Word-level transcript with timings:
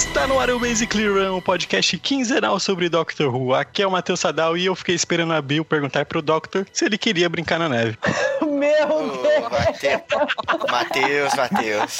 Está 0.00 0.26
no 0.26 0.40
ar 0.40 0.48
o 0.48 0.58
Basically 0.58 1.06
Run, 1.06 1.36
o 1.36 1.42
podcast 1.42 1.98
quinzenal 1.98 2.58
sobre 2.58 2.88
Doctor 2.88 3.34
Who. 3.34 3.54
Aqui 3.54 3.82
é 3.82 3.86
o 3.86 3.90
Matheus 3.90 4.20
Sadal 4.20 4.56
e 4.56 4.64
eu 4.64 4.74
fiquei 4.74 4.94
esperando 4.94 5.34
a 5.34 5.42
Bill 5.42 5.62
perguntar 5.62 6.06
pro 6.06 6.22
Doctor 6.22 6.66
se 6.72 6.86
ele 6.86 6.96
queria 6.96 7.28
brincar 7.28 7.58
na 7.58 7.68
neve. 7.68 7.98
Meu 8.40 8.88
Ô, 8.88 9.22
Deus! 9.22 9.46
Matheus, 10.70 11.34
Matheus. 11.34 11.98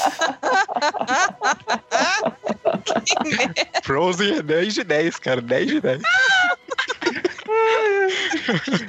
Frozen 3.84 4.39
é 4.39 4.42
10 4.42 4.75
de 4.75 4.84
10, 4.84 5.17
cara, 5.19 5.42
10 5.42 5.67
de 5.67 5.80
10. 5.83 6.01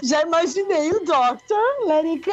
Já 0.03 0.22
imaginei 0.22 0.89
o 0.89 1.02
Doctor, 1.02 1.59
let 1.86 2.05
it 2.05 2.23
go, 2.25 2.31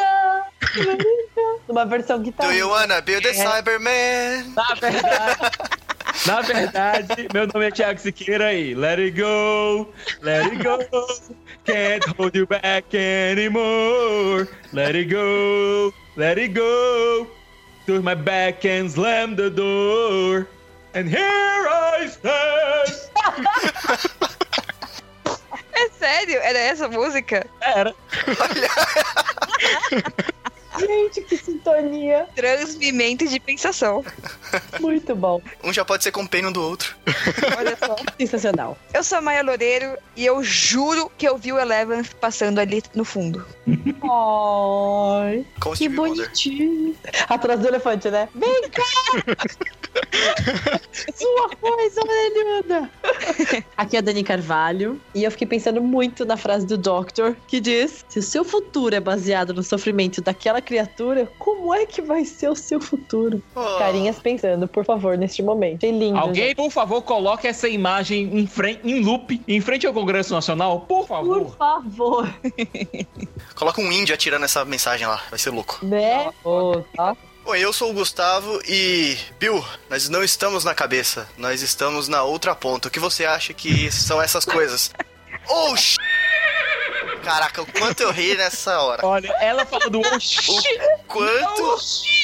let 0.84 1.00
it 1.00 1.28
go. 1.34 1.60
Numa 1.66 1.84
versão 1.86 2.22
que 2.22 2.30
tá. 2.30 2.46
Do 2.46 2.52
you 2.52 2.68
wanna 2.68 3.00
build 3.00 3.26
a 3.26 3.34
Cyberman? 3.34 4.52
Na 4.54 4.74
verdade, 4.80 5.50
na 6.26 6.40
verdade, 6.40 7.28
meu 7.32 7.46
nome 7.46 7.66
é 7.66 7.70
Thiago 7.70 8.00
Siqueira 8.00 8.52
e 8.52 8.74
let 8.74 8.98
it 8.98 9.20
go, 9.20 9.92
let 10.22 10.46
it 10.46 10.62
go, 10.62 10.78
can't 11.64 12.04
hold 12.16 12.34
you 12.34 12.46
back 12.46 12.96
anymore. 12.96 14.48
Let 14.72 14.96
it 14.96 15.10
go, 15.10 15.92
let 16.16 16.38
it 16.38 16.54
go, 16.54 17.26
to 17.86 18.02
my 18.02 18.14
back 18.14 18.64
and 18.66 18.90
slam 18.90 19.36
the 19.36 19.50
door. 19.50 20.48
And 20.94 21.08
here 21.08 21.20
I 21.20 22.08
stand. 22.08 23.08
É 25.72 25.88
sério? 25.90 26.40
Era 26.40 26.58
essa 26.58 26.88
música? 26.88 27.46
Era. 27.60 27.94
Que 28.24 28.32
sintonia. 31.68 32.26
Transmimento 32.34 33.26
de 33.28 33.38
pensação. 33.38 34.04
Muito 34.80 35.14
bom. 35.14 35.40
Um 35.62 35.72
já 35.72 35.84
pode 35.84 36.02
ser 36.02 36.12
companion 36.12 36.50
do 36.50 36.62
outro. 36.62 36.96
Olha 37.56 37.76
só. 37.76 37.96
Sensacional. 38.18 38.76
Eu 38.92 39.04
sou 39.04 39.18
a 39.18 39.20
Maia 39.20 39.42
Loureiro 39.42 39.96
e 40.16 40.24
eu 40.24 40.42
juro 40.42 41.10
que 41.16 41.28
eu 41.28 41.36
vi 41.36 41.52
o 41.52 41.58
Eleven 41.58 42.02
passando 42.20 42.58
ali 42.58 42.82
no 42.94 43.04
fundo. 43.04 43.44
Ai, 43.68 45.44
que 45.60 45.76
Stevie 45.76 45.98
Wonder. 45.98 46.24
bonitinho. 46.24 46.96
Atrás 47.28 47.60
do 47.60 47.68
elefante, 47.68 48.10
né? 48.10 48.28
Vem 48.34 48.68
cá! 48.70 48.82
Sua 51.14 51.50
coisa 51.60 52.00
orelhuda! 52.00 52.90
Aqui 53.76 53.96
é 53.96 53.98
a 53.98 54.02
Dani 54.02 54.24
Carvalho 54.24 55.00
e 55.14 55.24
eu 55.24 55.30
fiquei 55.30 55.46
pensando 55.46 55.80
muito 55.80 56.24
na 56.24 56.36
frase 56.36 56.66
do 56.66 56.76
Doctor 56.76 57.36
que 57.46 57.60
diz: 57.60 58.04
se 58.08 58.18
o 58.18 58.22
seu 58.22 58.44
futuro 58.44 58.94
é 58.94 59.00
baseado 59.00 59.52
no 59.52 59.62
sofrimento 59.62 60.20
daquela 60.20 60.60
criatura, 60.60 61.30
como 61.38 61.57
é 61.74 61.86
que 61.86 62.00
vai 62.02 62.24
ser 62.24 62.48
o 62.48 62.54
seu 62.56 62.80
futuro? 62.80 63.42
Oh, 63.54 63.78
Carinhas 63.78 64.18
pensando, 64.18 64.66
por 64.68 64.84
favor, 64.84 65.16
neste 65.18 65.42
momento. 65.42 65.78
Achei 65.78 65.90
lindo. 65.90 66.18
Alguém, 66.18 66.54
por 66.54 66.70
favor, 66.70 67.02
coloque 67.02 67.46
essa 67.46 67.68
imagem 67.68 68.38
em, 68.38 68.46
frente, 68.46 68.80
em 68.84 69.00
loop, 69.04 69.40
em 69.46 69.60
frente 69.60 69.86
ao 69.86 69.92
Congresso 69.92 70.32
Nacional, 70.32 70.80
por 70.82 71.06
favor. 71.06 71.44
Por 71.44 71.56
favor, 71.56 72.34
Coloca 73.54 73.80
um 73.80 73.90
índio 73.90 74.14
atirando 74.14 74.44
essa 74.44 74.64
mensagem 74.64 75.06
lá, 75.06 75.22
vai 75.30 75.38
ser 75.38 75.50
louco. 75.50 75.78
né? 75.84 76.30
Ô, 76.44 76.82
tá? 76.94 77.16
Oi, 77.44 77.60
eu 77.64 77.72
sou 77.72 77.90
o 77.90 77.94
Gustavo 77.94 78.60
e. 78.68 79.16
Bill, 79.40 79.64
nós 79.88 80.08
não 80.08 80.22
estamos 80.22 80.64
na 80.64 80.74
cabeça, 80.74 81.26
nós 81.38 81.62
estamos 81.62 82.06
na 82.06 82.22
outra 82.22 82.54
ponta. 82.54 82.88
O 82.88 82.90
que 82.90 83.00
você 83.00 83.24
acha 83.24 83.54
que 83.54 83.90
são 83.90 84.20
essas 84.20 84.44
coisas? 84.44 84.92
Oh, 85.50 85.74
sh... 85.74 85.96
Caraca, 87.28 87.60
o 87.60 87.66
quanto 87.66 88.00
eu 88.02 88.10
ri 88.10 88.34
nessa 88.34 88.80
hora. 88.80 89.06
Olha, 89.06 89.28
ela 89.40 89.66
falou 89.66 89.90
do 89.90 90.00
oxi. 90.00 90.50
O 90.50 91.04
quanto 91.06 91.80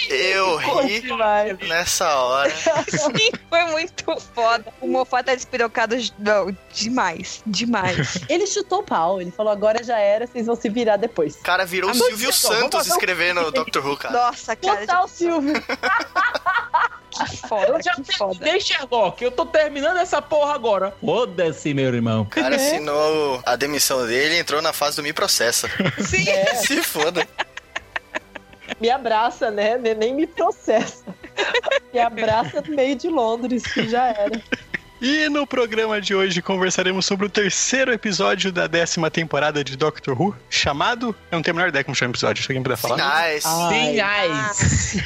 eu 0.08 0.56
ri 0.56 1.00
Vai. 1.08 1.52
nessa 1.68 2.08
hora. 2.16 2.50
Sim, 2.88 3.30
foi 3.50 3.64
muito 3.66 4.18
foda. 4.34 4.72
O 4.80 4.88
Mofá 4.88 5.22
tá 5.22 5.34
despirocado 5.34 5.94
não, 6.18 6.56
demais. 6.72 7.42
Demais. 7.46 8.18
Ele 8.30 8.46
chutou 8.46 8.80
o 8.80 8.82
pau, 8.82 9.20
ele 9.20 9.30
falou: 9.30 9.52
agora 9.52 9.84
já 9.84 9.98
era, 9.98 10.26
vocês 10.26 10.46
vão 10.46 10.56
se 10.56 10.70
virar 10.70 10.96
depois. 10.96 11.34
O 11.36 11.42
cara 11.42 11.66
virou 11.66 11.90
o 11.90 11.94
Silvio 11.94 12.32
Santos 12.32 12.86
escrevendo 12.86 13.50
Doctor 13.50 13.86
Who, 13.86 13.96
cara. 13.98 14.14
Nossa, 14.14 14.56
cara. 14.56 14.80
Total, 14.80 15.08
Silvio. 15.08 15.54
Que 17.30 17.36
foda, 17.36 17.66
Eu 17.68 17.82
já 17.82 17.94
que 17.94 18.16
foda. 18.16 18.34
terminei, 18.34 18.60
Sherlock. 18.60 19.22
Eu 19.22 19.30
tô 19.30 19.46
terminando 19.46 19.96
essa 19.98 20.20
porra 20.20 20.54
agora. 20.54 20.94
Foda-se, 21.00 21.72
meu 21.74 21.92
irmão. 21.94 22.22
O 22.22 22.26
cara 22.26 22.56
assinou 22.56 23.40
a 23.46 23.56
demissão 23.56 24.06
dele 24.06 24.34
e 24.36 24.38
entrou 24.38 24.60
na 24.60 24.72
fase 24.72 24.96
do 24.96 25.02
me 25.02 25.12
processa. 25.12 25.68
Sim. 26.00 26.28
É, 26.28 26.54
Se 26.56 26.82
foda. 26.82 27.26
me 28.80 28.90
abraça, 28.90 29.50
né? 29.50 29.76
Nem- 29.78 29.94
Nem 29.94 30.14
me 30.14 30.26
processa. 30.26 31.04
Me 31.92 32.00
abraça 32.00 32.60
no 32.62 32.74
meio 32.74 32.96
de 32.96 33.08
Londres, 33.08 33.62
que 33.64 33.88
já 33.88 34.06
era. 34.08 34.40
E 35.06 35.28
no 35.28 35.46
programa 35.46 36.00
de 36.00 36.14
hoje 36.14 36.40
conversaremos 36.40 37.04
sobre 37.04 37.26
o 37.26 37.28
terceiro 37.28 37.92
episódio 37.92 38.50
da 38.50 38.66
décima 38.66 39.10
temporada 39.10 39.62
de 39.62 39.76
Doctor 39.76 40.18
Who, 40.18 40.34
chamado. 40.48 41.14
Eu 41.30 41.36
não 41.36 41.42
tenho 41.42 41.54
a 41.54 41.56
menor 41.56 41.68
ideia 41.68 41.84
como 41.84 41.94
chama 41.94 42.08
o 42.08 42.12
episódio, 42.12 42.42
se 42.42 42.50
alguém 42.50 42.62
puder 42.62 42.78
falar. 42.78 42.98
Ai. 43.02 43.34
nice. 43.34 45.04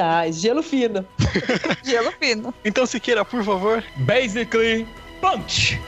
Ah, 0.00 0.30
gelo 0.30 0.62
fino. 0.62 1.06
Gelo 1.84 2.10
fino. 2.18 2.54
Então, 2.64 2.86
Siqueira, 2.86 3.22
por 3.22 3.44
favor, 3.44 3.84
Basically, 3.96 4.88
punch. 5.20 5.78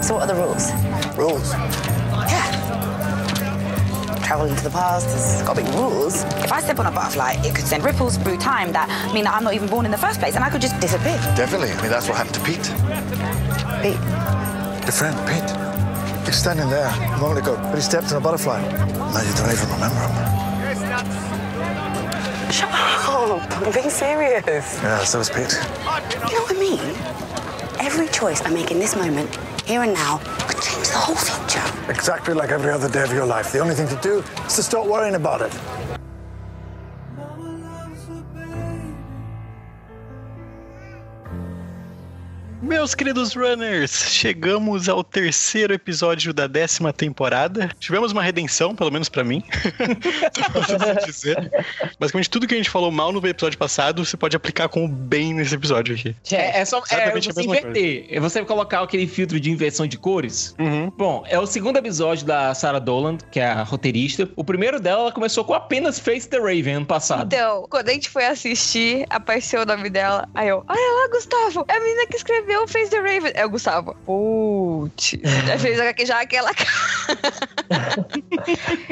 So 0.00 0.14
what 0.14 0.22
are 0.22 0.26
the 0.28 0.34
rules? 0.34 0.70
Rules. 1.16 1.93
Travel 4.24 4.46
into 4.46 4.64
the 4.64 4.70
past, 4.70 5.06
there's 5.08 5.42
got 5.42 5.56
to 5.56 5.62
be 5.62 5.70
rules. 5.76 6.24
If 6.42 6.50
I 6.50 6.60
step 6.62 6.78
on 6.78 6.86
a 6.86 6.90
butterfly, 6.90 7.36
it 7.44 7.54
could 7.54 7.66
send 7.66 7.84
ripples 7.84 8.16
through 8.16 8.38
time 8.38 8.72
that 8.72 8.88
mean 9.12 9.24
that 9.24 9.34
I'm 9.34 9.44
not 9.44 9.52
even 9.52 9.68
born 9.68 9.84
in 9.84 9.90
the 9.90 9.98
first 9.98 10.18
place 10.18 10.34
and 10.34 10.42
I 10.42 10.48
could 10.48 10.62
just 10.62 10.80
disappear. 10.80 11.18
Definitely. 11.36 11.72
I 11.72 11.82
mean, 11.82 11.90
that's 11.90 12.08
what 12.08 12.16
happened 12.16 12.34
to 12.36 12.40
Pete. 12.40 12.64
Pete, 13.84 14.00
Your 14.82 14.92
friend, 14.92 15.14
Pete. 15.28 15.50
He's 16.26 16.36
standing 16.36 16.70
there 16.70 16.88
a 16.88 17.18
moment 17.18 17.40
ago, 17.40 17.56
but 17.56 17.74
he 17.74 17.82
stepped 17.82 18.10
on 18.12 18.16
a 18.16 18.20
butterfly. 18.20 18.62
Now 18.62 19.20
you 19.20 19.34
don't 19.36 19.52
even 19.52 19.68
remember 19.68 20.00
him. 20.00 20.14
shut 22.50 22.70
up. 22.72 23.52
I'm 23.60 23.72
being 23.72 23.90
serious. 23.90 24.80
Yeah, 24.82 25.04
so 25.04 25.20
is 25.20 25.28
Pete. 25.28 25.52
You 25.52 26.34
know 26.34 26.44
what 26.44 26.56
I 26.56 26.58
mean? 26.58 26.80
Every 27.78 28.08
choice 28.08 28.40
I 28.42 28.48
make 28.50 28.70
in 28.70 28.78
this 28.78 28.96
moment, 28.96 29.36
here 29.64 29.82
and 29.82 29.94
now, 29.94 30.18
could 30.46 30.60
change 30.62 30.88
the 30.88 30.98
whole 30.98 31.16
future. 31.16 31.90
Exactly 31.90 32.34
like 32.34 32.50
every 32.50 32.70
other 32.70 32.88
day 32.88 33.02
of 33.02 33.12
your 33.12 33.26
life. 33.26 33.52
The 33.52 33.60
only 33.60 33.74
thing 33.74 33.88
to 33.88 33.96
do 33.96 34.18
is 34.44 34.56
to 34.56 34.62
stop 34.62 34.86
worrying 34.86 35.14
about 35.14 35.40
it. 35.40 36.03
Meus 42.74 42.92
queridos 42.92 43.34
runners, 43.34 43.92
chegamos 44.10 44.88
ao 44.88 45.04
terceiro 45.04 45.72
episódio 45.72 46.34
da 46.34 46.48
décima 46.48 46.92
temporada. 46.92 47.70
Tivemos 47.78 48.10
uma 48.10 48.20
redenção, 48.20 48.74
pelo 48.74 48.90
menos 48.90 49.08
pra 49.08 49.22
mim. 49.22 49.44
Dizer. 51.06 51.52
Basicamente, 52.00 52.28
tudo 52.28 52.48
que 52.48 52.54
a 52.54 52.56
gente 52.56 52.68
falou 52.68 52.90
mal 52.90 53.12
no 53.12 53.24
episódio 53.24 53.56
passado, 53.56 54.04
você 54.04 54.16
pode 54.16 54.36
aplicar 54.36 54.68
com 54.68 54.84
o 54.84 54.88
bem 54.88 55.32
nesse 55.32 55.54
episódio 55.54 55.94
aqui. 55.94 56.16
É, 56.32 56.60
é 56.60 56.64
só 56.64 56.82
é, 56.90 57.12
você 57.12 57.42
inverter. 57.42 58.06
É 58.10 58.18
você 58.18 58.44
colocar 58.44 58.82
aquele 58.82 59.06
filtro 59.06 59.38
de 59.38 59.52
inversão 59.52 59.86
de 59.86 59.96
cores. 59.96 60.52
Uhum. 60.58 60.90
Bom, 60.98 61.24
é 61.28 61.38
o 61.38 61.46
segundo 61.46 61.76
episódio 61.76 62.26
da 62.26 62.54
Sarah 62.54 62.80
Doland, 62.80 63.22
que 63.30 63.38
é 63.38 63.46
a 63.46 63.62
roteirista. 63.62 64.28
O 64.34 64.42
primeiro 64.42 64.80
dela, 64.80 65.02
ela 65.02 65.12
começou 65.12 65.44
com 65.44 65.54
apenas 65.54 66.00
Face 66.00 66.28
the 66.28 66.38
Raven 66.38 66.74
ano 66.74 66.86
passado. 66.86 67.32
Então, 67.32 67.68
quando 67.70 67.88
a 67.88 67.92
gente 67.92 68.10
foi 68.10 68.26
assistir, 68.26 69.06
apareceu 69.08 69.62
o 69.62 69.64
nome 69.64 69.88
dela. 69.88 70.28
Aí 70.34 70.48
eu, 70.48 70.64
olha 70.68 71.02
lá, 71.02 71.08
Gustavo, 71.12 71.64
é 71.68 71.76
a 71.76 71.80
menina 71.80 72.06
que 72.08 72.16
escreveu 72.16 72.63
Face 72.68 72.90
the 72.90 72.98
Raven. 72.98 73.32
É 73.34 73.44
o 73.44 73.50
Gustavo. 73.50 73.94
Putz. 74.06 75.16
Já 75.46 75.58
fez 75.58 76.08
já 76.08 76.20
aquela 76.20 76.50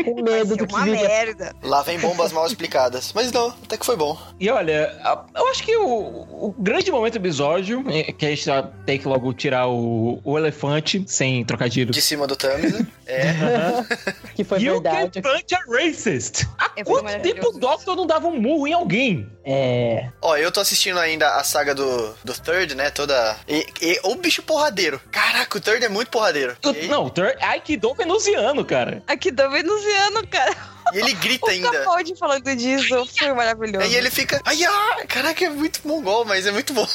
Com 0.05 0.23
medo 0.23 0.57
do 0.57 0.67
que 0.67 0.75
uma 0.75 0.85
viria. 0.85 1.09
merda. 1.09 1.55
Lá 1.63 1.83
vem 1.83 1.99
bombas 1.99 2.33
mal 2.33 2.47
explicadas. 2.47 3.13
Mas 3.15 3.33
não, 3.33 3.49
até 3.49 3.77
que 3.77 3.87
foi 3.87 3.97
bom. 3.97 4.19
E 4.39 4.51
olha, 4.51 4.95
eu 5.35 5.49
acho 5.49 5.63
que 5.63 5.77
o, 5.77 5.87
o 5.87 6.55
grande 6.59 6.91
momento 6.91 7.15
do 7.15 7.19
episódio 7.19 7.85
é 7.89 8.13
que 8.13 8.27
a 8.27 8.31
gente 8.31 8.45
tem 8.87 8.99
que 8.99 9.09
logo 9.09 9.33
tirar 9.33 9.69
o, 9.69 10.21
o 10.25 10.39
elefante, 10.39 11.03
sem 11.07 11.45
trocadilho. 11.45 11.93
De 11.93 12.03
cima 12.03 12.27
do 12.27 12.37
Thames, 12.37 12.73
né? 12.73 12.87
É. 13.07 13.33
Que 14.35 14.45
foi 14.45 14.61
You 14.63 14.81
verdade. 14.81 15.21
can 15.21 15.31
punch 15.31 15.55
a 15.55 15.59
racist. 15.71 16.47
Há 16.59 16.71
É, 16.77 16.85
quanto 16.85 17.21
tempo 17.21 17.49
o 17.49 17.59
Doctor 17.59 17.95
não 17.95 18.07
dava 18.07 18.27
um 18.29 18.41
murro 18.41 18.67
em 18.67 18.73
alguém? 18.73 19.29
É. 19.45 20.09
Ó, 20.23 20.37
eu 20.37 20.51
tô 20.51 20.61
assistindo 20.61 20.99
ainda 20.99 21.37
a 21.37 21.45
saga 21.45 21.75
do, 21.75 22.15
do 22.25 22.33
Third, 22.33 22.75
né? 22.75 22.91
Toda. 22.91 23.37
E, 23.47 23.62
e 23.81 24.01
o 24.05 24.15
bicho 24.15 24.43
porradeiro. 24.43 25.01
Caraca, 25.11 25.59
o 25.59 25.61
Third 25.61 25.85
é 25.85 25.89
muito 25.89 26.09
porradeiro. 26.09 26.57
O- 26.65 26.73
Não, 26.89 27.07
o 27.07 27.11
Tur- 27.11 27.35
Aikido 27.41 27.95
venusiano, 27.95 28.65
cara. 28.65 29.03
Aqui 29.07 29.31
do 29.31 29.49
venusiano, 29.51 30.27
cara. 30.27 30.55
E 30.93 30.99
ele 30.99 31.13
grita 31.15 31.47
O 31.47 31.51
ainda. 31.51 31.71
Capaldi 31.71 32.15
falando 32.17 32.57
disso 32.57 33.07
foi 33.19 33.33
maravilhoso. 33.33 33.85
Aí 33.85 33.95
ele 33.95 34.11
fica. 34.11 34.41
Ai, 34.45 34.65
ai, 34.65 35.07
caraca, 35.07 35.45
é 35.45 35.49
muito 35.49 35.81
mongol, 35.87 36.25
mas 36.25 36.47
é 36.47 36.53
muito 36.53 36.73
bom. 36.73 36.87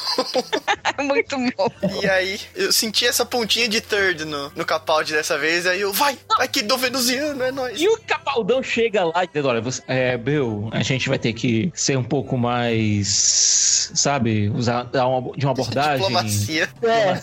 É 0.98 1.02
muito 1.04 1.38
bom. 1.38 1.70
E 2.02 2.10
aí, 2.10 2.40
eu 2.56 2.72
senti 2.72 3.06
essa 3.06 3.26
pontinha 3.26 3.68
de 3.68 3.82
Third 3.82 4.26
no, 4.26 4.52
no 4.56 4.66
Capaldi 4.66 5.14
dessa 5.14 5.38
vez. 5.38 5.66
Aí 5.66 5.82
eu, 5.82 5.94
vai, 5.94 6.18
aqui 6.40 6.62
do 6.62 6.78
venusiano, 6.78 7.44
é 7.44 7.52
nóis. 7.52 7.80
E 7.80 7.88
o 7.88 7.98
Capaldão 8.06 8.62
chega 8.62 9.06
lá 9.06 9.24
e 9.24 9.28
diz: 9.28 9.46
Olha, 9.46 9.62
você, 9.62 9.82
é, 9.88 10.18
Bill, 10.18 10.70
a 10.72 10.84
gente 10.84 11.10
vai 11.10 11.20
ter 11.20 11.34
que 11.34 11.72
ser 11.74 11.98
um 11.98 12.04
pouco 12.04 12.38
mais. 12.38 13.92
Sabe? 13.96 14.50
Usar 14.50 14.84
dar 14.84 15.08
uma, 15.08 15.36
de 15.36 15.46
uma 15.46 15.52
abordagem. 15.52 15.98
Diplomacia. 15.98 16.70
É. 16.82 17.14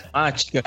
diplomática. 0.00 0.62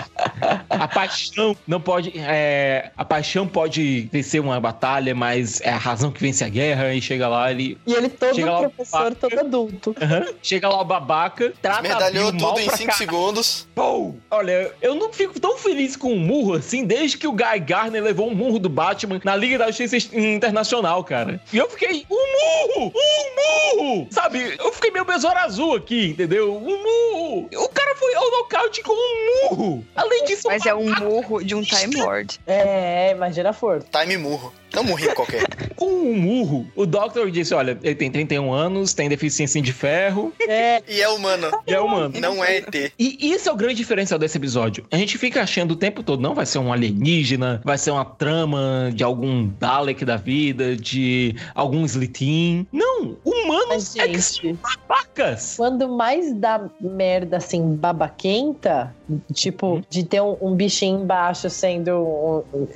A 0.69 0.87
paixão 0.87 1.55
não 1.67 1.79
pode. 1.79 2.13
é, 2.17 2.91
a 2.95 3.05
paixão 3.05 3.47
pode 3.47 4.09
vencer 4.11 4.41
uma 4.41 4.59
batalha, 4.59 5.13
mas 5.13 5.36
é 5.63 5.69
a 5.69 5.77
razão 5.77 6.11
que 6.11 6.19
vence 6.21 6.43
a 6.43 6.49
guerra. 6.49 6.93
E 6.93 7.01
chega 7.01 7.27
lá, 7.27 7.49
ele. 7.51 7.77
E 7.85 7.93
ele 7.93 8.09
todo 8.09 8.35
Chega 8.35 8.57
professor, 8.59 8.97
babaca. 8.99 9.15
todo 9.15 9.39
adulto. 9.39 9.95
aham, 10.01 10.25
chega 10.41 10.69
lá 10.69 10.81
o 10.81 10.85
babaca, 10.85 11.53
trata 11.61 11.81
Medalhou 11.81 12.31
Bill 12.31 12.47
tudo 12.47 12.59
em 12.59 12.65
pra 12.65 12.77
5 12.77 12.91
cá. 12.91 12.97
segundos. 12.97 13.67
Pô, 13.75 14.13
olha, 14.31 14.71
eu 14.81 14.95
não 14.95 15.11
fico 15.13 15.39
tão 15.39 15.57
feliz 15.57 15.95
com 15.95 16.11
um 16.13 16.19
murro 16.19 16.53
assim 16.53 16.85
desde 16.85 17.17
que 17.17 17.27
o 17.27 17.31
Guy 17.31 17.59
Garner 17.65 18.01
levou 18.03 18.29
um 18.29 18.35
murro 18.35 18.59
do 18.59 18.69
Batman 18.69 19.19
na 19.23 19.35
Liga 19.35 19.57
da 19.57 19.67
Justiça 19.71 19.97
Internacional, 20.17 21.03
cara. 21.03 21.39
E 21.51 21.57
eu 21.57 21.69
fiquei, 21.69 22.05
um 22.09 22.15
murro! 22.77 22.93
Um 22.95 23.75
murro! 23.83 24.07
Sabe, 24.11 24.55
eu 24.59 24.71
fiquei 24.73 24.91
meio 24.91 25.05
besouro 25.05 25.37
azul 25.37 25.75
aqui, 25.75 26.07
entendeu? 26.09 26.55
Um 26.55 26.59
murro! 26.83 27.49
O 27.55 27.69
cara 27.69 27.95
foi 27.95 28.13
ao 28.15 28.29
nocaute 28.31 28.81
com 28.83 28.93
um 28.93 29.49
murro! 29.49 29.85
Além 29.95 30.23
disso, 30.25 30.47
Mas 30.47 30.65
é 30.65 30.73
um 30.73 30.93
murro 30.99 31.43
de 31.43 31.53
um 31.55 31.61
Time 31.61 31.95
Lord. 31.97 32.39
É, 32.47 33.11
imagina 33.11 33.49
a 33.49 33.53
força. 33.53 33.87
Time 33.91 34.17
murro. 34.17 34.53
Não 34.73 34.83
murrinho 34.83 35.13
qualquer. 35.27 35.47
com 35.75 35.85
um 35.85 36.15
murro, 36.15 36.67
o 36.75 36.85
Doctor 36.85 37.29
disse, 37.29 37.53
olha, 37.53 37.77
ele 37.83 37.95
tem 37.95 38.11
31 38.11 38.51
anos, 38.51 38.93
tem 38.93 39.07
deficiência 39.09 39.61
de 39.61 39.71
ferro 39.73 40.33
É, 40.47 40.81
E 40.87 41.01
é 41.01 41.09
humano. 41.09 41.47
e 41.67 41.73
é 41.73 41.79
humano. 41.79 42.19
Não 42.19 42.43
é 42.43 42.57
ET. 42.57 42.93
E 42.97 43.31
isso 43.31 43.49
é 43.49 43.51
o 43.51 43.55
grande 43.55 43.75
diferencial 43.75 44.19
desse 44.19 44.37
episódio. 44.37 44.85
A 44.91 44.97
gente 44.97 45.17
fica 45.17 45.41
achando 45.41 45.71
o 45.71 45.75
tempo 45.75 46.01
todo, 46.01 46.21
não 46.21 46.33
vai 46.33 46.45
ser 46.45 46.59
um 46.59 46.71
alienígena, 46.73 47.61
vai 47.63 47.77
ser 47.77 47.91
uma 47.91 48.05
trama 48.05 48.89
de 48.93 49.03
algum 49.03 49.47
Dalek 49.59 50.03
da 50.03 50.17
vida, 50.17 50.75
de 50.75 51.35
algum 51.53 51.85
Slitin. 51.85 52.65
Não, 52.71 53.17
humanos 53.23 53.67
mas, 53.69 53.95
é 53.97 54.07
que 54.07 54.21
são 54.21 54.43
gente, 54.45 54.59
babacas. 54.87 55.55
quando 55.57 55.87
mais 55.89 56.33
dá 56.33 56.69
merda 56.81 57.37
assim, 57.37 57.75
babaquenta, 57.75 58.95
tipo, 59.33 59.81
de 59.89 60.03
ter 60.03 60.21
um, 60.21 60.35
um 60.41 60.55
bichinho 60.55 61.01
embaixo 61.01 61.49
sendo, 61.49 61.91
um- 61.91 62.43
um- 62.53 62.67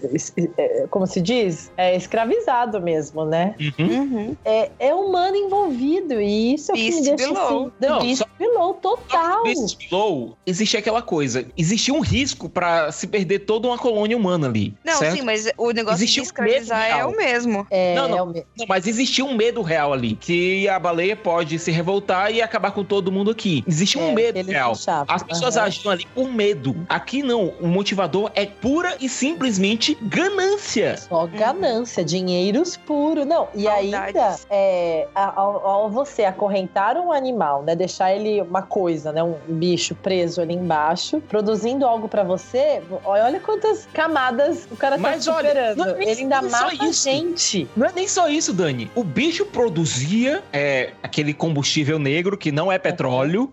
é, 0.57 0.87
como 0.89 1.05
se 1.07 1.21
diz? 1.21 1.71
É 1.77 1.95
escravizado 1.95 2.81
mesmo, 2.81 3.25
né? 3.25 3.55
Uhum. 3.79 4.01
Uhum. 4.01 4.37
É, 4.45 4.71
é 4.79 4.95
humano 4.95 5.35
envolvido, 5.35 6.21
e 6.21 6.53
isso 6.55 6.71
é 6.71 6.73
o 6.73 6.77
que 6.77 6.83
me 6.83 6.89
Beast 6.91 7.03
deixa 7.15 7.33
below. 7.33 7.61
assim, 7.67 7.71
Não, 7.79 7.99
Beast 8.01 8.17
só- 8.19 8.25
below, 8.39 8.73
total. 8.75 9.43
Nesse 9.43 9.77
Below, 9.89 10.37
existe 10.45 10.77
aquela 10.77 11.01
coisa. 11.01 11.45
Existia 11.57 11.93
um 11.93 11.99
risco 12.01 12.49
pra 12.49 12.91
se 12.91 13.07
perder 13.07 13.39
toda 13.39 13.67
uma 13.67 13.77
colônia 13.77 14.15
humana 14.17 14.47
ali. 14.47 14.73
Não, 14.83 14.95
certo? 14.97 15.17
sim, 15.17 15.21
mas 15.21 15.49
o 15.57 15.71
negócio 15.71 15.97
Existe 15.97 16.15
de 16.15 16.19
um 16.21 16.23
escravizar 16.23 16.81
medo 16.89 16.99
é 16.99 17.05
o 17.05 17.15
mesmo. 17.17 17.67
É, 17.69 17.95
Não, 17.95 18.07
não. 18.07 18.17
é 18.17 18.21
o 18.21 18.25
me- 18.27 18.45
Não, 18.57 18.65
mas 18.67 18.87
existia 18.87 19.23
um 19.25 19.35
medo 19.35 19.61
real 19.61 19.93
ali. 19.93 20.15
Que 20.15 20.67
a 20.67 20.79
baleia 20.79 21.15
pode 21.15 21.57
se 21.59 21.71
revoltar 21.71 22.31
e 22.33 22.41
acabar 22.41 22.71
com 22.71 22.83
todo 22.83 23.11
mundo 23.11 23.31
aqui. 23.31 23.63
Existe 23.67 23.97
um 23.97 24.09
é, 24.09 24.13
medo 24.13 24.41
real. 24.49 24.73
As 25.07 25.23
pessoas 25.23 25.57
Aham. 25.57 25.65
agiam 25.67 25.91
ali 25.91 26.05
por 26.13 26.20
medo. 26.27 26.75
Aqui 26.89 27.21
não. 27.23 27.53
O 27.59 27.67
motivador 27.67 28.31
é 28.35 28.45
pura 28.45 28.95
e 28.99 29.07
simplesmente 29.09 29.95
ganância. 30.01 30.97
Só 30.97 31.25
ganância, 31.27 32.03
dinheiros 32.03 32.75
puro. 32.77 33.25
Não, 33.25 33.47
e 33.55 33.63
Maldades. 33.63 34.15
ainda, 34.15 34.37
é, 34.49 35.07
a- 35.15 35.33
ao, 35.39 35.65
ao 35.65 35.89
você 35.89 36.23
acorrentar 36.25 36.97
um 36.97 37.11
animal, 37.11 37.63
né? 37.63 37.75
Deixar 37.75 38.13
ele 38.13 38.41
uma 38.41 38.61
coisa, 38.61 39.11
né? 39.11 39.23
Um 39.23 39.35
bicho 39.47 39.95
preso 39.95 40.41
ali 40.41 40.53
embaixo, 40.53 41.21
produzindo 41.21 41.85
algo 41.85 42.07
pra 42.07 42.23
você, 42.23 42.81
olha 43.05 43.39
quantas 43.39 43.87
camadas 43.93 44.67
o 44.71 44.75
cara 44.75 44.95
tá 44.95 45.01
Mas 45.01 45.27
olha, 45.27 45.47
superando. 45.49 45.77
não 45.77 45.85
é 45.95 46.03
ele 46.03 46.21
ainda 46.21 46.41
mata 46.41 46.85
isso. 46.85 47.03
gente. 47.03 47.67
Não 47.75 47.87
é 47.87 47.91
nem 47.93 48.07
só 48.07 48.27
isso, 48.27 48.53
Dani. 48.53 48.89
O 48.95 49.03
bicho 49.03 49.45
produzia 49.45 50.43
é, 50.53 50.91
aquele 51.01 51.33
combustível 51.33 51.97
negro 51.99 52.37
que 52.37 52.51
não 52.51 52.71
é 52.71 52.77
petróleo. 52.77 53.51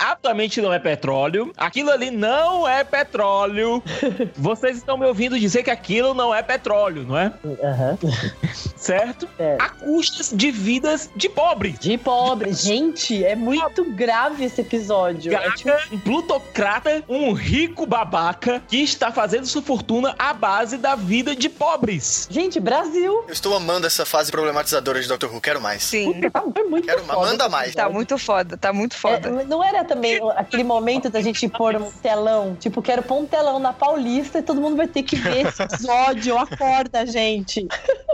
Absolutamente 0.00 0.60
não 0.60 0.72
é 0.72 0.78
petróleo. 0.78 1.52
Aquilo 1.56 1.90
ali 1.90 2.03
não 2.10 2.66
é 2.68 2.84
petróleo. 2.84 3.82
Vocês 4.36 4.76
estão 4.76 4.96
me 4.96 5.06
ouvindo 5.06 5.38
dizer 5.38 5.62
que 5.62 5.70
aquilo 5.70 6.14
não 6.14 6.34
é 6.34 6.42
petróleo, 6.42 7.04
não 7.04 7.16
é? 7.18 7.32
Aham. 7.62 7.98
Certo? 8.84 9.26
É. 9.38 9.56
A 9.58 9.70
custas 9.70 10.30
de 10.30 10.50
vidas 10.50 11.08
de 11.16 11.26
pobres. 11.28 11.78
De 11.78 11.96
pobre. 11.96 12.52
Gente, 12.52 13.24
é 13.24 13.34
muito 13.34 13.82
grave 13.92 14.44
esse 14.44 14.60
episódio. 14.60 15.34
É 15.34 15.50
tipo, 15.52 15.70
Gaga, 15.70 15.84
um 15.90 15.98
plutocrata, 15.98 17.02
um 17.08 17.32
rico 17.32 17.86
babaca 17.86 18.62
que 18.68 18.82
está 18.82 19.10
fazendo 19.10 19.46
sua 19.46 19.62
fortuna 19.62 20.14
à 20.18 20.34
base 20.34 20.76
da 20.76 20.94
vida 20.94 21.34
de 21.34 21.48
pobres. 21.48 22.28
gente, 22.30 22.60
Brasil. 22.60 23.24
Eu 23.26 23.32
estou 23.32 23.56
amando 23.56 23.86
essa 23.86 24.04
fase 24.04 24.30
problematizadora 24.30 25.00
de 25.00 25.08
Doctor 25.08 25.32
Who. 25.34 25.40
Quero 25.40 25.62
mais. 25.62 25.82
Sim. 25.82 26.20
Foi 26.52 26.64
muito 26.64 26.84
Quero 26.86 27.04
mais. 27.06 27.18
foda 27.18 27.30
Manda 27.30 27.48
mais. 27.48 27.74
Tá 27.74 27.88
muito 27.88 28.18
foda, 28.18 28.56
tá 28.58 28.70
muito 28.72 28.94
É, 28.94 28.98
foda. 28.98 29.30
não 29.44 29.64
era 29.64 29.82
também 29.82 30.20
aquele 30.36 30.62
momento 30.64 31.08
da 31.08 31.22
gente 31.22 31.48
pôr 31.48 31.74
um 31.76 31.90
telão? 31.90 32.54
Tipo, 32.60 32.82
quero 32.82 33.02
pôr 33.02 33.16
um 33.20 33.26
telão 33.26 33.58
na 33.58 33.72
Paulista 33.72 34.40
e 34.40 34.42
todo 34.42 34.60
mundo 34.60 34.76
vai 34.76 34.86
ter 34.86 35.02
que 35.02 35.16
ver 35.16 35.46
esse 35.46 35.62
episódio. 35.62 36.36
Acorda, 36.36 37.06
gente. 37.06 37.66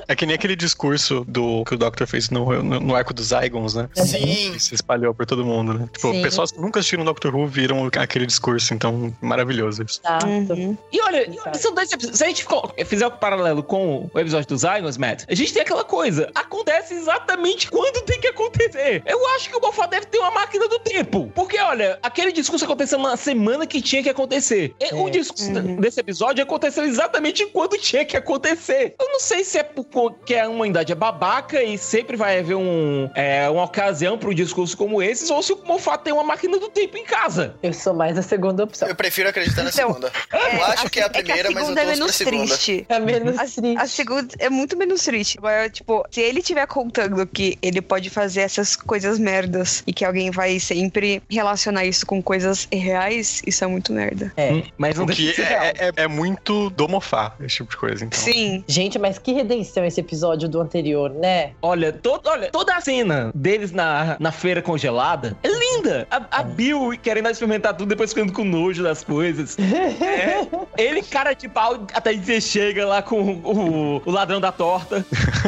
É 0.06 0.14
que 0.14 0.24
nem 0.26 0.34
aquele 0.36 0.59
discurso 0.60 1.24
do 1.26 1.64
que 1.64 1.74
o 1.74 1.78
Doctor 1.78 2.06
fez 2.06 2.30
no, 2.30 2.62
no, 2.62 2.80
no 2.80 2.94
arco 2.94 3.12
dos 3.12 3.26
Zygons, 3.28 3.74
né? 3.74 3.88
Sim. 3.94 4.52
Que 4.52 4.60
se 4.60 4.74
espalhou 4.74 5.14
por 5.14 5.26
todo 5.26 5.44
mundo, 5.44 5.74
né? 5.74 5.88
Tipo, 5.92 6.12
Sim. 6.12 6.22
pessoas 6.22 6.52
que 6.52 6.60
nunca 6.60 6.78
assistiram 6.80 7.04
Doctor 7.04 7.34
Who 7.34 7.46
viram 7.46 7.88
aquele 7.98 8.26
discurso, 8.26 8.72
então 8.74 9.12
maravilhoso 9.20 9.82
isso. 9.82 10.00
Tá. 10.02 10.18
Uhum. 10.26 10.76
E 10.92 11.00
olha, 11.02 11.28
Exato. 11.28 11.58
são 11.58 11.74
dois 11.74 11.90
episódios. 11.90 12.18
Se 12.18 12.24
a 12.24 12.28
gente 12.28 12.42
ficou- 12.42 12.72
fizer 12.86 13.06
o 13.06 13.10
paralelo 13.10 13.62
com 13.62 14.08
o 14.12 14.18
episódio 14.18 14.48
dos 14.48 14.60
Zygons, 14.60 14.96
Matt, 14.96 15.24
a 15.28 15.34
gente 15.34 15.52
tem 15.52 15.62
aquela 15.62 15.84
coisa. 15.84 16.30
Acontece 16.34 16.94
exatamente 16.94 17.70
quando 17.70 18.02
tem 18.04 18.20
que 18.20 18.28
acontecer. 18.28 19.02
Eu 19.06 19.26
acho 19.34 19.48
que 19.50 19.56
o 19.56 19.60
Moffat 19.60 19.90
deve 19.90 20.06
ter 20.06 20.18
uma 20.18 20.30
máquina 20.30 20.68
do 20.68 20.78
tempo. 20.80 21.30
Porque, 21.34 21.58
olha, 21.58 21.98
aquele 22.02 22.32
discurso 22.32 22.64
aconteceu 22.64 22.98
na 22.98 23.16
semana 23.16 23.66
que 23.66 23.80
tinha 23.80 24.02
que 24.02 24.08
acontecer. 24.08 24.74
E 24.80 24.94
O 24.94 25.08
É. 25.08 25.10
discurso 25.10 25.50
Uhum. 25.50 25.76
desse 25.76 26.00
episódio 26.00 26.42
aconteceu 26.42 26.84
exatamente 26.84 27.46
quando 27.46 27.78
tinha 27.78 28.04
que 28.04 28.16
acontecer. 28.16 28.94
Eu 29.00 29.08
não 29.08 29.20
sei 29.20 29.44
se 29.44 29.58
é 29.58 29.62
porque 29.62 30.34
a 30.34 30.48
humanidade 30.50 30.92
é 30.92 30.94
babaca 30.94 31.62
e 31.62 31.78
sempre 31.78 32.16
vai 32.16 32.38
haver 32.38 32.54
um, 32.56 33.10
é, 33.14 33.48
uma 33.48 33.64
ocasião 33.64 34.18
para 34.18 34.28
um 34.28 34.34
discurso 34.34 34.76
como 34.76 35.02
esse, 35.02 35.30
ou 35.32 35.42
se 35.42 35.52
o 35.52 35.60
Moffat 35.64 36.02
tem 36.04 36.12
uma 36.12 36.24
máquina 36.24 36.58
do 36.58 36.68
tempo 36.68 36.96
em 36.96 37.04
casa. 37.04 37.54
Eu 37.62 37.72
sou 37.72 37.94
mais 37.94 38.16
a 38.18 38.22
segunda 38.22 38.64
opção. 38.64 38.88
Eu 38.88 38.94
prefiro 38.94 39.28
acreditar 39.28 39.62
na 39.62 39.70
Então, 39.70 39.88
segunda. 39.88 40.12
Eu 40.32 40.64
acho 40.64 40.90
que 40.90 41.00
é 41.00 41.04
a 41.04 41.10
primeira, 41.10 41.48
é 41.48 41.50
a 41.50 41.54
mas 41.54 41.62
eu 41.62 41.74
segunda 41.74 41.80
é 41.82 41.86
menos 41.86 42.14
segunda. 42.14 42.36
triste. 42.46 42.86
É 42.88 42.98
menos 42.98 43.34
A, 43.38 43.44
triste. 43.44 43.76
a 43.78 43.86
segunda 43.86 44.34
é 44.38 44.50
muito 44.50 44.76
menos 44.76 45.02
triste. 45.02 45.38
Agora, 45.38 45.68
tipo, 45.70 46.04
se 46.10 46.20
ele 46.20 46.42
tiver 46.42 46.66
contando 46.66 47.26
que 47.26 47.56
ele 47.62 47.80
pode 47.80 48.10
fazer 48.10 48.40
essas 48.42 48.76
coisas 48.76 49.18
merdas 49.18 49.82
e 49.86 49.92
que 49.92 50.04
alguém 50.04 50.30
vai 50.30 50.58
sempre 50.58 51.22
relacionar 51.30 51.84
isso 51.84 52.04
com 52.06 52.22
coisas 52.22 52.66
reais, 52.72 53.42
isso 53.46 53.62
é 53.64 53.66
muito 53.66 53.92
merda. 53.92 54.32
É. 54.36 54.52
Hum, 54.52 54.62
Mas 54.78 54.96
não 54.96 55.06
que 55.06 55.30
é, 55.40 55.72
é, 55.78 55.92
é 55.96 56.08
muito 56.08 56.70
do 56.70 56.88
Mofá, 56.88 57.34
esse 57.40 57.56
tipo 57.56 57.70
de 57.70 57.76
coisa. 57.76 58.04
Então. 58.04 58.18
Sim. 58.18 58.64
Gente, 58.66 58.98
mas 58.98 59.18
que 59.18 59.32
redenção 59.32 59.84
esse 59.84 60.00
episódio 60.00 60.29
do 60.36 60.60
anterior, 60.60 61.10
né? 61.10 61.52
Olha, 61.62 61.92
to- 61.92 62.20
olha, 62.24 62.50
toda 62.50 62.74
a 62.74 62.80
cena 62.80 63.30
deles 63.34 63.72
na, 63.72 64.16
na 64.18 64.32
feira 64.32 64.60
congelada 64.62 65.36
é 65.42 65.48
linda. 65.48 66.06
A, 66.10 66.40
a 66.40 66.42
Bill 66.42 66.92
querendo 67.02 67.28
experimentar 67.28 67.74
tudo, 67.74 67.88
depois 67.88 68.12
ficando 68.12 68.32
com 68.32 68.44
nojo 68.44 68.82
das 68.82 69.02
coisas. 69.04 69.56
É. 70.00 70.46
Ele, 70.76 71.02
cara 71.02 71.32
de 71.34 71.48
pau, 71.48 71.86
até 71.94 72.12
que 72.14 72.24
você 72.24 72.40
chega 72.40 72.86
lá 72.86 73.02
com 73.02 73.20
o, 73.20 74.02
o 74.04 74.10
ladrão 74.10 74.40
da 74.40 74.50
torta. 74.52 75.04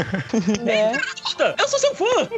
né? 0.62 0.98
Torta, 1.22 1.54
eu 1.58 1.68
sou 1.68 1.78
seu 1.78 1.94
fã! 1.94 2.28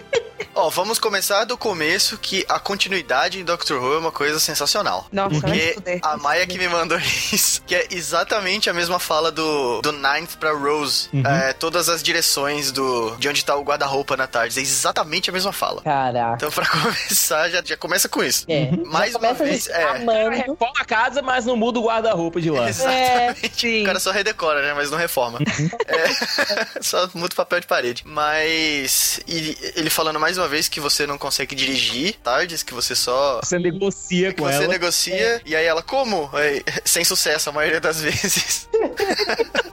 Ó, 0.55 0.69
vamos 0.71 0.99
começar 0.99 1.45
do 1.45 1.57
começo, 1.59 2.17
que 2.19 2.45
a 2.49 2.59
continuidade 2.61 3.41
em 3.41 3.45
Doctor 3.45 3.81
Who 3.83 3.95
é 3.95 3.99
uma 3.99 4.13
coisa 4.13 4.39
sensacional. 4.39 5.07
Nossa, 5.13 5.31
Porque 5.41 5.77
a 6.03 6.17
Maia 6.17 6.47
que 6.47 6.57
me 6.59 6.69
mandou 6.69 6.99
isso, 7.33 7.61
que 7.67 7.75
é 7.75 7.87
exatamente 7.91 8.71
a 8.71 8.73
mesma 8.73 8.99
fala 9.01 9.33
do, 9.33 9.81
do 9.83 9.93
Ninth 9.93 10.37
pra 10.39 10.53
Rose. 10.53 11.09
É, 11.25 11.53
todas 11.53 11.89
as 11.89 12.03
direções 12.03 12.34
do 12.73 13.17
de 13.17 13.29
onde 13.29 13.45
tá 13.45 13.57
o 13.57 13.63
guarda-roupa 13.63 14.17
na 14.17 14.27
tarde. 14.27 14.59
É 14.59 14.63
exatamente 14.63 15.31
a 15.31 15.33
mesma 15.33 15.53
fala. 15.53 15.83
Caraca. 15.83 16.35
Então, 16.37 16.51
pra 16.51 16.67
começar, 16.69 17.49
já, 17.49 17.63
já 17.65 17.77
começa 17.77 18.09
com 18.09 18.23
isso. 18.23 18.45
É. 18.49 18.71
Mais 18.85 19.13
Já 19.13 19.19
uma 19.19 19.33
vez, 19.35 19.69
é. 19.69 19.83
amando. 19.85 20.31
Reforma 20.31 20.75
a 20.81 20.85
casa, 20.85 21.23
mas 21.23 21.45
não 21.45 21.57
muda 21.57 21.79
o 21.79 21.85
guarda-roupa 21.85 22.41
de 22.41 22.51
lá. 22.51 22.69
Exatamente. 22.69 23.61
sim. 23.61 23.83
O 23.83 23.87
cara 23.87 24.01
só 24.01 24.11
redecora, 24.11 24.63
né? 24.63 24.75
Mas 24.75 24.91
não 24.91 24.99
reforma. 24.99 25.39
É, 25.87 26.81
só 26.83 27.09
muda 27.15 27.33
o 27.33 27.37
papel 27.37 27.61
de 27.61 27.67
parede. 27.67 28.03
Mas. 28.07 29.21
E 29.27 29.57
ele 29.77 29.91
falando 29.91 30.19
mais 30.19 30.37
uma 30.39 30.49
vez 30.49 30.69
que 30.69 30.81
você 30.81 31.07
não 31.07 31.19
consegue 31.19 31.55
dirigir 31.55 32.15
tardes, 32.23 32.63
que 32.63 32.75
você 32.75 32.95
só. 32.95 33.41
Você 33.43 33.59
negocia 33.59 34.33
com 34.33 34.45
você 34.45 34.55
ela. 34.57 34.69
negocia, 34.69 35.43
e 35.45 35.55
aí 35.55 35.65
ela, 35.65 35.83
como? 35.83 36.31
Aí, 36.33 36.63
sem 36.85 37.05
sucesso 37.05 37.51
a 37.51 37.53
maioria 37.53 37.81
das 37.81 38.01
vezes. 38.01 38.69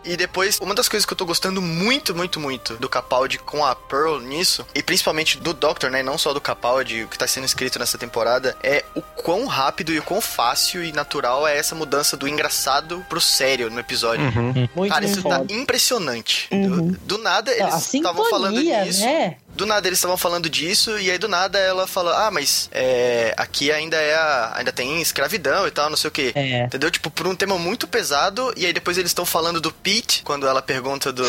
e 0.03 0.15
depois, 0.15 0.59
uma 0.59 0.75
das 0.75 0.87
coisas 0.87 1.05
que 1.05 1.13
eu 1.13 1.17
tô 1.17 1.25
gostando 1.25 1.61
muito, 1.61 2.15
muito, 2.15 2.39
muito 2.39 2.50
do 2.57 2.89
Capaldi 2.89 3.37
com 3.37 3.65
a 3.65 3.75
Pearl 3.75 4.19
nisso, 4.19 4.65
e 4.73 4.81
principalmente 4.83 5.37
do 5.37 5.53
Doctor, 5.53 5.89
né? 5.89 6.01
Não 6.03 6.17
só 6.17 6.33
do 6.33 6.41
Capaldi, 6.41 7.03
o 7.03 7.07
que 7.07 7.17
tá 7.17 7.27
sendo 7.27 7.45
escrito 7.45 7.77
nessa 7.79 7.97
temporada, 7.97 8.55
é 8.63 8.83
o 8.95 9.01
quão 9.01 9.45
rápido 9.45 9.91
e 9.93 9.99
o 9.99 10.03
quão 10.03 10.21
fácil 10.21 10.83
e 10.83 10.91
natural 10.91 11.47
é 11.47 11.57
essa 11.57 11.75
mudança 11.75 12.15
do 12.17 12.27
engraçado 12.27 13.05
pro 13.09 13.21
sério 13.21 13.69
no 13.69 13.79
episódio. 13.79 14.31
Muito, 14.75 14.91
Cara, 14.93 15.05
isso 15.05 15.15
muito 15.15 15.29
tá 15.29 15.37
foda. 15.39 15.53
impressionante. 15.53 16.47
Do, 16.51 16.91
do 16.91 17.17
nada, 17.17 17.51
eles 17.51 17.93
estavam 17.93 18.29
falando 18.29 18.61
disso. 18.61 19.01
né? 19.01 19.37
Do 19.55 19.65
nada 19.65 19.87
eles 19.87 19.99
estavam 19.99 20.17
falando 20.17 20.49
disso, 20.49 20.97
e 20.99 21.11
aí 21.11 21.17
do 21.17 21.27
nada 21.27 21.57
ela 21.59 21.85
falou: 21.87 22.13
Ah, 22.13 22.29
mas 22.31 22.69
é, 22.71 23.33
aqui 23.37 23.71
ainda 23.71 23.97
é 23.97 24.13
a, 24.15 24.53
ainda 24.55 24.71
tem 24.71 25.01
escravidão 25.01 25.67
e 25.67 25.71
tal, 25.71 25.89
não 25.89 25.97
sei 25.97 26.07
o 26.07 26.11
que. 26.11 26.31
É. 26.35 26.63
Entendeu? 26.65 26.89
Tipo, 26.89 27.09
por 27.11 27.27
um 27.27 27.35
tema 27.35 27.57
muito 27.57 27.87
pesado, 27.87 28.53
e 28.55 28.65
aí 28.65 28.73
depois 28.73 28.97
eles 28.97 29.11
estão 29.11 29.25
falando 29.25 29.59
do 29.61 29.71
Pete, 29.71 30.21
quando 30.23 30.47
ela 30.47 30.61
pergunta 30.61 31.11
do, 31.11 31.23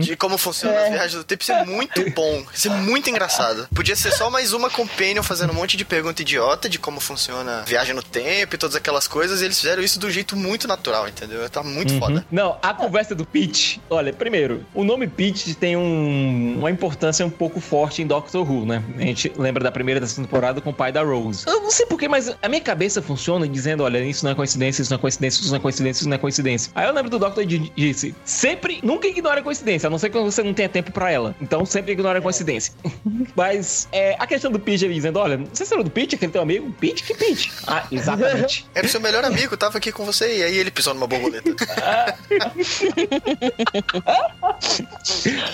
de 0.00 0.16
como 0.16 0.36
funciona 0.38 0.78
as 0.82 0.90
viagens 0.90 1.14
do 1.14 1.24
tempo. 1.24 1.42
Isso 1.42 1.52
é 1.52 1.64
muito 1.64 2.10
bom. 2.10 2.44
Isso 2.52 2.68
é 2.68 2.70
muito 2.70 3.08
engraçado. 3.10 3.68
Podia 3.74 3.96
ser 3.96 4.12
só 4.12 4.28
mais 4.30 4.52
uma 4.52 4.68
companion 4.70 5.22
fazendo 5.22 5.50
um 5.50 5.54
monte 5.54 5.76
de 5.76 5.84
pergunta 5.84 6.22
idiota 6.22 6.68
de 6.68 6.78
como 6.78 7.00
funciona 7.00 7.60
a 7.60 7.64
viagem 7.64 7.94
no 7.94 8.02
tempo 8.02 8.54
e 8.54 8.58
todas 8.58 8.76
aquelas 8.76 9.06
coisas, 9.06 9.40
e 9.40 9.44
eles 9.44 9.58
fizeram 9.58 9.82
isso 9.82 9.98
de 9.98 10.06
um 10.06 10.10
jeito 10.10 10.36
muito 10.36 10.66
natural, 10.68 11.08
entendeu? 11.08 11.48
Tá 11.48 11.62
muito 11.62 11.98
foda. 11.98 12.24
Não, 12.30 12.58
a 12.62 12.74
conversa 12.74 13.14
do 13.14 13.24
Pete. 13.24 13.80
Olha, 13.88 14.12
primeiro, 14.12 14.64
o 14.74 14.84
nome 14.84 15.06
Pete 15.06 15.54
tem 15.54 15.76
um- 15.76 16.56
uma 16.58 16.70
importância 16.70 17.24
um 17.24 17.30
pouco 17.30 17.60
forte 17.68 18.02
em 18.02 18.06
Doctor 18.06 18.50
Who, 18.50 18.64
né? 18.64 18.82
A 18.96 19.02
gente 19.02 19.32
lembra 19.36 19.62
da 19.62 19.70
primeira 19.70 20.00
dessa 20.00 20.20
temporada 20.20 20.60
com 20.60 20.70
o 20.70 20.74
pai 20.74 20.90
da 20.90 21.02
Rose. 21.02 21.44
Eu 21.46 21.60
não 21.60 21.70
sei 21.70 21.86
porquê, 21.86 22.08
mas 22.08 22.34
a 22.42 22.48
minha 22.48 22.60
cabeça 22.60 23.02
funciona 23.02 23.46
dizendo: 23.46 23.84
olha, 23.84 23.98
isso 23.98 24.24
não 24.24 24.32
é 24.32 24.34
coincidência, 24.34 24.82
isso 24.82 24.90
não 24.90 24.98
é 24.98 25.00
coincidência, 25.00 25.40
isso 25.40 25.50
não 25.50 25.56
é 25.56 25.60
coincidência, 25.60 26.00
isso 26.00 26.08
não 26.08 26.16
é 26.16 26.18
coincidência. 26.18 26.72
Aí 26.74 26.86
eu 26.86 26.94
lembro 26.94 27.10
do 27.10 27.18
Doctor 27.18 27.46
que 27.46 27.72
disse: 27.76 28.14
sempre, 28.24 28.80
nunca 28.82 29.06
ignore 29.06 29.40
a 29.40 29.42
coincidência, 29.42 29.86
a 29.86 29.90
não 29.90 29.98
ser 29.98 30.10
que 30.10 30.18
você 30.18 30.42
não 30.42 30.54
tenha 30.54 30.68
tempo 30.68 30.92
pra 30.92 31.10
ela. 31.10 31.34
Então 31.40 31.64
sempre 31.66 31.92
ignore 31.92 32.18
a 32.18 32.22
coincidência. 32.22 32.72
mas 33.36 33.88
é, 33.92 34.16
a 34.18 34.26
questão 34.26 34.50
do 34.50 34.58
Pete 34.58 34.84
ele 34.84 34.94
dizendo: 34.94 35.18
olha, 35.18 35.38
você 35.52 35.64
lembra 35.64 35.84
do 35.84 35.90
Pete, 35.90 36.14
aquele 36.14 36.32
teu 36.32 36.42
amigo? 36.42 36.74
Pete? 36.80 37.02
Que 37.02 37.14
Pete? 37.14 37.52
Ah, 37.66 37.86
exatamente. 37.90 38.66
Era 38.74 38.86
o 38.86 38.90
seu 38.90 39.00
melhor 39.00 39.24
amigo, 39.24 39.56
tava 39.56 39.78
aqui 39.78 39.92
com 39.92 40.04
você, 40.04 40.38
e 40.38 40.42
aí 40.42 40.56
ele 40.56 40.70
pisou 40.70 40.94
numa 40.94 41.06
borboleta. 41.06 41.48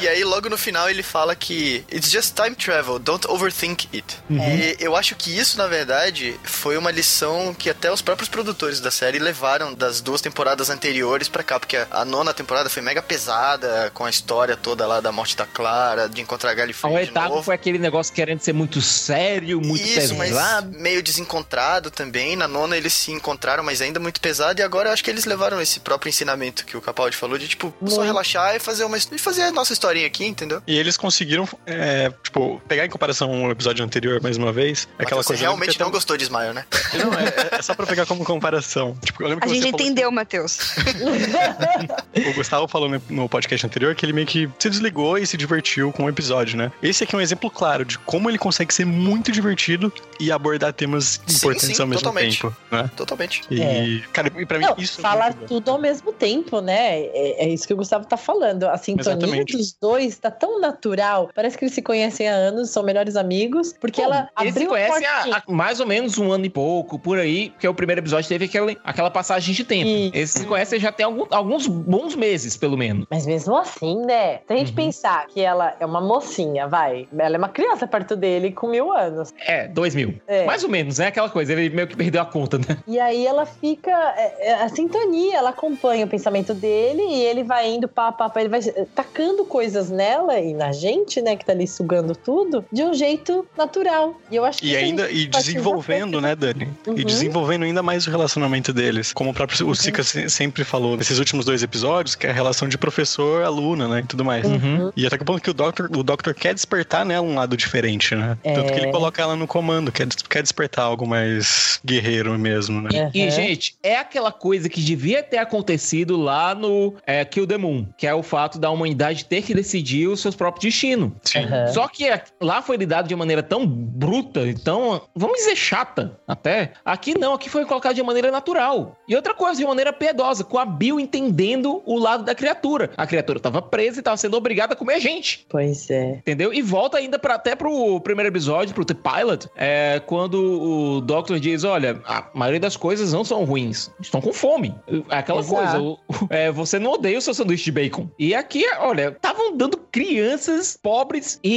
e 0.01 0.09
aí, 0.09 0.25
logo 0.25 0.49
no 0.49 0.59
final, 0.59 0.89
ele 0.89 1.03
fala 1.03 1.35
que 1.35 1.85
It's 2.05 2.13
just 2.13 2.35
time 2.37 2.55
travel, 2.55 2.99
don't 2.99 3.27
overthink 3.29 3.89
it. 3.95 4.19
E 4.29 4.77
eu 4.79 4.95
acho 4.95 5.17
que 5.17 5.35
isso, 5.35 5.57
na 5.57 5.67
verdade, 5.67 6.39
foi 6.45 6.77
uma 6.77 6.91
lição 6.91 7.55
que 7.59 7.71
até 7.71 7.91
os 7.91 8.03
próprios 8.03 8.29
produtores 8.29 8.79
da 8.79 8.91
série 8.91 9.19
levaram 9.19 9.73
das 9.73 10.03
duas 10.03 10.21
temporadas 10.21 10.69
anteriores 10.69 11.29
pra 11.29 11.43
cá, 11.43 11.59
porque 11.59 11.79
a, 11.79 11.87
a 11.91 12.05
nona 12.05 12.35
temporada 12.35 12.69
foi 12.69 12.83
mega 12.83 13.01
pesada, 13.01 13.91
com 13.95 14.05
a 14.05 14.11
história 14.11 14.55
toda 14.55 14.87
lá 14.87 15.01
da 15.01 15.11
morte 15.11 15.35
da 15.35 15.47
Clara, 15.47 16.07
de 16.11 16.21
encontrar 16.21 16.51
a 16.51 16.53
A 16.53 16.57
Gallifrey 16.57 16.93
de 16.93 16.99
oitava 16.99 17.43
foi 17.43 17.55
aquele 17.55 17.79
negócio 17.79 18.13
querendo 18.13 18.41
ser 18.41 18.53
muito 18.53 18.83
sério, 18.83 19.61
muito 19.61 19.83
Isso, 19.83 20.15
mas 20.15 20.29
pesado. 20.29 20.79
meio 20.79 21.03
desencontrado 21.03 21.91
também. 21.91 22.37
Na 22.37 22.47
nona 22.47 22.77
eles 22.77 22.93
se 22.93 23.13
encontraram, 23.13 23.65
mas 23.65 23.81
ainda 23.81 23.99
muito 23.99 24.21
pesado. 24.21 24.61
E 24.61 24.63
agora 24.63 24.91
eu 24.91 24.93
acho 24.93 25.03
que 25.03 25.11
eles 25.11 25.25
levaram 25.25 25.59
esse 25.59 25.81
próprio 25.81 26.11
ensinamento 26.11 26.67
que 26.67 26.77
o 26.77 26.83
Capaldi 26.83 27.17
falou 27.17 27.39
de, 27.39 27.49
tipo, 27.49 27.73
só 27.81 27.97
Muito. 27.97 28.03
relaxar 28.03 28.55
e 28.57 28.59
fazer 28.59 28.85
uma 28.85 28.99
e 28.99 29.19
fazer 29.19 29.43
a 29.43 29.53
nossa 29.53 29.73
historinha 29.73 30.07
aqui, 30.07 30.27
entendeu? 30.27 30.63
E 30.67 30.77
eles 30.77 30.97
conseguiram, 30.97 31.49
é, 31.65 31.94
tipo, 32.23 32.61
pegar 32.69 32.85
em 32.87 32.89
comparação 32.91 33.45
ao 33.45 33.51
episódio 33.51 33.85
anterior 33.85 34.21
mais 34.23 34.37
uma 34.37 34.53
vez. 34.53 34.89
Aquela 34.99 35.19
Mas 35.19 35.27
você 35.27 35.33
coisa. 35.35 35.43
realmente 35.43 35.69
porque 35.71 35.83
não 35.85 35.91
gostou 35.91 36.17
de 36.17 36.25
Smile, 36.25 36.53
né? 36.53 36.65
Não, 36.95 37.13
é, 37.13 37.59
é 37.59 37.63
só 37.63 37.75
pra 37.75 37.87
pegar 37.87 38.07
como 38.07 38.25
comparação. 38.25 38.97
Tipo, 39.05 39.27
A 39.27 39.37
que 39.41 39.49
gente 39.49 39.63
você 39.63 39.71
falou- 39.71 39.81
entendeu, 39.81 40.11
Matheus. 40.13 40.59
O 42.31 42.33
Gustavo 42.35 42.69
falou 42.69 42.89
no, 42.89 43.03
no 43.11 43.29
podcast 43.29 43.67
anterior 43.67 43.95
que 43.95 44.05
ele 44.07 44.13
meio 44.13 44.27
que 44.27 44.49
se 44.59 44.71
desligou 44.71 45.19
e 45.19 45.27
se 45.27 45.37
divertiu 45.37 45.93
com 45.93 46.05
o 46.05 46.09
episódio, 46.09 46.57
né? 46.57 46.71
Esse 46.83 47.05
aqui 47.05 47.15
é 47.15 47.19
um 47.19 47.21
exemplo 47.21 47.51
claro 47.51 47.85
de 47.85 47.99
como 47.99 48.31
ele 48.31 48.39
consegue 48.39 48.73
ser 48.73 48.85
muito 48.87 49.33
divertido 49.33 49.93
e 50.21 50.31
abordar 50.31 50.73
temas 50.73 51.21
Sim, 51.27 51.37
importantes 51.37 51.77
sim, 51.77 51.83
ao 51.83 51.89
mesmo 51.89 52.03
totalmente. 52.03 52.41
tempo, 52.41 52.57
né? 52.71 52.91
Totalmente. 52.97 53.43
E, 53.51 53.61
É. 53.61 54.01
cara, 54.13 54.31
e 54.37 54.47
pra 54.47 54.59
mim 54.59 54.65
Não, 54.65 54.75
isso 54.79 55.01
é 55.01 55.03
falar 55.03 55.35
bom. 55.35 55.47
tudo 55.47 55.71
ao 55.71 55.79
mesmo 55.79 56.13
tempo, 56.13 56.61
né? 56.61 57.01
É, 57.01 57.45
é 57.45 57.49
isso 57.49 57.67
que 57.67 57.75
o 57.75 57.77
Gustavo 57.77 58.05
tá 58.07 58.17
falando. 58.17 58.65
A 58.65 58.79
sintonia 58.79 59.13
Exatamente. 59.19 59.57
dos 59.57 59.73
dois 59.73 60.19
tá 60.19 60.31
tão 60.31 60.61
natural. 60.61 61.31
Parece 61.35 61.59
que 61.59 61.65
eles 61.65 61.75
se 61.75 61.83
conhecem 61.85 62.29
há 62.29 62.33
anos, 62.33 62.71
são 62.71 62.83
melhores 62.83 63.15
amigos. 63.17 63.73
Porque 63.79 64.03
ela 64.03 64.29
Eles 64.41 64.55
se 64.55 64.59
abriu 64.63 64.67
a 64.75 64.75
conhecem 64.75 64.93
portinha. 65.09 65.37
há, 65.37 65.43
há 65.47 65.53
mais 65.53 65.79
ou 65.81 65.87
menos 65.87 66.19
um 66.19 66.33
ano 66.33 66.45
e 66.47 66.51
pouco, 66.51 66.99
por 66.99 67.19
aí, 67.19 67.51
porque 67.51 67.69
o 67.69 67.75
primeiro 67.75 68.01
episódio 68.01 68.29
teve 68.29 68.47
aquele, 68.47 68.77
aquela 68.83 69.11
passagem 69.11 69.55
de 69.55 69.63
tempo. 69.65 69.87
Isso. 69.89 70.11
Eles 70.17 70.31
se 70.31 70.47
conhecem 70.47 70.81
já 70.81 70.91
tem 70.91 71.07
algum- 71.07 71.27
alguns 71.31 71.67
bons 71.67 72.17
meses, 72.17 72.57
pelo 72.57 72.77
menos. 72.77 73.07
Mas 73.11 73.27
mesmo 73.27 73.57
assim, 73.57 73.99
né? 74.05 74.39
Se 74.47 74.53
a 74.53 74.57
gente 74.57 74.71
Uhum. 74.71 74.75
pensar 74.77 75.27
que 75.29 75.41
ela 75.41 75.77
é 75.79 75.87
uma 75.87 76.01
mocinha, 76.01 76.67
vai. 76.67 77.07
Ela 77.17 77.37
é 77.37 77.39
uma 77.39 77.49
criança 77.49 77.87
perto 77.87 78.17
dele 78.17 78.51
com 78.51 78.69
mil 78.69 78.93
anos. 78.93 79.33
É, 79.47 79.69
dois 79.69 79.95
mil. 79.95 80.15
É. 80.27 80.45
Mais 80.47 80.65
ou 80.65 80.71
menos, 80.71 80.99
né? 80.99 81.09
Aquela 81.09 81.29
coisa, 81.29 81.53
ele 81.53 81.69
meio 81.71 81.87
que 81.87 81.97
perdeu 81.97 82.23
a 82.23 82.27
conta, 82.27 82.59
né? 82.59 82.79
E 82.87 82.99
aí 82.99 83.27
ela 83.27 83.45
fica. 83.47 83.91
é, 84.17 84.49
é, 84.51 84.55
a 84.55 84.69
sintonia, 84.69 85.37
ela 85.37 85.51
acompanha 85.51 86.07
o 86.07 86.09
pensamento 86.09 86.55
dele 86.55 87.03
e 87.03 87.23
ele 87.23 87.43
vai 87.43 87.71
indo 87.73 87.87
pá, 87.89 88.11
pá, 88.13 88.29
pá, 88.29 88.41
ele 88.41 88.49
vai 88.49 88.61
eh, 88.61 88.87
tacando 88.95 89.45
coisas 89.45 89.91
nela 89.91 90.39
e 90.39 90.55
na 90.55 90.73
gente, 90.73 91.21
né, 91.21 91.37
que 91.37 91.45
tá 91.45 91.53
ali 91.53 91.67
sugando 91.75 92.15
tudo, 92.17 92.65
de 92.73 92.83
um 92.83 92.95
jeito 92.95 93.47
natural. 93.57 94.21
E 94.31 94.37
eu 94.37 94.45
acho 94.45 94.61
que 94.61 94.69
E 94.69 94.77
ainda 94.77 95.11
e 95.11 95.27
desenvolvendo, 95.27 96.21
né, 96.21 96.35
Dani? 96.35 96.69
Uhum. 96.87 96.99
E 96.99 97.05
desenvolvendo 97.05 97.65
ainda 97.65 97.83
mais 97.83 98.07
o 98.07 98.11
relacionamento 98.11 98.73
deles. 98.73 99.13
Como 99.13 99.31
o 99.31 99.35
próprio 99.35 99.69
o 99.69 99.75
Sika 99.75 100.03
se- 100.03 100.29
sempre 100.31 100.65
falou 100.65 100.97
nesses 100.97 101.19
últimos 101.19 101.45
dois 101.45 101.63
episódios, 101.63 102.15
que 102.15 102.27
é 102.27 102.31
a 102.31 102.33
relação 102.33 102.69
de 102.69 102.77
professor-aluna, 102.79 103.89
né? 103.89 104.01
E 104.01 104.07
tudo 104.07 104.25
mais. 104.25 104.45
Uhum. 104.47 104.91
E 104.97 105.07
até 105.07 105.19
que 105.19 105.25
ponto 105.25 105.41
que 105.43 105.51
o 105.51 105.55
Doctor, 105.55 105.89
o 105.97 106.03
Doctor 106.03 106.35
quer 106.35 106.55
despertar 106.55 107.05
nela 107.05 107.27
um 107.27 107.35
lado 107.35 107.57
diferente, 107.57 108.15
né? 108.15 108.37
É. 108.45 108.53
Tanto 108.55 108.73
que 108.73 108.79
ele 108.81 108.91
coloca 108.91 109.21
ela 109.23 109.37
no 109.37 109.47
comando, 109.47 109.91
quer, 109.93 110.07
quer 110.29 110.43
despertar 110.43 110.83
algo 110.85 111.07
mais 111.07 111.81
guerreiro 111.85 112.39
mesmo, 112.39 112.81
né? 112.83 113.11
E, 113.15 113.25
Uhum. 113.25 113.31
gente, 113.31 113.75
é 113.83 113.97
aquela 113.97 114.31
coisa 114.33 114.69
que 114.69 114.81
devia 114.81 115.23
ter 115.23 115.39
acontecido 115.39 116.17
lá 116.17 116.55
no 116.55 116.95
é, 117.07 117.25
Kill 117.25 117.47
the 117.47 117.57
Moon, 117.57 117.87
que 117.97 118.07
é 118.07 118.15
o 118.15 118.23
fato 118.23 118.59
da 118.59 118.71
humanidade 118.71 119.25
ter 119.25 119.43
que 119.43 119.55
decidir 119.55 120.09
o 120.09 120.17
seu 120.17 120.33
próprio 120.33 120.69
destino. 120.69 121.15
Sim. 121.23 121.41
Uhum. 121.67 121.73
Só 121.75 121.89
que 121.89 122.05
lá 122.41 122.63
foi 122.63 122.77
lidado 122.77 123.09
de 123.09 123.15
maneira 123.17 123.43
tão 123.43 123.67
bruta 123.67 124.41
e 124.43 124.55
tão, 124.55 125.01
vamos 125.15 125.39
dizer, 125.39 125.57
chata 125.57 126.19
até. 126.27 126.73
Aqui 126.85 127.19
não, 127.19 127.35
aqui 127.35 127.49
foi 127.49 127.65
colocado 127.65 127.95
de 127.95 128.03
maneira 128.03 128.31
natural. 128.31 128.97
E 129.09 129.15
outra 129.17 129.35
coisa, 129.35 129.61
de 129.61 129.67
maneira 129.67 129.93
piedosa, 129.93 130.45
com 130.45 130.59
a 130.59 130.65
Bill 130.65 130.99
entendendo 131.01 131.83
o 131.85 131.99
lado 131.99 132.25
da 132.25 132.35
criatura. 132.35 132.91
A 132.97 133.07
criatura 133.07 133.39
tava 133.41 133.61
presa 133.63 134.01
e 134.01 134.03
tava 134.03 134.17
sendo 134.17 134.37
obrigada 134.37 134.75
a 134.75 134.77
comer 134.77 135.01
gente. 135.01 135.47
Pois 135.49 135.89
é. 135.91 136.13
Entendeu? 136.19 136.53
E 136.53 136.63
volta 136.63 136.99
ainda 136.99 137.19
pra, 137.19 137.35
até 137.35 137.55
pro 137.55 138.01
primeiro 138.01 138.29
episódio, 138.31 138.75
pro 138.75 138.85
The 138.85 138.95
Pilot, 138.95 139.49
é, 139.57 140.01
quando 140.07 140.35
o 140.35 141.01
Doctor 141.01 141.39
diz: 141.39 141.65
Olha, 141.65 142.01
a 142.07 142.25
maioria 142.35 142.61
das 142.61 142.77
coisas 142.77 143.13
não 143.13 143.25
são 143.25 143.45
ruins, 143.45 143.91
estão 144.01 144.21
com 144.21 144.33
fome. 144.33 144.75
É 145.11 145.17
Aquela 145.19 145.41
Exato. 145.41 145.55
coisa, 145.57 145.81
o- 145.81 145.99
é, 146.31 146.51
você 146.51 146.79
não 146.79 146.93
odeia 146.93 147.19
o 147.19 147.21
seu 147.23 147.35
sanduíche 147.35 147.65
de 147.65 147.73
bacon. 147.73 148.09
E 148.19 148.35
aqui, 148.35 148.65
olha, 148.79 149.09
estavam 149.09 149.57
dando 149.57 149.77
crianças 149.77 150.79
pobres 150.83 151.39
e 151.43 151.54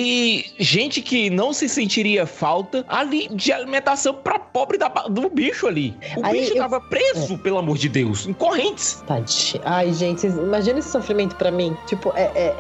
gente 0.60 1.02
que 1.02 1.30
não 1.30 1.54
se 1.54 1.68
sentiria 1.70 2.26
falta 2.26 2.86
ali 2.88 3.28
de 3.32 3.52
alimentação 3.52 4.14
pra 4.14 4.40
pobre 4.40 4.78
da- 4.78 4.88
do 5.10 5.30
bicho 5.30 5.68
ali. 5.68 5.96
O 6.16 6.26
Aí 6.26 6.40
bicho 6.42 6.54
eu- 6.54 6.58
tava 6.58 6.80
preso, 6.82 7.38
pelo 7.38 7.58
amor 7.58 7.78
de 7.78 7.90
Deus, 7.90 8.26
em 8.28 8.34
correntes. 8.34 9.04
Tadinho. 9.08 9.62
Ai, 9.66 9.94
gente, 9.94 10.26
imagina 10.28 10.80
esse 10.80 10.90
sofrimento 10.90 11.36
pra 11.36 11.52
mim. 11.52 11.76
Tipo, 11.88 12.12
é, 12.16 12.24
é, 12.36 12.56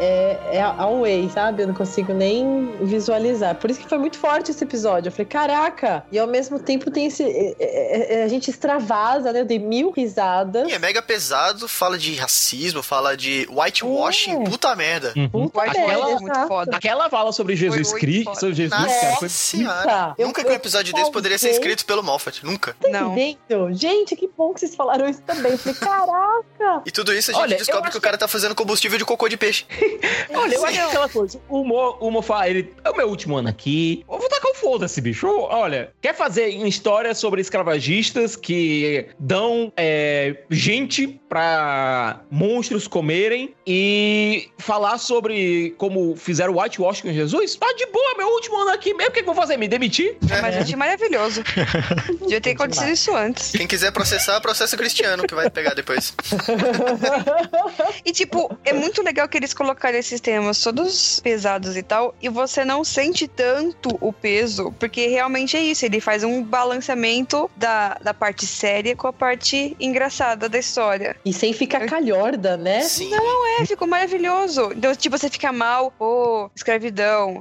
é, 0.51 0.57
é 0.57 0.61
away, 0.61 1.29
sabe? 1.33 1.63
Eu 1.63 1.67
não 1.67 1.75
consigo 1.75 2.13
nem 2.13 2.71
visualizar. 2.81 3.55
Por 3.55 3.69
isso 3.69 3.79
que 3.79 3.87
foi 3.89 3.97
muito 3.97 4.17
forte 4.17 4.51
esse 4.51 4.63
episódio. 4.63 5.07
Eu 5.09 5.11
falei, 5.11 5.25
caraca! 5.25 6.03
E 6.11 6.19
ao 6.19 6.27
mesmo 6.27 6.59
tempo 6.59 6.89
tem 6.91 7.05
esse. 7.07 7.23
é, 7.23 7.55
é, 7.59 8.19
é, 8.19 8.23
a 8.23 8.27
gente 8.27 8.49
extravasa, 8.49 9.31
né? 9.33 9.41
Eu 9.41 9.45
dei 9.45 9.59
mil 9.59 9.91
risadas. 9.91 10.69
E 10.69 10.73
é 10.73 10.79
mega 10.79 11.01
pesado, 11.01 11.67
fala 11.67 11.97
de 11.97 12.15
racismo, 12.15 12.81
fala 12.83 13.15
de 13.15 13.47
whitewashing, 13.49 14.41
É. 14.43 14.43
puta 14.49 14.75
merda. 14.75 15.13
Puta 15.31 15.49
parte 15.49 15.77
aquela- 15.79 16.05
foi 16.05 16.19
muito 16.19 16.47
foda. 16.47 16.75
Aquela 16.77 17.09
fala 17.09 17.26
sobre 17.31 17.55
Jesus 17.55 17.93
Cristo, 17.93 18.25
foda. 18.25 18.39
sobre 18.39 18.55
Jesus, 18.55 18.81
Nossa 18.81 18.99
cara, 19.01 19.15
foi 19.17 19.29
senhora. 19.29 20.15
Eu- 20.17 20.27
Nunca 20.27 20.43
que 20.43 20.49
um 20.49 20.53
episódio 20.53 20.93
desse 20.93 21.11
poderia 21.11 21.37
ser 21.37 21.49
escrito 21.49 21.85
pelo 21.85 22.03
Moffat. 22.03 22.45
Nunca. 22.45 22.75
Não. 22.89 23.15
Gente, 23.73 24.15
que 24.15 24.27
bom 24.37 24.53
que 24.53 24.59
vocês 24.59 24.75
falaram 24.75 25.07
isso 25.09 25.21
também. 25.21 25.51
Eu 25.51 25.57
falei, 25.57 25.77
caraca! 25.79 26.81
E 26.85 26.91
tudo 26.91 27.13
isso 27.13 27.31
a 27.31 27.33
gente 27.33 27.43
Olha, 27.43 27.57
descobre 27.57 27.89
que 27.91 27.97
o 27.97 28.01
cara 28.01 28.17
tá 28.17 28.27
fazendo 28.27 28.53
combustível 28.55 28.97
de 28.97 29.05
cocô 29.05 29.27
de 29.27 29.37
peixe. 29.37 29.65
Olha, 30.33 30.55
eu 30.55 30.65
acho 30.65 30.73
que 30.73 30.79
aquela 30.79 31.09
coisa. 31.09 31.39
O 31.49 31.63
Mo, 31.63 31.97
o 31.99 32.11
Mo 32.11 32.21
fala, 32.21 32.49
ele 32.49 32.73
é 32.83 32.89
o 32.89 32.95
meu 32.95 33.07
último 33.07 33.37
ano 33.37 33.49
aqui. 33.49 34.03
Eu 34.09 34.17
vou 34.19 34.29
tacar 34.29 34.51
o 34.51 34.55
foda-se, 34.55 34.99
bicho. 35.01 35.27
Olha, 35.27 35.91
quer 36.01 36.13
fazer 36.15 36.55
uma 36.57 36.67
história 36.67 37.13
sobre 37.15 37.41
escravagistas 37.41 38.35
que 38.35 39.07
dão 39.19 39.71
é, 39.77 40.37
gente 40.49 41.19
pra 41.29 42.21
monstros 42.31 42.87
comerem 42.87 43.53
e 43.65 44.49
falar 44.57 44.97
sobre 44.97 45.75
como 45.77 46.15
fizeram 46.15 46.53
o 46.53 46.61
whitewash 46.61 47.03
com 47.07 47.13
Jesus? 47.13 47.55
Tá 47.55 47.73
de 47.73 47.85
boa, 47.85 48.15
meu 48.17 48.27
último 48.27 48.57
ano 48.57 48.71
aqui 48.71 48.93
mesmo. 48.93 49.09
O 49.09 49.13
que, 49.13 49.23
que 49.23 49.29
eu 49.29 49.33
vou 49.33 49.41
fazer? 49.41 49.55
Me 49.55 49.67
demitir? 49.67 50.17
Mas 50.41 50.55
eu 50.55 50.61
achei 50.61 50.75
maravilhoso. 50.75 51.41
Devia 52.21 52.41
ter 52.41 52.51
acontecido 52.51 52.89
isso 52.89 53.15
antes. 53.15 53.51
Quem 53.51 53.65
quiser 53.65 53.91
processar, 53.91 54.41
processa 54.41 54.75
o 54.75 54.79
Cristiano, 54.79 55.25
que 55.25 55.33
vai 55.33 55.49
pegar 55.49 55.73
depois. 55.73 56.13
E, 58.05 58.11
tipo, 58.11 58.57
é 58.63 58.73
muito 58.73 59.01
legal 59.01 59.27
que 59.27 59.37
eles 59.37 59.53
colocaram 59.53 59.97
esses 59.97 60.19
temas 60.21 60.61
todos 60.61 61.19
pesados 61.19 61.75
e 61.75 61.83
tal, 61.83 62.15
e 62.21 62.29
você 62.29 62.63
não 62.63 62.83
sente 62.83 63.27
tanto 63.27 63.97
o 63.99 64.13
peso, 64.13 64.73
porque 64.79 65.07
realmente 65.07 65.57
é 65.57 65.59
isso, 65.59 65.85
ele 65.85 65.99
faz 65.99 66.23
um 66.23 66.41
balanceamento 66.43 67.49
da, 67.55 67.97
da 68.01 68.13
parte 68.13 68.45
séria 68.45 68.95
com 68.95 69.07
a 69.07 69.13
parte 69.13 69.75
engraçada 69.79 70.47
da 70.47 70.57
história. 70.57 71.15
E 71.25 71.33
sem 71.33 71.53
ficar 71.53 71.85
calhorda, 71.85 72.55
né? 72.55 72.81
Sim. 72.81 73.11
É, 73.59 73.65
ficou 73.65 73.87
maravilhoso. 73.87 74.71
Então, 74.75 74.95
tipo, 74.95 75.17
você 75.17 75.29
fica 75.29 75.51
mal, 75.51 75.93
ô, 75.99 76.49
escravidão, 76.55 76.96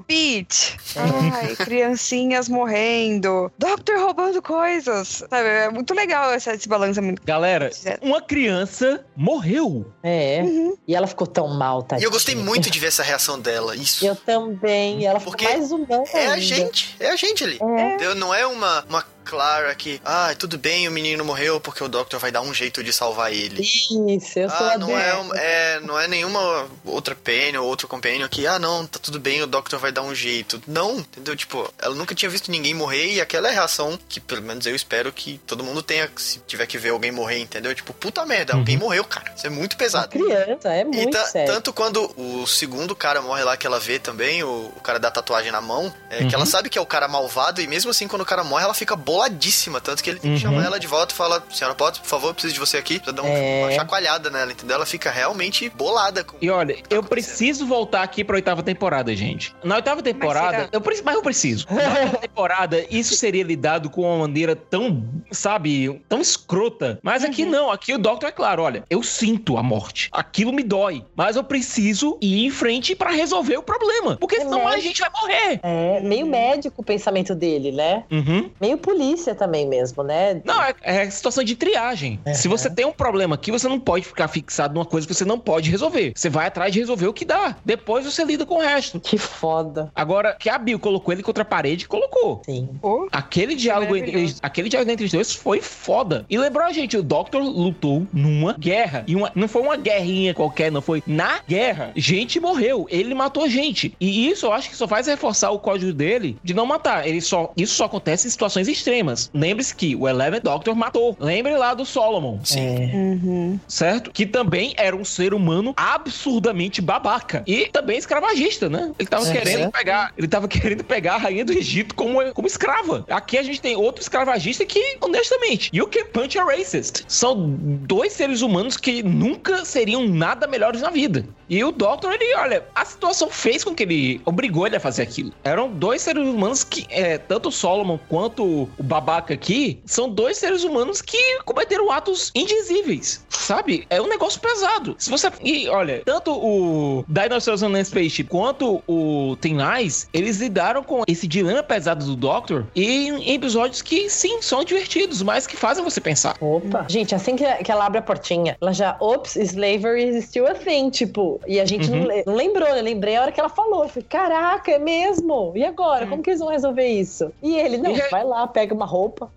Pete, 0.07 0.77
ai, 0.97 1.57
criancinhas 1.65 2.49
morrendo, 2.49 3.51
Doctor 3.59 3.99
roubando 3.99 4.41
coisas, 4.43 5.25
sabe? 5.29 5.49
É 5.49 5.71
muito 5.71 5.95
legal 5.95 6.35
esse, 6.35 6.51
esse 6.51 6.69
balanceamento. 6.69 7.23
Galera, 7.25 7.71
Fizeram. 7.71 7.99
uma 8.03 8.21
criança 8.21 9.05
morreu. 9.17 9.91
É. 10.03 10.43
E 10.87 10.95
ela 10.95 11.07
ficou 11.07 11.27
tão 11.27 11.49
mal, 11.49 11.83
tá? 11.83 11.99
E 11.99 12.03
eu 12.03 12.11
gostei 12.11 12.35
muito 12.35 12.71
de 12.71 12.79
ver 12.79 12.89
essa 12.89 13.03
reação 13.03 13.39
dela. 13.39 13.75
Isso. 13.75 14.07
Eu 14.07 14.15
também. 14.17 15.05
Ela 15.07 15.19
ficou 15.19 15.33
Porque 15.33 15.49
mais 15.49 15.71
humana 15.73 16.05
É 16.13 16.27
a 16.27 16.33
ainda. 16.33 16.41
gente. 16.41 16.97
É 17.01 17.11
a 17.11 17.17
gente 17.17 17.45
ali. 17.45 17.57
Entendeu? 17.57 18.15
Não 18.15 18.35
é 18.35 18.47
uma, 18.47 18.85
uma 18.89 19.05
Clara 19.27 19.75
que, 19.75 20.01
ah, 20.05 20.33
tudo 20.39 20.57
bem, 20.57 20.87
o 20.89 20.91
menino 20.93 21.25
morreu 21.25 21.61
porque 21.61 21.83
o 21.83 21.89
Doctor 21.89 22.21
vai 22.21 22.31
dar 22.31 22.41
um 22.43 22.55
jeito 22.55 22.83
de 22.83 22.93
salvar 22.93 23.33
ele. 23.33 23.61
Isso, 23.61 24.39
eu 24.39 24.49
sou 24.49 24.67
Ah, 24.67 24.73
a 24.75 24.79
não 24.79 24.97
é, 24.97 25.13
é, 25.35 25.81
não 25.81 25.99
é 25.99 26.07
nenhuma 26.07 26.67
outra 26.85 27.15
Penny 27.15 27.59
ou 27.59 27.67
outro 27.67 27.89
companion 27.89 28.29
que, 28.29 28.47
ah, 28.47 28.59
não, 28.59 28.87
tá 28.87 28.99
tudo 29.03 29.19
bem, 29.19 29.43
o 29.43 29.47
Doctor 29.47 29.79
vai 29.81 29.91
dar 29.91 30.03
um 30.03 30.15
jeito. 30.15 30.63
Não, 30.67 30.99
entendeu? 30.99 31.35
Tipo, 31.37 31.69
ela 31.81 31.95
nunca 31.95 32.15
tinha 32.15 32.31
visto 32.31 32.51
ninguém 32.51 32.73
morrer 32.73 33.15
e 33.15 33.21
aquela 33.21 33.49
é 33.49 33.51
a 33.51 33.55
reação 33.55 33.99
que, 34.09 34.21
pelo 34.21 34.43
menos, 34.43 34.65
eu 34.67 34.75
espero 34.77 35.13
que 35.13 35.39
todo 35.47 35.65
mundo 35.65 35.83
tenha, 35.83 36.09
se 36.17 36.39
tiver 36.47 36.67
que 36.67 36.79
ver 36.79 36.91
alguém 36.91 37.11
morrer, 37.11 37.39
entendeu? 37.41 37.75
Tipo, 37.75 37.93
puta 37.93 38.25
merda, 38.25 38.55
alguém 38.55 38.77
morreu, 38.77 39.05
cara. 39.05 39.33
Isso 39.37 39.47
é 39.47 39.51
muito 39.51 39.77
pesado. 39.77 40.09
Criança, 40.09 40.73
é 40.73 40.83
E 40.83 40.85
muito 40.85 41.11
ta- 41.13 41.25
sério. 41.27 41.53
tanto 41.53 41.73
quando 41.73 42.13
o 42.17 42.47
segundo 42.47 42.95
cara 42.95 43.21
morre 43.21 43.43
lá 43.43 43.57
que 43.57 43.67
ela 43.67 43.81
vê 43.81 43.99
também, 43.99 44.43
o, 44.45 44.73
o 44.77 44.81
cara 44.81 44.99
da 45.01 45.11
tatuagem 45.11 45.51
na 45.51 45.61
mão, 45.61 45.93
é 46.11 46.25
que 46.25 46.35
ela 46.35 46.47
sabe 46.47 46.69
que 46.71 46.79
é 46.79 46.81
o 46.81 46.87
cara 46.87 47.09
malvado 47.09 47.61
e 47.61 47.67
mesmo 47.67 47.91
assim 47.91 48.07
quando 48.07 48.23
o 48.23 48.27
cara 48.27 48.45
morre 48.45 48.65
ela 48.65 48.75
fica 48.75 48.95
boladíssima, 49.17 49.81
tanto 49.81 50.03
que 50.03 50.11
ele 50.11 50.19
tem 50.21 50.35
que 50.35 50.41
chamar 50.41 50.65
ela 50.65 50.79
de 50.79 50.87
volta 50.87 51.13
e 51.15 51.17
fala, 51.17 51.43
senhora 51.51 51.75
Potts, 51.75 52.01
por 52.01 52.07
favor, 52.09 52.29
eu 52.29 52.35
preciso 52.35 52.55
de 52.55 52.61
você 52.61 52.77
aqui, 52.77 53.01
pra 53.01 53.13
dar 53.13 53.23
um- 53.23 53.27
É. 53.29 53.63
uma 53.65 53.73
chacoalhada 53.73 54.29
nela, 54.31 54.53
entendeu? 54.53 54.77
Ela 54.77 54.87
fica 54.87 55.11
realmente 55.11 55.71
bolada 55.71 56.23
com... 56.23 56.37
E 56.41 56.51
olha, 56.51 56.73
eu 56.73 56.79
acontecendo. 57.01 57.09
preciso 57.09 57.67
voltar 57.67 58.03
aqui 58.03 58.23
pra 58.23 58.37
oitava 58.37 58.63
temporada, 58.63 59.15
gente. 59.17 59.55
Na 59.65 59.77
oitava 59.77 60.03
temporada, 60.03 60.57
será? 60.57 60.69
eu 60.73 60.81
preciso, 60.81 61.05
mas 61.05 61.15
eu 61.15 61.23
preciso. 61.23 61.67
Na 61.71 61.77
oitava 61.77 62.17
temporada, 62.21 62.87
isso 62.91 63.15
seria 63.17 63.43
lidado 63.43 63.89
com 63.91 64.03
uma 64.03 64.19
maneira 64.19 64.55
tão, 64.55 65.03
sabe, 65.31 66.03
tão 66.09 66.21
escrota. 66.21 66.99
Mas 67.03 67.25
aqui 67.25 67.45
não, 67.45 67.71
aqui 67.71 67.95
o 67.95 67.99
Doctor 67.99 68.29
é 68.29 68.33
claro, 68.33 68.63
olha, 68.63 68.85
eu 68.91 69.03
sinto 69.03 69.57
a 69.57 69.63
morte. 69.63 70.09
Aquilo 70.13 70.53
me 70.53 70.63
dói, 70.63 71.05
mas 71.15 71.37
eu 71.37 71.45
preciso 71.45 72.19
ir 72.21 72.45
em 72.47 72.51
frente 72.51 72.95
pra 72.95 73.11
resolver 73.11 73.57
o 73.57 73.63
problema, 73.63 74.17
porque 74.19 74.37
senão 74.37 74.59
né? 74.69 74.75
a 74.75 74.79
gente 74.79 75.01
vai 75.01 75.11
morrer. 75.21 75.61
É, 75.63 76.01
meio 76.01 76.27
médico 76.27 76.83
o 76.83 76.85
pensamento 76.85 77.35
dele, 77.35 77.73
né? 77.73 78.05
Uhum. 78.11 78.51
Meio 78.61 78.77
polícia 79.07 79.35
também 79.35 79.67
mesmo, 79.67 80.03
né? 80.03 80.41
Não, 80.45 80.63
é, 80.63 80.75
é 80.83 81.11
situação 81.11 81.45
de 81.45 81.55
triagem. 81.55 82.19
Se 82.35 82.49
você 82.49 82.69
tem 82.71 82.85
um 82.85 82.93
problema 82.93 83.35
aqui, 83.35 83.51
você 83.51 83.69
não 83.69 83.79
pode 83.79 84.05
ficar 84.05 84.29
fixado 84.29 84.75
numa 84.75 84.85
coisa 84.85 85.07
que 85.07 85.15
você 85.15 85.25
não 85.25 85.39
pode 85.39 85.71
resolver. 85.71 86.13
Você 86.15 86.29
vai 86.29 86.47
atrás 86.47 86.73
de 86.73 86.81
resolver 86.81 87.07
o 87.07 87.13
que 87.13 87.25
dá. 87.25 87.57
Depois 87.65 88.05
você 88.05 88.25
lida 88.25 88.45
com 88.45 88.57
o 88.57 88.61
resto. 88.61 88.99
Que 89.01 89.19
foda. 89.19 89.91
Agora, 89.95 90.35
que 90.39 90.49
a 90.51 90.59
Bill 90.59 90.79
colocou 90.79 91.13
ele 91.13 91.23
contra 91.23 91.43
a 91.43 91.47
parede, 91.47 91.87
colocou. 91.89 92.43
Sim. 92.45 92.69
Pô, 92.81 93.09
Aquele 93.13 93.55
diálogo, 93.55 93.95
entre, 93.97 94.11
Maravilhoso. 94.13 94.39
aquele 94.43 94.69
diálogo 94.69 94.91
entre 94.91 95.07
os 95.07 95.13
dois 95.13 95.33
foi 95.33 95.61
foda. 95.61 96.25
E 96.29 96.37
lembrou 96.39 96.65
a 96.67 96.73
gente, 96.73 96.97
o 96.97 97.03
Doctor 97.03 97.43
lutou 97.43 98.07
numa 98.13 98.53
guerra. 98.55 99.05
E 99.07 99.15
uma- 99.15 99.31
não 99.35 99.49
foi 99.49 99.63
uma 99.63 99.77
guerrinha 99.77 100.35
qualquer, 100.35 100.71
não 100.73 100.83
foi 100.83 101.03
na 101.07 101.41
guerra. 101.47 101.93
Gente 101.97 102.41
morreu, 102.41 102.87
ele 102.91 103.15
matou 103.15 103.49
gente. 103.49 103.95
E 104.01 104.29
isso 104.29 104.47
eu 104.47 104.53
acho 104.53 104.69
que 104.69 104.77
só 104.77 104.87
faz 104.89 105.07
reforçar 105.07 105.51
o 105.51 105.59
código 105.59 105.93
dele 105.93 106.39
de 106.43 106.55
não 106.55 106.67
matar. 106.67 107.07
Ele 107.07 107.21
só, 107.21 107.53
isso 107.57 107.75
só 107.75 107.85
acontece 107.85 108.27
em 108.27 108.31
situações 108.31 108.69
extremas. 108.69 108.96
Lembre-se 109.35 109.75
que 109.75 109.95
o 109.97 110.09
Eleven 110.09 110.41
Doctor 110.41 110.75
matou. 110.75 111.17
Lembre 111.21 111.57
lá 111.57 111.75
do 111.75 111.85
Solomon, 111.85 112.39
Sim. 112.45 112.61
É. 112.61 112.97
uhum. 112.97 113.61
certo? 113.69 114.11
Que 114.11 114.27
também 114.27 114.75
era 114.77 114.95
um 114.97 115.05
ser 115.05 115.35
humano 115.35 115.75
absurdamente 115.77 116.81
babaca. 116.81 117.43
E 117.47 117.67
também 117.67 117.99
escravagista, 117.99 118.69
né? 118.69 118.93
Ele 118.99 119.09
tava 119.09 119.27
É. 119.29 119.33
querendo 119.33 119.71
pegar, 119.71 120.13
ele 120.17 120.29
tava 120.29 120.49
querendo 120.49 120.85
pegar 120.85 121.15
a 121.15 121.19
rainha 121.19 121.45
do 121.45 121.53
Egito 121.53 121.95
como, 121.95 122.19
como 122.33 122.47
escrava. 122.47 123.05
Aqui 123.11 123.39
a 123.39 123.43
gente 123.43 123.61
tem 123.61 123.77
outro 123.77 124.01
escravagista 124.03 124.65
que, 124.65 124.97
honestamente, 125.01 125.71
You 125.73 125.87
Can 125.89 126.07
Punch 126.13 126.39
a 126.39 126.45
Racist. 126.45 127.05
São 127.09 127.49
dois 127.59 128.13
seres 128.13 128.41
humanos 128.43 128.77
que 128.77 129.03
nunca 129.03 129.65
seriam 129.65 130.07
nada 130.07 130.47
melhores 130.47 130.81
na 130.81 130.91
vida. 130.91 131.25
E 131.49 131.63
o 131.63 131.71
Doctor, 131.71 132.13
ele, 132.13 132.35
olha, 132.37 132.65
a 132.75 132.85
situação 132.85 133.29
fez 133.31 133.63
com 133.63 133.75
que 133.75 133.83
ele 133.85 134.21
obrigou 134.25 134.67
ele 134.67 134.77
a 134.77 134.81
fazer 134.81 135.03
aquilo. 135.03 135.33
Eram 135.45 135.71
dois 135.71 136.03
seres 136.03 136.23
humanos 136.27 136.65
que, 136.65 136.87
é, 136.91 137.19
tanto 137.19 137.49
o 137.49 137.53
Solomon 137.53 137.99
quanto 138.09 138.45
o 138.45 138.83
babaca 138.87 139.35
aqui, 139.35 139.81
são 139.85 140.09
dois 140.09 140.37
seres 140.39 140.65
humanos 140.65 141.03
que 141.03 141.39
cometeram 141.45 141.91
atos 141.91 142.31
indizíveis, 142.35 143.25
sabe? 143.29 143.87
É 143.91 144.01
um 144.01 144.09
negócio 144.09 144.41
pesado. 144.41 144.95
Se 144.99 145.11
você. 145.11 145.31
E 145.43 145.69
olha, 145.69 146.03
tanto 146.05 146.33
o 146.33 147.05
Dinosaurs 147.09 147.63
on 147.63 147.75
a 147.75 147.85
Spaceship 147.85 148.25
quanto 148.25 148.83
o 148.87 149.37
Tem 149.41 149.57
Eyes, 149.61 150.09
eles 150.13 150.39
lidaram 150.39 150.83
com 150.83 151.03
esse 151.07 151.27
dilema 151.27 151.63
pesado 151.63 152.05
do 152.05 152.17
Doctor 152.17 152.67
em, 152.75 153.09
em 153.23 153.35
episódios 153.35 153.83
que, 153.83 154.09
sim, 154.09 154.41
são 154.41 154.65
divertidos, 154.65 155.23
mas 155.23 155.47
que 155.47 155.57
fazem 155.57 155.83
você 155.85 156.01
pensar. 156.01 156.37
Opa. 156.41 156.87
Gente, 156.89 157.15
assim 157.15 157.37
que, 157.37 157.45
ela 157.45 157.87
abre 157.87 157.99
a 157.99 158.03
portinha, 158.03 158.57
ela 158.61 158.73
já, 158.73 158.97
ops, 159.01 159.37
slavery 159.37 160.17
is 160.17 160.25
still 160.27 160.47
a 160.47 160.55
thing, 160.55 160.91
tipo, 160.91 161.41
e 161.47 161.61
a 161.61 161.65
gente 161.65 161.91
Uhum. 161.91 161.97
não, 161.99 162.07
le- 162.07 162.25
não 162.27 162.35
lembrou, 162.35 162.69
né? 162.75 162.83
Lembrei 162.83 163.17
a 163.17 163.23
hora 163.23 163.33
que 163.33 163.39
ela 163.41 163.49
falou. 163.49 163.83
Eu 163.85 163.89
falei, 163.89 164.07
caraca, 164.09 164.71
é 164.73 164.79
mesmo? 164.79 165.53
E 165.55 165.65
agora? 165.65 166.07
Como 166.07 166.23
que 166.23 166.31
eles 166.31 166.41
vão 166.41 166.49
resolver 166.49 166.87
isso? 166.87 167.33
E 167.43 167.57
ele, 167.57 167.77
não, 167.79 167.91
E 167.91 168.01
vai 168.11 168.25
lá, 168.25 168.47
pega 168.47 168.66
uma 168.75 168.87
roupa. 168.87 169.31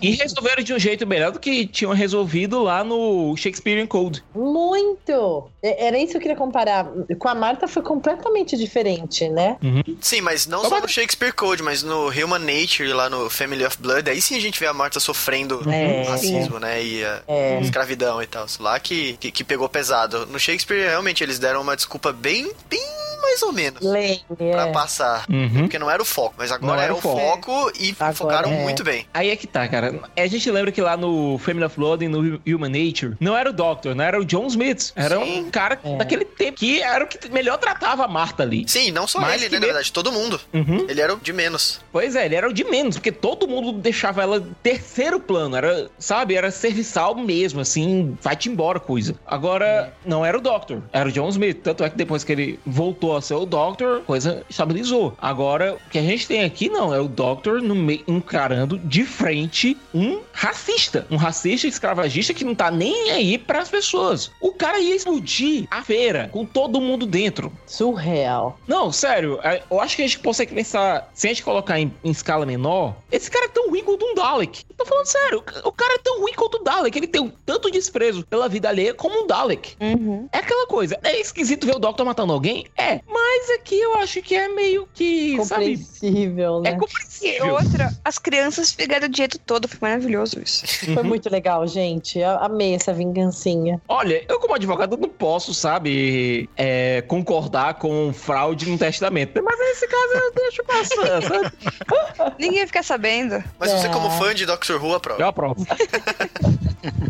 E 0.00 0.12
resolveram 0.12 0.62
de 0.62 0.72
um 0.72 0.78
jeito 0.78 1.06
melhor 1.06 1.30
do 1.32 1.38
que 1.38 1.66
tinham 1.66 1.92
resolvido 1.92 2.62
lá 2.62 2.82
no 2.82 3.36
Shakespearean 3.36 3.86
Code. 3.86 4.22
Muito! 4.34 5.48
É- 5.62 5.86
Era 5.86 5.98
isso 5.98 6.12
que 6.12 6.16
eu 6.16 6.20
queria 6.22 6.36
comparar. 6.36 6.86
Com 7.18 7.28
a 7.28 7.34
Marta 7.34 7.68
foi 7.68 7.82
completamente 7.82 8.56
diferente, 8.56 9.28
né? 9.28 9.56
Sim, 10.00 10.20
mas 10.22 10.46
não 10.46 10.58
Só 10.60 10.64
só 10.64 10.70
vai- 10.70 10.80
no 10.82 10.88
Shakespeare 10.88 11.32
Code, 11.34 11.62
mas 11.62 11.82
no 11.82 12.08
Human 12.08 12.38
Nature, 12.38 12.92
lá 12.92 13.10
no 13.10 13.28
Family 13.28 13.64
of 13.64 13.76
Blood, 13.78 14.08
aí 14.10 14.20
sim 14.20 14.36
a 14.36 14.40
gente 14.40 14.58
vê 14.58 14.66
a 14.66 14.72
Marta 14.74 14.98
sofrendo 15.00 15.62
É. 15.70 16.02
racismo, 16.04 16.58
né? 16.58 16.82
E 16.82 17.04
a 17.04 17.22
É. 17.28 17.60
escravidão 17.60 18.22
e 18.22 18.26
tal. 18.26 18.46
Lá 18.60 18.78
que, 18.80 19.14
que, 19.18 19.30
que 19.30 19.44
pegou 19.44 19.68
pesado. 19.68 20.26
No 20.26 20.38
Shakespeare, 20.38 20.88
realmente, 20.88 21.22
eles 21.22 21.38
deram 21.38 21.60
uma 21.62 21.76
desculpa 21.76 22.12
bem, 22.12 22.50
bem 22.70 22.80
mais 23.22 23.40
ou 23.42 23.52
menos. 23.52 23.80
Lembre, 23.82 24.20
Pra 24.50 24.66
é. 24.68 24.72
passar. 24.72 25.24
Uhum. 25.30 25.60
Porque 25.62 25.78
não 25.78 25.88
era 25.90 26.02
o 26.02 26.04
foco, 26.04 26.34
mas 26.36 26.50
agora 26.50 26.74
Não 26.74 26.80
é 26.80 26.84
era 26.86 26.94
o 26.94 27.00
foco. 27.00 27.20
foco, 27.20 27.72
e 27.78 27.94
Agora 27.98 28.12
focaram 28.36 28.52
é. 28.52 28.62
muito 28.62 28.84
bem. 28.84 29.06
Aí 29.12 29.30
é 29.30 29.36
que 29.36 29.46
tá, 29.46 29.66
cara. 29.68 30.00
A 30.16 30.26
gente 30.26 30.50
lembra 30.50 30.72
que 30.72 30.80
lá 30.80 30.96
no 30.96 31.38
Family 31.38 31.64
of 31.64 31.76
Blood 31.76 32.04
e 32.04 32.08
no 32.08 32.40
Human 32.46 32.70
Nature, 32.70 33.16
não 33.20 33.36
era 33.36 33.50
o 33.50 33.52
Doctor, 33.52 33.94
não 33.94 34.04
era 34.04 34.20
o 34.20 34.24
John 34.24 34.46
Smith. 34.46 34.92
Era 34.96 35.18
Sim. 35.18 35.40
um 35.40 35.50
cara 35.50 35.78
É. 35.84 35.96
daquele 35.96 36.24
tempo 36.24 36.58
que 36.58 36.80
era 36.80 37.04
o 37.04 37.06
que 37.06 37.28
melhor 37.30 37.58
tratava 37.58 38.04
a 38.04 38.08
Marta 38.08 38.42
ali. 38.42 38.64
Sim, 38.66 38.90
não 38.90 39.06
só 39.06 39.20
Mais 39.20 39.42
ele, 39.42 39.50
né? 39.50 39.60
Na 39.60 39.66
verdade, 39.66 39.92
todo 39.92 40.10
mundo. 40.12 40.40
Uhum. 40.52 40.86
Ele 40.88 41.00
era 41.00 41.14
o 41.14 41.18
de 41.18 41.32
menos. 41.32 41.80
Pois 41.90 42.16
é, 42.16 42.26
ele 42.26 42.34
era 42.34 42.48
o 42.48 42.52
de 42.52 42.64
menos, 42.64 42.96
porque 42.96 43.12
todo 43.12 43.46
mundo 43.46 43.72
deixava 43.72 44.22
ela 44.22 44.46
terceiro 44.62 45.20
plano. 45.20 45.56
Era, 45.56 45.90
sabe, 45.98 46.34
era 46.34 46.50
serviçal 46.50 47.14
mesmo, 47.14 47.60
assim, 47.60 48.16
vai-te 48.20 48.48
embora 48.48 48.80
coisa. 48.80 49.14
Agora, 49.26 49.92
não 50.04 50.24
era 50.24 50.36
o 50.36 50.40
Doctor, 50.40 50.82
era 50.92 51.08
o 51.08 51.12
John 51.12 51.28
Smith. 51.28 51.60
Tanto 51.62 51.84
é 51.84 51.90
que 51.90 51.96
depois 51.96 52.24
que 52.24 52.32
ele 52.32 52.60
voltou 52.64 53.02
voltou 53.02 53.16
a 53.16 53.22
ser 53.22 53.34
o 53.34 53.46
Doctor, 53.46 54.02
coisa 54.02 54.44
estabilizou. 54.48 55.14
Agora, 55.20 55.74
o 55.74 55.90
que 55.90 55.98
a 55.98 56.02
gente 56.02 56.26
tem 56.26 56.44
aqui 56.44 56.68
não, 56.68 56.94
é 56.94 57.00
o 57.00 57.08
Doctor 57.08 57.60
no 57.60 57.74
meio 57.74 58.04
encarando 58.22 58.78
de 58.78 59.04
frente 59.04 59.76
um 59.92 60.20
racista. 60.32 61.06
Um 61.10 61.16
racista 61.16 61.66
escravagista 61.66 62.32
que 62.32 62.44
não 62.44 62.54
tá 62.54 62.70
nem 62.70 63.10
aí 63.10 63.36
pras 63.36 63.68
pessoas. 63.68 64.30
O 64.40 64.52
cara 64.52 64.78
ia 64.78 64.94
explodir 64.94 65.66
a 65.70 65.82
feira 65.82 66.28
com 66.32 66.46
todo 66.46 66.80
mundo 66.80 67.04
dentro. 67.04 67.52
Surreal. 67.66 68.58
Não, 68.66 68.92
sério, 68.92 69.38
é, 69.42 69.62
eu 69.70 69.80
acho 69.80 69.96
que 69.96 70.02
a 70.02 70.06
gente 70.06 70.18
consegue 70.20 70.54
pensar, 70.54 71.10
se 71.12 71.26
a 71.26 71.30
gente 71.30 71.42
colocar 71.42 71.78
em, 71.78 71.92
em 72.02 72.10
escala 72.10 72.46
menor, 72.46 72.96
esse 73.10 73.30
cara 73.30 73.46
é 73.46 73.48
tão 73.48 73.68
ruim 73.68 73.82
quanto 73.82 74.06
um 74.06 74.14
Dalek. 74.14 74.64
Eu 74.70 74.76
tô 74.76 74.84
falando 74.86 75.06
sério, 75.06 75.44
o, 75.64 75.72
cara 75.72 75.94
é 75.94 75.98
tão 75.98 76.20
ruim 76.20 76.32
quanto 76.34 76.58
o 76.58 76.64
Dalek. 76.64 76.96
Ele 76.96 77.06
tem 77.06 77.20
um 77.20 77.32
tanto 77.44 77.70
desprezo 77.70 78.24
pela 78.26 78.48
vida 78.48 78.68
alheia 78.68 78.94
como 78.94 79.24
um 79.24 79.26
Dalek. 79.26 79.76
Uhum. 79.80 80.28
É 80.32 80.38
aquela 80.38 80.66
coisa, 80.66 80.98
é 81.02 81.20
esquisito 81.20 81.66
ver 81.66 81.76
o 81.76 81.78
Doctor 81.78 82.06
matando 82.06 82.32
alguém? 82.32 82.66
É, 82.76 83.00
mas 83.06 83.50
aqui 83.50 83.78
eu 83.78 83.96
acho 83.96 84.22
que 84.22 84.34
é 84.34 84.48
meio 84.48 84.88
que, 84.94 85.42
sabe, 85.44 85.76
Compreensível, 85.76 86.58
é 86.58 86.70
né? 86.70 86.70
E 86.70 86.78
compreensível. 86.78 87.54
outra, 87.54 87.92
as 88.12 88.18
crianças 88.18 88.72
pegaram 88.72 89.08
do 89.08 89.16
jeito 89.16 89.38
todo, 89.38 89.66
foi 89.66 89.78
maravilhoso 89.88 90.38
isso. 90.38 90.66
Foi 90.92 91.02
muito 91.02 91.30
legal, 91.30 91.66
gente. 91.66 92.18
Eu 92.18 92.38
amei 92.40 92.74
essa 92.74 92.92
vingancinha. 92.92 93.80
Olha, 93.88 94.22
eu 94.28 94.38
como 94.38 94.54
advogado 94.54 94.98
não 94.98 95.08
posso, 95.08 95.54
sabe, 95.54 96.46
é, 96.54 97.00
concordar 97.08 97.74
com 97.74 98.12
fraude 98.12 98.68
no 98.68 98.76
testamento. 98.76 99.42
Mas 99.42 99.58
nesse 99.58 99.88
caso 99.88 100.12
eu 100.12 100.32
deixo 100.34 100.64
passar, 100.64 101.22
sabe? 101.22 101.52
Ninguém 102.38 102.58
ia 102.58 102.66
ficar 102.66 102.82
sabendo. 102.82 103.42
Mas 103.58 103.72
você, 103.72 103.86
É. 103.86 103.90
como 103.90 104.10
fã 104.10 104.34
de 104.34 104.44
Doctor 104.44 104.84
Who, 104.84 104.94
aprova. 104.94 105.22
Eu 105.22 105.26
aprovo. 105.28 105.66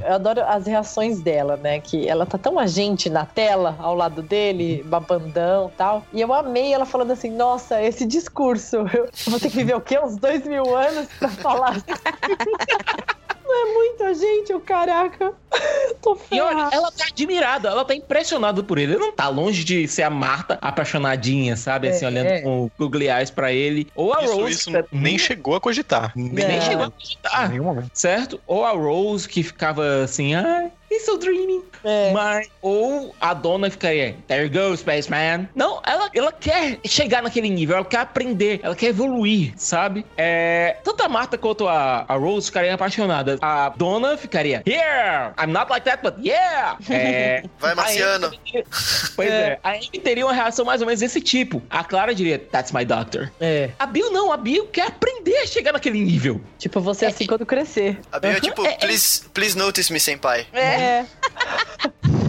Eu 0.05 0.15
adoro 0.15 0.43
as 0.43 0.67
reações 0.67 1.21
dela, 1.21 1.57
né? 1.57 1.81
Que 1.81 2.07
ela 2.09 2.27
tá 2.27 2.37
tão 2.37 2.59
agente 2.59 3.09
na 3.09 3.25
tela, 3.25 3.77
ao 3.79 3.95
lado 3.95 4.21
dele, 4.21 4.83
babandão 4.85 5.71
e 5.73 5.77
tal. 5.77 6.05
E 6.13 6.21
eu 6.21 6.33
amei 6.35 6.73
ela 6.75 6.85
falando 6.85 7.13
assim: 7.13 7.31
nossa, 7.31 7.81
esse 7.83 8.05
discurso, 8.05 8.77
eu 8.93 9.09
vou 9.29 9.41
ter 9.41 9.49
que 9.49 9.57
viver 9.57 9.75
o 9.77 9.81
quê? 9.81 9.99
Uns 9.99 10.17
dois 10.17 10.47
mil 10.47 10.77
anos 10.77 10.92
pra 11.19 11.29
falar. 11.29 11.77
Não 13.45 13.69
é 13.69 13.75
muita 13.75 14.15
gente, 14.15 14.55
o 14.55 14.61
caraca. 14.61 15.33
Tô 16.01 16.17
E 16.31 16.41
olha, 16.41 16.69
ela 16.73 16.91
tá 16.91 17.05
admirada, 17.11 17.69
ela 17.69 17.85
tá 17.85 17.95
impressionada 17.95 18.63
por 18.63 18.79
ele. 18.79 18.93
Ele 18.95 19.01
não 19.01 19.13
tá 19.13 19.29
longe 19.29 19.63
de 19.65 19.87
ser 19.89 20.05
a 20.05 20.11
Marta 20.11 20.59
apaixonadinha, 20.63 21.55
sabe? 21.57 21.89
Assim, 21.89 22.05
É, 22.05 22.09
olhando 22.09 22.27
é. 22.29 22.41
com 22.41 22.71
googly 22.79 23.11
eyes 23.11 23.31
pra 23.31 23.53
ele. 23.53 23.89
Ou 23.95 24.15
a 24.15 24.25
Isso, 24.25 24.35
Rose. 24.37 24.53
isso 24.53 24.71
que 24.71 24.83
tá- 24.83 24.89
nem 24.93 25.19
chegou 25.19 25.55
a 25.57 25.61
cogitar. 25.61 26.13
Nem, 26.17 26.33
nem 26.47 26.61
chegou 26.63 26.85
a 26.85 26.87
em 26.87 26.89
acreditar, 26.89 27.49
nenhum 27.51 27.65
momento. 27.65 27.91
certo? 27.93 28.41
Ou 28.47 28.65
a 28.65 28.71
Rose 28.71 29.29
que 29.29 29.43
ficava 29.43 30.03
assim, 30.05 30.35
ai, 30.35 30.71
he's 30.93 31.05
so 31.05 31.17
dreaming. 31.17 31.63
É. 31.85 32.13
Mas, 32.13 32.49
ou 32.61 33.15
a 33.21 33.35
dona 33.35 33.71
ficaria, 33.71 34.15
there 34.29 34.45
you 34.45 34.51
go, 34.51 34.77
Spaceman. 34.77 35.49
Não, 35.55 35.81
ela, 35.85 36.11
ela 36.15 36.33
quer 36.33 36.79
chegar 36.85 37.23
naquele 37.23 37.49
nível, 37.49 37.77
ela 37.77 37.85
quer 37.85 38.01
aprender, 38.01 38.61
ela 38.63 38.77
quer 38.77 38.89
evoluir, 38.89 39.53
sabe? 39.57 40.07
É, 40.17 40.77
tanto 40.85 41.03
a 41.03 41.09
Marta 41.09 41.37
quanto 41.37 41.67
a, 41.67 42.05
a 42.09 42.15
Rose 42.15 42.47
ficariam 42.47 42.75
apaixonadas. 42.75 43.39
A 43.43 43.71
dona 43.71 44.17
ficaria, 44.17 44.63
yeah, 44.67 45.35
I'm 45.39 45.53
not 45.53 45.71
like 45.71 45.85
that, 45.85 46.03
but 46.03 46.15
yeah. 46.25 46.77
É, 46.89 47.45
Vai, 47.59 47.75
Marciano. 47.75 48.31
pois 49.17 49.29
é. 49.29 49.59
a 49.63 49.71
Amy 49.71 50.01
teria 50.03 50.25
uma 50.25 50.33
reação 50.33 50.65
mais 50.65 50.81
ou 50.81 50.87
menos 50.87 51.01
desse 51.01 51.21
tipo. 51.21 51.63
A 51.69 51.83
Clara 51.83 52.15
diria, 52.15 52.39
that's 52.39 52.73
my 52.73 52.85
doctor. 52.85 53.33
É. 53.41 53.71
A 53.79 53.87
Bill 53.87 54.13
não, 54.13 54.33
a 54.33 54.37
Bill 54.37 54.67
quer 54.67 54.89
aprender 54.89 55.37
a 55.39 55.47
chegar 55.47 55.73
naquele 55.73 56.01
nível. 56.01 56.41
Tipo, 56.59 56.81
você 56.81 57.07
assim 57.07 57.27
quando 57.27 57.45
crescer. 57.45 57.99
A 58.11 58.21
Bill 58.21 58.31
é 58.33 58.41
tipo, 58.41 58.63
please, 58.79 59.25
please 59.33 59.57
notice 59.59 59.93
me, 59.93 59.99
senpai. 59.99 60.47
É. 60.53 60.92
É. 60.93 61.07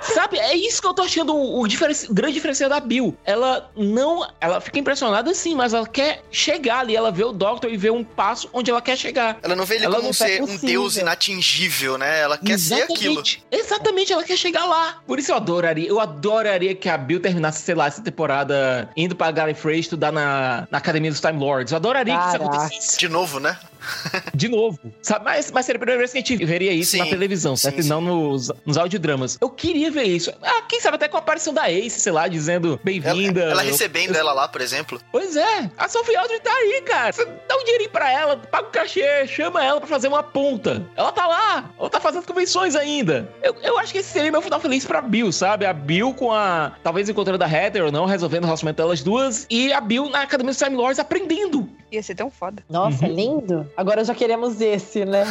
Sabe, 0.00 0.38
é 0.38 0.54
isso 0.56 0.80
que 0.80 0.86
eu 0.86 0.94
tô 0.94 1.02
achando 1.02 1.34
o, 1.34 1.60
o 1.60 1.68
diferenci- 1.68 2.10
o 2.10 2.14
grande 2.14 2.34
diferencial 2.34 2.70
da 2.70 2.80
Bill. 2.80 3.16
Ela 3.24 3.70
não. 3.76 4.26
Ela 4.40 4.60
fica 4.60 4.78
impressionada 4.78 5.32
sim, 5.34 5.54
mas 5.54 5.74
ela 5.74 5.86
quer 5.86 6.22
chegar 6.30 6.80
ali. 6.80 6.96
Ela 6.96 7.10
vê 7.12 7.24
o 7.24 7.32
Doctor 7.32 7.70
e 7.70 7.76
vê 7.76 7.90
um 7.90 8.02
passo 8.02 8.48
onde 8.52 8.70
ela 8.70 8.80
quer 8.80 8.96
chegar. 8.96 9.38
Ela 9.42 9.54
não 9.54 9.64
vê 9.66 9.76
ele 9.76 9.84
Ela 9.84 9.96
como 9.96 10.06
não 10.08 10.12
ser 10.12 10.42
um 10.42 10.56
deus 10.56 10.96
inatingível, 10.96 11.98
né? 11.98 12.20
Ela 12.20 12.38
quer 12.38 12.58
ser 12.58 12.82
aquilo. 12.82 13.22
Exatamente, 13.50 14.12
ela 14.12 14.24
quer 14.24 14.36
chegar 14.36 14.64
lá. 14.64 15.00
Por 15.06 15.18
isso 15.18 15.32
eu 15.32 15.36
adoraria. 15.36 15.88
Eu 15.88 16.00
adoraria 16.00 16.74
que 16.74 16.88
a 16.88 16.96
Bill 16.96 17.20
terminasse, 17.20 17.62
sei 17.62 17.74
lá, 17.74 17.86
essa 17.86 18.02
temporada 18.02 18.88
indo 18.96 19.14
pra 19.14 19.30
Gallifrey 19.30 19.78
estudar 19.80 20.12
na, 20.12 20.66
na 20.70 20.78
Academia 20.78 21.10
dos 21.10 21.20
Time 21.20 21.38
Lords. 21.38 21.72
Eu 21.72 21.76
adoraria 21.76 22.14
que 22.16 22.20
isso 22.28 22.38
Caraca. 22.38 22.56
acontecesse 22.56 22.98
De 22.98 23.08
novo, 23.08 23.38
né? 23.40 23.58
de 24.34 24.48
novo. 24.48 24.78
Sabe? 25.02 25.24
Mas, 25.24 25.50
mas 25.50 25.66
seria 25.66 25.78
a 25.78 25.80
primeira 25.80 25.98
vez 25.98 26.12
que 26.12 26.18
a 26.18 26.20
gente 26.20 26.44
veria 26.44 26.72
isso 26.72 26.92
Sim, 26.92 26.98
na 26.98 27.06
televisão, 27.06 27.56
sim, 27.56 27.62
certo? 27.62 27.80
E 27.80 27.82
sim. 27.82 27.88
não 27.88 28.00
nos, 28.00 28.50
nos 28.64 28.76
audiodramas. 28.76 29.38
Eu 29.40 29.48
queria 29.48 29.89
ver 29.90 30.04
isso. 30.04 30.32
Ah, 30.42 30.62
quem 30.68 30.80
sabe 30.80 30.96
até 30.96 31.08
com 31.08 31.16
a 31.16 31.20
aparição 31.20 31.52
da 31.52 31.70
Ace, 31.70 32.00
sei 32.00 32.12
lá, 32.12 32.28
dizendo 32.28 32.68
Ela, 32.68 32.80
bem-vinda. 32.82 33.40
ela 33.42 33.64
Eu- 33.64 33.70
recebendo 33.70 34.14
ela 34.16 34.32
lá, 34.32 34.48
por 34.48 34.60
exemplo. 34.60 35.00
Pois 35.12 35.36
é, 35.36 35.70
a 35.76 35.88
Sophie 35.88 36.16
Aldrin 36.16 36.40
tá 36.40 36.52
aí, 36.52 36.82
cara. 36.86 37.12
Você 37.12 37.24
dá 37.24 37.56
um 37.56 37.64
dinheirinho 37.64 37.90
pra 37.90 38.10
ela, 38.10 38.36
paga 38.36 38.68
o 38.68 38.70
cachê, 38.70 39.26
chama 39.26 39.64
ela 39.64 39.80
pra 39.80 39.88
fazer 39.88 40.08
uma 40.08 40.22
ponta. 40.22 40.86
Ela 40.96 41.12
tá 41.12 41.26
lá, 41.26 41.70
ela 41.78 41.90
tá 41.90 42.00
fazendo 42.00 42.26
convenções 42.26 42.74
ainda. 42.74 43.28
Eu, 43.42 43.54
eu 43.62 43.78
acho 43.78 43.92
que 43.92 43.98
esse 43.98 44.10
seria 44.10 44.30
meu 44.32 44.42
final 44.42 44.60
feliz 44.60 44.84
pra 44.84 45.00
Bill, 45.00 45.32
sabe? 45.32 45.66
A 45.66 45.72
Bill 45.72 46.14
com 46.14 46.32
a. 46.32 46.72
Talvez 46.82 47.08
encontrando 47.08 47.42
a 47.42 47.48
Heather 47.50 47.84
ou 47.84 47.92
não, 47.92 48.06
resolvendo 48.06 48.44
o 48.44 48.46
relacionamento 48.46 48.76
delas 48.76 49.02
duas. 49.02 49.46
E 49.50 49.72
a 49.72 49.80
Bill 49.80 50.08
na 50.08 50.22
Academia 50.22 50.52
dos 50.52 50.58
Time 50.62 50.76
Lords 50.76 50.98
aprendendo. 50.98 51.68
Ia 51.92 52.02
ser 52.02 52.14
tão 52.14 52.30
foda. 52.30 52.62
Nossa, 52.68 53.06
Uhum. 53.06 53.14
lindo. 53.14 53.70
Agora 53.76 54.04
já 54.04 54.14
queremos 54.14 54.60
esse, 54.60 55.04
né? 55.04 55.24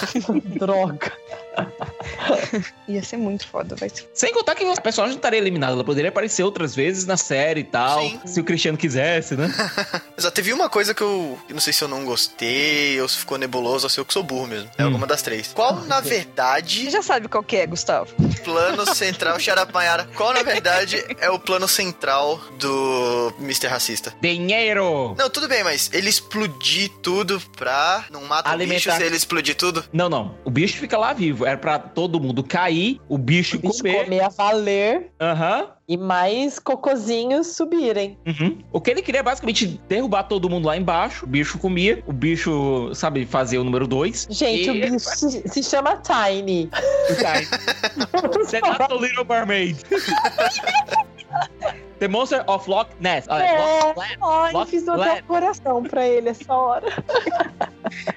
Droga. 0.58 1.12
Ia 2.88 3.02
ser 3.02 3.16
muito 3.16 3.46
foda, 3.48 3.74
vai 3.76 3.88
ser. 3.88 4.08
Sem 4.14 4.32
contar 4.32 4.54
que 4.54 4.64
a 4.64 4.80
personagem 4.80 5.14
não 5.14 5.18
estaria 5.18 5.38
eliminada. 5.38 5.72
Ela 5.72 5.84
poderia 5.84 6.08
aparecer 6.10 6.42
outras 6.42 6.74
vezes 6.74 7.04
na 7.06 7.16
série 7.16 7.60
e 7.60 7.64
tal. 7.64 8.00
Sim. 8.00 8.20
Se 8.24 8.40
o 8.40 8.44
Cristiano 8.44 8.76
quisesse, 8.78 9.36
né? 9.36 9.52
Só 10.18 10.30
teve 10.30 10.52
uma 10.52 10.68
coisa 10.68 10.94
que 10.94 11.02
eu. 11.02 11.38
eu 11.48 11.54
Não 11.54 11.60
sei 11.60 11.72
se 11.72 11.82
eu 11.82 11.88
não 11.88 12.04
gostei, 12.04 13.00
ou 13.00 13.08
se 13.08 13.18
ficou 13.18 13.38
nebuloso, 13.38 13.86
ou 13.86 13.90
se 13.90 13.98
eu 13.98 14.04
que 14.04 14.12
sou 14.12 14.22
burro 14.22 14.46
mesmo. 14.46 14.70
É 14.78 14.82
Hum. 14.82 14.86
alguma 14.86 15.06
das 15.06 15.22
três. 15.22 15.52
Qual, 15.54 15.74
na 15.84 16.00
Você 16.00 16.08
verdade, 16.10 16.90
já 16.90 17.02
sabe 17.02 17.28
qual 17.28 17.42
que 17.42 17.56
é, 17.56 17.66
Gustavo. 17.66 18.12
plano 18.44 18.86
central. 18.94 19.36
Mayara. 19.72 20.08
Qual, 20.14 20.32
na 20.32 20.42
verdade, 20.42 21.04
é 21.20 21.28
o 21.30 21.38
plano 21.38 21.66
central 21.68 22.38
do 22.58 23.32
Mr. 23.40 23.66
Racista? 23.66 24.14
Dinheiro! 24.20 25.14
Não, 25.18 25.28
tudo 25.30 25.48
bem, 25.48 25.64
mas 25.64 25.90
ele 25.92 26.05
explodir 26.08 26.90
tudo 27.02 27.40
pra. 27.56 28.04
Não 28.10 28.24
mata 28.24 28.48
o 28.48 28.52
Alimentar. 28.52 28.74
bicho 28.76 28.92
se 28.92 29.02
ele 29.02 29.16
explodir 29.16 29.54
tudo? 29.56 29.84
Não, 29.92 30.08
não. 30.08 30.34
O 30.44 30.50
bicho 30.50 30.78
fica 30.78 30.96
lá 30.98 31.12
vivo. 31.12 31.46
Era 31.46 31.56
pra 31.58 31.78
todo 31.78 32.20
mundo 32.20 32.42
cair, 32.42 33.00
o 33.08 33.16
bicho, 33.18 33.58
Bicho 33.58 33.78
comer. 33.78 34.04
comer 34.04 34.20
a 34.22 34.28
valer 34.28 35.10
Aham. 35.20 35.68
e 35.88 35.96
mais 35.96 36.58
cocozinhos 36.58 37.48
subirem. 37.56 38.18
Uhum. 38.26 38.58
O 38.72 38.80
que 38.80 38.90
ele 38.90 39.02
queria 39.02 39.20
é 39.20 39.22
basicamente 39.22 39.80
derrubar 39.88 40.24
todo 40.24 40.48
mundo 40.50 40.66
lá 40.66 40.76
embaixo. 40.76 41.24
O 41.24 41.28
bicho 41.28 41.58
comia. 41.58 42.02
O 42.06 42.12
bicho, 42.12 42.90
sabe, 42.94 43.24
fazer 43.26 43.58
o 43.58 43.64
número 43.64 43.86
2. 43.86 44.28
Gente, 44.30 44.70
o 44.70 44.74
bicho 44.74 44.98
se, 45.00 45.42
se 45.48 45.62
chama 45.62 45.96
Tiny. 45.96 46.68
Você 48.36 48.60
not 48.60 48.88
the 48.88 48.94
little 48.94 49.24
mermaid. 49.24 49.76
The 51.98 52.08
Monster 52.08 52.44
of 52.46 52.68
Loch 52.68 52.90
Ness. 53.00 53.24
Olha, 53.26 53.42
É. 53.42 53.58
Loch 53.84 53.96
Ness. 53.98 54.16
Ai, 54.20 54.52
Loch 54.52 54.70
fiz 54.70 54.86
até 54.86 55.14
um 55.14 55.22
coração 55.26 55.82
pra 55.82 56.06
ele 56.06 56.28
essa 56.28 56.52
hora. 56.54 56.86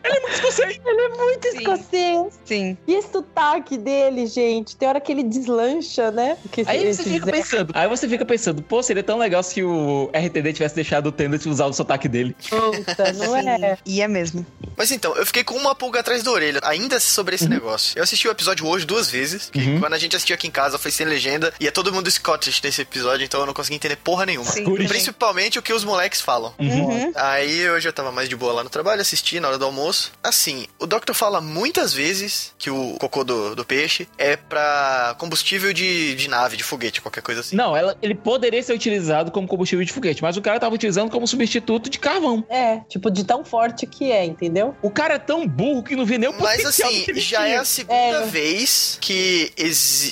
Ele 0.03 0.17
é 0.17 0.19
muito 0.21 0.33
escocês. 0.33 0.79
Ele 0.83 1.01
é 1.01 1.09
muito 1.09 1.47
Sim. 1.51 1.57
escocês. 1.59 2.39
Sim. 2.43 2.77
E 2.87 2.93
esse 2.95 3.11
sotaque 3.11 3.77
dele, 3.77 4.25
gente, 4.25 4.75
tem 4.75 4.89
hora 4.89 4.99
que 4.99 5.11
ele 5.11 5.23
deslancha, 5.23 6.09
né? 6.11 6.37
Que 6.51 6.63
Aí 6.65 6.91
você 6.93 7.03
fica 7.03 7.25
Zé- 7.25 7.31
pensando, 7.31 7.71
aí 7.75 7.87
você 7.87 8.09
fica 8.09 8.25
pensando, 8.25 8.61
pô, 8.63 8.81
seria 8.81 9.03
tão 9.03 9.17
legal 9.19 9.43
se 9.43 9.63
o 9.63 10.09
RTD 10.11 10.53
tivesse 10.53 10.75
deixado 10.75 11.07
o 11.07 11.11
Tendent 11.11 11.45
usar 11.45 11.67
o 11.67 11.73
sotaque 11.73 12.07
dele. 12.07 12.35
Puta, 12.49 13.13
não 13.13 13.35
é? 13.37 13.77
Ia 13.85 14.07
mesmo. 14.07 14.43
Mas 14.79 14.91
então, 14.93 15.13
eu 15.17 15.25
fiquei 15.25 15.43
com 15.43 15.55
uma 15.55 15.75
pulga 15.75 15.99
atrás 15.99 16.23
da 16.23 16.31
orelha, 16.31 16.61
ainda 16.63 17.01
sobre 17.01 17.35
esse 17.35 17.49
negócio. 17.49 17.97
Eu 17.97 18.03
assisti 18.03 18.29
o 18.29 18.31
episódio 18.31 18.65
hoje 18.65 18.85
duas 18.85 19.09
vezes, 19.11 19.49
que 19.49 19.59
Uhum. 19.59 19.81
quando 19.81 19.93
a 19.93 19.97
gente 19.97 20.15
assistiu 20.15 20.33
aqui 20.35 20.47
em 20.47 20.51
casa 20.51 20.77
foi 20.79 20.89
sem 20.89 21.05
legenda, 21.05 21.53
e 21.59 21.67
é 21.67 21.71
todo 21.71 21.93
mundo 21.93 22.09
Scottish 22.09 22.61
nesse 22.61 22.81
episódio, 22.81 23.25
então 23.25 23.41
eu 23.41 23.45
não 23.45 23.53
consegui 23.53 23.75
entender 23.75 23.97
porra 23.97 24.25
nenhuma. 24.25 24.49
Sim. 24.49 24.63
Principalmente 24.87 25.59
o 25.59 25.61
que 25.61 25.73
os 25.73 25.83
moleques 25.83 26.21
falam. 26.21 26.53
Uhum. 26.57 27.11
Aí 27.13 27.69
hoje 27.69 27.89
eu 27.89 27.93
tava 27.93 28.09
mais 28.09 28.29
de 28.29 28.37
boa 28.37 28.53
lá 28.53 28.63
no 28.63 28.69
trabalho, 28.69 29.01
assisti 29.01 29.37
na 29.41 29.49
hora 29.49 29.57
do 29.57 29.65
almoço. 29.65 30.13
Assim, 30.23 30.65
o 30.79 30.87
Doctor 30.87 31.13
fala 31.13 31.41
muitas 31.41 31.93
vezes 31.93 32.53
que 32.57 32.69
o 32.69 32.95
cocô 32.99 33.25
do, 33.25 33.55
do 33.55 33.65
peixe 33.65 34.07
é 34.17 34.37
pra 34.37 35.13
combustível 35.17 35.73
de, 35.73 36.15
de 36.15 36.29
nave, 36.29 36.55
de 36.55 36.63
foguete, 36.63 37.01
qualquer 37.01 37.21
coisa 37.21 37.41
assim. 37.41 37.57
Não, 37.57 37.75
ela, 37.75 37.97
ele 38.01 38.15
poderia 38.15 38.63
ser 38.63 38.71
utilizado 38.73 39.29
como 39.29 39.45
combustível 39.45 39.83
de 39.83 39.91
foguete, 39.91 40.21
mas 40.21 40.37
o 40.37 40.41
cara 40.41 40.57
tava 40.57 40.73
utilizando 40.73 41.11
como 41.11 41.27
substituto 41.27 41.89
de 41.89 41.99
carvão. 41.99 42.45
É, 42.49 42.77
tipo, 42.87 43.11
de 43.11 43.25
tão 43.25 43.43
forte 43.43 43.85
que 43.85 44.09
é, 44.09 44.23
entendeu? 44.23 44.68
O 44.81 44.89
cara 44.89 45.15
é 45.15 45.19
tão 45.19 45.47
burro 45.47 45.83
que 45.83 45.95
não 45.95 46.05
vê 46.05 46.17
nem 46.17 46.29
o 46.29 46.33
Mas 46.39 46.65
assim, 46.65 47.05
já 47.15 47.47
é 47.47 47.57
a 47.57 47.65
segunda 47.65 47.95
É. 48.23 48.25
vez 48.25 48.97
que 49.01 49.51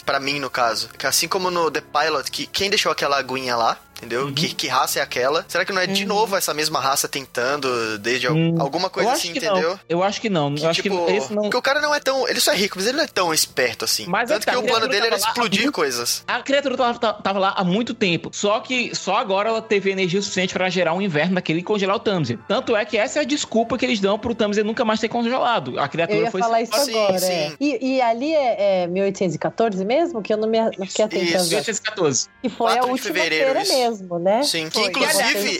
para 0.05 0.19
mim 0.19 0.39
no 0.39 0.49
caso, 0.49 0.89
que 0.97 1.05
assim 1.07 1.27
como 1.27 1.49
no 1.51 1.69
The 1.71 1.81
Pilot, 1.81 2.31
que 2.31 2.45
quem 2.47 2.69
deixou 2.69 2.91
aquela 2.91 3.17
aguinha 3.17 3.55
lá 3.55 3.77
entendeu? 3.97 4.31
Que, 4.33 4.53
que 4.53 4.67
raça 4.67 4.99
é 4.99 5.01
aquela? 5.01 5.45
Será 5.47 5.65
que 5.65 5.73
não 5.73 5.81
é 5.81 5.87
de 5.87 6.05
novo 6.05 6.35
essa 6.35 6.53
mesma 6.53 6.79
raça 6.79 7.07
tentando 7.07 7.97
desde 7.99 8.27
al- 8.27 8.33
Hum, 8.35 8.55
alguma 8.59 8.89
coisa 8.89 9.09
eu 9.09 9.13
assim, 9.13 9.29
entendeu? 9.29 9.71
Não. 9.71 9.79
Eu 9.89 10.03
acho 10.03 10.21
que 10.21 10.29
não. 10.29 10.53
Que, 10.53 10.63
eu 10.63 10.69
acho 10.69 10.81
tipo, 10.83 11.05
que 11.05 11.11
esse 11.13 11.33
não. 11.33 11.43
porque 11.43 11.57
o 11.57 11.61
cara 11.61 11.81
não 11.81 11.93
é 11.93 11.99
tão. 11.99 12.27
Ele 12.27 12.39
só 12.39 12.51
é 12.51 12.55
rico, 12.55 12.75
mas 12.77 12.87
ele 12.87 12.97
não 12.97 13.03
é 13.03 13.07
tão 13.07 13.33
esperto 13.33 13.85
assim. 13.85 14.05
Mas 14.07 14.29
é 14.29 14.33
Tanto 14.35 14.45
que 14.45 14.51
que 14.51 14.57
tá, 14.57 14.61
o 14.61 14.65
plano 14.65 14.87
dele 14.87 15.07
era 15.07 15.15
explodir 15.15 15.63
muito- 15.63 15.75
coisas. 15.75 16.23
A 16.27 16.41
criatura 16.41 16.77
tava, 16.77 16.99
tava- 16.99 17.21
tava 17.21 17.39
lá 17.39 17.53
há 17.57 17.63
muito 17.63 17.93
tempo. 17.93 18.29
Só 18.33 18.59
que 18.59 18.95
só 18.95 19.15
agora 19.17 19.49
ela 19.49 19.61
teve 19.61 19.89
energia 19.91 20.21
suficiente 20.21 20.53
pra 20.53 20.69
gerar 20.69 20.93
um 20.93 21.01
inverno 21.01 21.35
daquele 21.35 21.59
e 21.59 21.63
congelar 21.63 21.95
o 21.95 21.99
Tamsin. 21.99 22.37
Tanto 22.47 22.75
é 22.75 22.85
que 22.85 22.97
essa 22.97 23.19
é 23.19 23.21
a 23.21 23.25
desculpa 23.25 23.77
que 23.77 23.85
eles 23.85 23.99
dão 23.99 24.17
pro 24.19 24.35
Tamsin 24.35 24.61
nunca 24.63 24.85
mais 24.85 24.99
ter 24.99 25.09
congelado. 25.09 25.79
A 25.79 25.83
Eu 25.83 25.89
criatura 25.89 26.19
ia 26.19 26.31
foi. 26.31 26.41
falar 26.41 26.61
isso 26.61 26.73
Sim, 26.79 26.91
agora. 26.97 27.19
sim. 27.19 27.31
é. 27.31 27.53
E, 27.59 27.95
e 27.95 28.01
ali 28.01 28.33
é, 28.33 28.83
é 28.83 28.87
1814 28.87 29.83
mesmo? 29.85 30.21
Que 30.21 30.33
eu 30.33 30.37
não 30.37 30.47
me 30.47 30.59
não 30.59 30.85
fiquei 30.85 31.05
atenta. 31.05 31.23
Isso. 31.23 31.35
às 31.37 31.49
datas. 31.49 31.67
1814. 31.67 32.27
Que 32.41 32.49
foi 32.49 32.67
a 32.71 32.75
4 32.75 32.85
de 32.85 32.91
última 32.91 33.13
fevereiro, 33.13 33.45
feira 33.45 33.61
isso. 33.61 33.71
Mesmo, 33.89 34.19
né? 34.19 34.43
Sim, 34.43 34.69
que 34.69 34.79
Foi. 34.79 34.89
inclusive. 34.89 35.59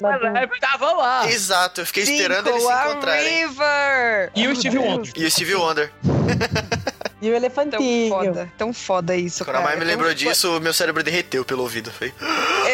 Tava 0.59 0.91
lá. 0.93 1.29
Exato, 1.29 1.81
eu 1.81 1.85
fiquei 1.85 2.05
Sim, 2.05 2.13
esperando 2.15 2.49
eles 2.49 2.63
se 2.63 2.69
a 2.71 2.89
encontrarem. 2.91 3.47
River! 3.47 4.31
E 4.35 4.47
o 4.47 4.55
Steve 4.55 4.77
Wonder. 4.77 5.13
E 5.15 5.25
o 5.25 5.31
Stevie 5.31 5.55
Wonder. 5.55 5.91
E 7.19 7.29
o 7.29 7.31
Tão 7.31 7.35
elefantinho. 7.35 8.09
foda, 8.09 8.51
tão 8.59 8.71
foda 8.71 9.15
isso, 9.15 9.43
Quando 9.43 9.55
a 9.55 9.59
cara. 9.59 9.63
mãe 9.69 9.73
me 9.75 9.79
Tão 9.81 9.87
lembrou 9.89 10.09
foda. 10.11 10.15
disso, 10.19 10.59
meu 10.61 10.71
cérebro 10.71 11.01
derreteu 11.01 11.43
pelo 11.43 11.63
ouvido. 11.63 11.89
Foi. 11.91 12.13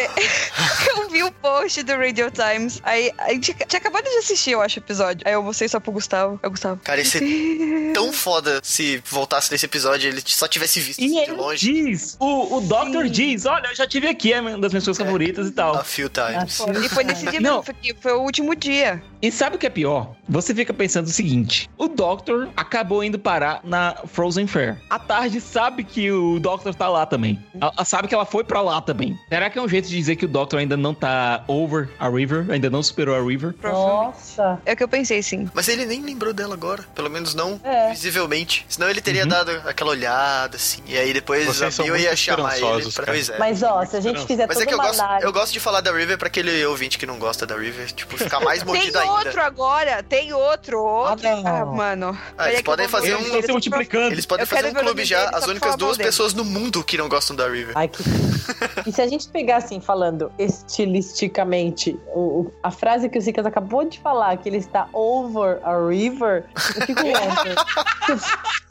Eu 1.14 1.18
vi 1.18 1.22
o 1.22 1.32
post 1.32 1.80
do 1.84 1.92
Radio 1.92 2.28
Times. 2.30 2.80
Aí 2.82 3.12
a 3.18 3.32
gente 3.32 3.54
tinha 3.54 3.78
acabado 3.78 4.02
de 4.02 4.16
assistir, 4.18 4.50
eu 4.50 4.60
acho, 4.60 4.80
o 4.80 4.82
episódio. 4.82 5.22
Aí 5.24 5.32
eu 5.32 5.42
mostrei 5.44 5.68
só 5.68 5.78
pro 5.78 5.92
Gustavo. 5.92 6.40
É 6.42 6.46
o 6.48 6.50
Gustavo. 6.50 6.80
Cara, 6.82 6.98
ia 7.00 7.04
ser 7.04 7.22
tão 7.94 8.12
foda 8.12 8.60
se 8.64 9.00
voltasse 9.08 9.52
nesse 9.52 9.64
episódio 9.64 10.08
e 10.08 10.12
ele 10.12 10.22
só 10.26 10.48
tivesse 10.48 10.80
visto 10.80 11.00
E 11.00 11.08
de 11.08 11.16
ele 11.16 11.32
longe. 11.32 11.72
diz, 11.72 12.16
o, 12.18 12.56
o 12.56 12.60
Doctor 12.62 13.04
Sim. 13.04 13.10
diz, 13.12 13.46
olha, 13.46 13.68
eu 13.68 13.76
já 13.76 13.86
tive 13.86 14.08
aqui, 14.08 14.32
é 14.32 14.40
uma 14.40 14.58
das 14.58 14.72
minhas 14.72 14.84
coisas 14.84 14.98
favoritas 15.04 15.46
e 15.46 15.52
tal. 15.52 15.76
A 15.76 15.84
few 15.84 16.08
times. 16.08 16.58
E 16.84 16.88
foi 16.88 17.04
nesse 17.04 17.24
dia 17.26 17.40
Não. 17.40 17.62
mesmo, 17.62 18.00
foi 18.00 18.12
o 18.12 18.20
último 18.20 18.54
dia. 18.56 19.00
E 19.24 19.32
sabe 19.32 19.56
o 19.56 19.58
que 19.58 19.64
é 19.66 19.70
pior? 19.70 20.10
Você 20.28 20.54
fica 20.54 20.74
pensando 20.74 21.06
o 21.06 21.10
seguinte: 21.10 21.70
o 21.78 21.88
Doctor 21.88 22.50
acabou 22.54 23.02
indo 23.02 23.18
parar 23.18 23.60
na 23.64 23.96
Frozen 24.06 24.46
Fair. 24.46 24.76
A 24.90 24.98
tarde 24.98 25.40
sabe 25.40 25.82
que 25.82 26.12
o 26.12 26.38
Doctor 26.38 26.74
tá 26.74 26.90
lá 26.90 27.06
também. 27.06 27.42
Ela 27.58 27.86
sabe 27.86 28.06
que 28.06 28.14
ela 28.14 28.26
foi 28.26 28.44
pra 28.44 28.60
lá 28.60 28.82
também. 28.82 29.18
Será 29.30 29.48
que 29.48 29.58
é 29.58 29.62
um 29.62 29.68
jeito 29.68 29.88
de 29.88 29.96
dizer 29.96 30.16
que 30.16 30.26
o 30.26 30.28
Doctor 30.28 30.58
ainda 30.58 30.76
não 30.76 30.92
tá 30.92 31.42
over 31.48 31.88
a 31.98 32.06
River? 32.06 32.50
Ainda 32.50 32.68
não 32.68 32.82
superou 32.82 33.14
a 33.14 33.26
River? 33.26 33.54
Nossa. 33.62 34.60
É 34.66 34.74
o 34.74 34.76
que 34.76 34.82
eu 34.82 34.88
pensei, 34.88 35.22
sim. 35.22 35.48
Mas 35.54 35.68
ele 35.68 35.86
nem 35.86 36.02
lembrou 36.02 36.34
dela 36.34 36.52
agora. 36.52 36.84
Pelo 36.94 37.08
menos 37.08 37.34
não 37.34 37.58
É. 37.64 37.88
visivelmente. 37.92 38.66
Senão 38.68 38.90
ele 38.90 39.00
teria 39.00 39.24
dado 39.24 39.50
aquela 39.66 39.92
olhada, 39.92 40.56
assim. 40.56 40.82
E 40.86 40.98
aí 40.98 41.14
depois 41.14 41.46
Vocês 41.46 41.80
a 41.80 41.82
Bill 41.82 41.96
ia 41.96 42.14
chamar 42.14 42.58
ele 42.58 42.92
pra. 42.92 43.06
Pois 43.06 43.30
é. 43.30 43.38
Mas 43.38 43.62
ó, 43.62 43.86
se 43.86 43.96
a 43.96 44.00
gente 44.02 44.26
fizer 44.26 44.46
Mas 44.46 44.58
toda 44.58 44.64
é 44.64 44.66
que 44.68 44.74
eu 44.74 44.78
uma 44.78 44.86
gosto, 44.88 45.02
eu 45.22 45.32
gosto 45.32 45.52
de 45.54 45.60
falar 45.60 45.80
da 45.80 45.90
River 45.92 46.18
pra 46.18 46.26
aquele 46.28 46.62
ouvinte 46.66 46.98
que 46.98 47.06
não 47.06 47.18
gosta 47.18 47.46
da 47.46 47.56
River, 47.56 47.90
tipo, 47.92 48.18
ficar 48.18 48.40
mais 48.40 48.62
mordido 48.64 48.98
ainda. 48.98 49.13
Outro 49.14 49.40
agora, 49.42 50.02
tem 50.02 50.32
outro, 50.32 50.82
outro. 50.82 51.26
Ah. 51.28 51.60
Ah, 51.60 51.64
mano. 51.64 52.18
Ah, 52.36 52.48
eles 52.50 52.62
podem 52.62 52.88
fazer 52.88 53.14
um- 53.14 53.18
Eles 53.18 53.26
estão 53.26 53.42
se 53.46 53.52
multiplicando. 53.52 54.12
Eles 54.12 54.26
podem 54.26 54.42
Eu 54.42 54.46
fazer 54.46 54.68
um 54.68 54.74
clube 54.74 55.04
já, 55.04 55.28
as 55.30 55.46
únicas 55.46 55.76
duas 55.76 55.96
dele. 55.96 56.08
pessoas 56.08 56.34
no 56.34 56.44
mundo 56.44 56.82
que 56.84 56.96
não 56.98 57.08
gostam 57.08 57.34
da 57.36 57.48
River. 57.48 57.72
Ai, 57.76 57.88
que... 57.88 58.02
e 58.86 58.92
se 58.92 59.00
a 59.02 59.06
gente 59.06 59.28
pegar 59.28 59.56
assim, 59.56 59.80
falando 59.80 60.30
estilisticamente, 60.38 61.98
o, 62.08 62.20
o- 62.42 62.54
a 62.62 62.70
frase 62.70 63.08
que 63.08 63.18
o 63.18 63.20
Zicas 63.20 63.46
acabou 63.46 63.84
de 63.84 63.98
falar, 64.00 64.36
que 64.36 64.48
ele 64.48 64.58
está 64.58 64.88
over 64.92 65.58
a 65.64 65.76
river, 65.88 66.44
eu 66.76 66.86
fico 66.86 67.00
over. 67.06 67.54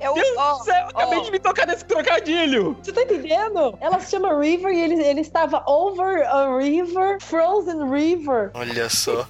É 0.00 0.10
o, 0.10 0.14
Deus 0.14 0.36
ó, 0.36 0.58
do 0.58 0.64
céu, 0.64 0.74
eu 0.74 0.88
acabei 0.88 1.18
ó. 1.18 1.22
de 1.22 1.30
me 1.30 1.38
tocar 1.38 1.66
nesse 1.66 1.84
trocadilho. 1.84 2.76
Você 2.82 2.92
tá 2.92 3.02
entendendo? 3.02 3.76
Ela 3.80 4.00
se 4.00 4.10
chama 4.10 4.38
River 4.40 4.72
e 4.72 4.80
ele, 4.80 5.02
ele 5.02 5.20
estava 5.20 5.62
over 5.66 6.26
a 6.26 6.56
river, 6.58 7.18
frozen 7.20 7.90
river. 7.90 8.50
Olha 8.54 8.88
só. 8.88 9.26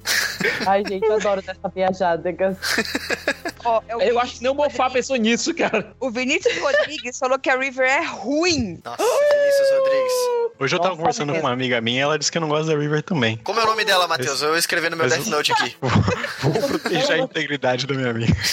Ai, 0.67 0.83
gente, 0.87 1.05
eu 1.05 1.15
adoro 1.15 1.41
dessa 1.41 1.69
viajada. 1.73 2.23
Ó, 3.65 3.81
é 3.87 3.95
o 3.95 4.01
Eu 4.01 4.19
acho 4.19 4.35
que 4.35 4.43
nem 4.43 4.51
o 4.51 4.55
Mofá 4.55 4.89
pensou 4.89 5.15
nisso, 5.15 5.53
cara. 5.53 5.93
O 5.99 6.11
Vinícius 6.11 6.57
Rodrigues 6.57 7.17
falou 7.17 7.39
que 7.39 7.49
a 7.49 7.57
River 7.57 7.87
é 7.87 8.03
ruim. 8.05 8.81
Nossa, 8.83 9.03
Vinícius 9.03 9.69
Rodrigues. 9.79 10.13
Hoje 10.59 10.75
eu 10.75 10.79
tava 10.79 10.89
Nossa, 10.89 10.97
conversando 10.97 11.27
mesmo. 11.27 11.41
com 11.41 11.47
uma 11.47 11.53
amiga 11.53 11.79
minha 11.81 12.03
ela 12.03 12.19
disse 12.19 12.31
que 12.31 12.39
não 12.39 12.47
gosta 12.49 12.73
da 12.73 12.77
River 12.79 13.01
também. 13.03 13.37
Como 13.37 13.59
é 13.59 13.63
o 13.63 13.67
nome 13.67 13.85
dela, 13.85 14.07
Matheus? 14.07 14.41
Eu 14.41 14.49
vou 14.49 14.57
escrever 14.57 14.91
no 14.91 14.97
meu 14.97 15.05
Mas- 15.07 15.17
Death 15.17 15.27
Note 15.27 15.51
aqui. 15.53 15.75
Vou 16.43 16.51
proteger 16.67 17.11
a 17.11 17.17
integridade 17.19 17.87
da 17.87 17.93
minha 17.93 18.09
amiga. 18.09 18.33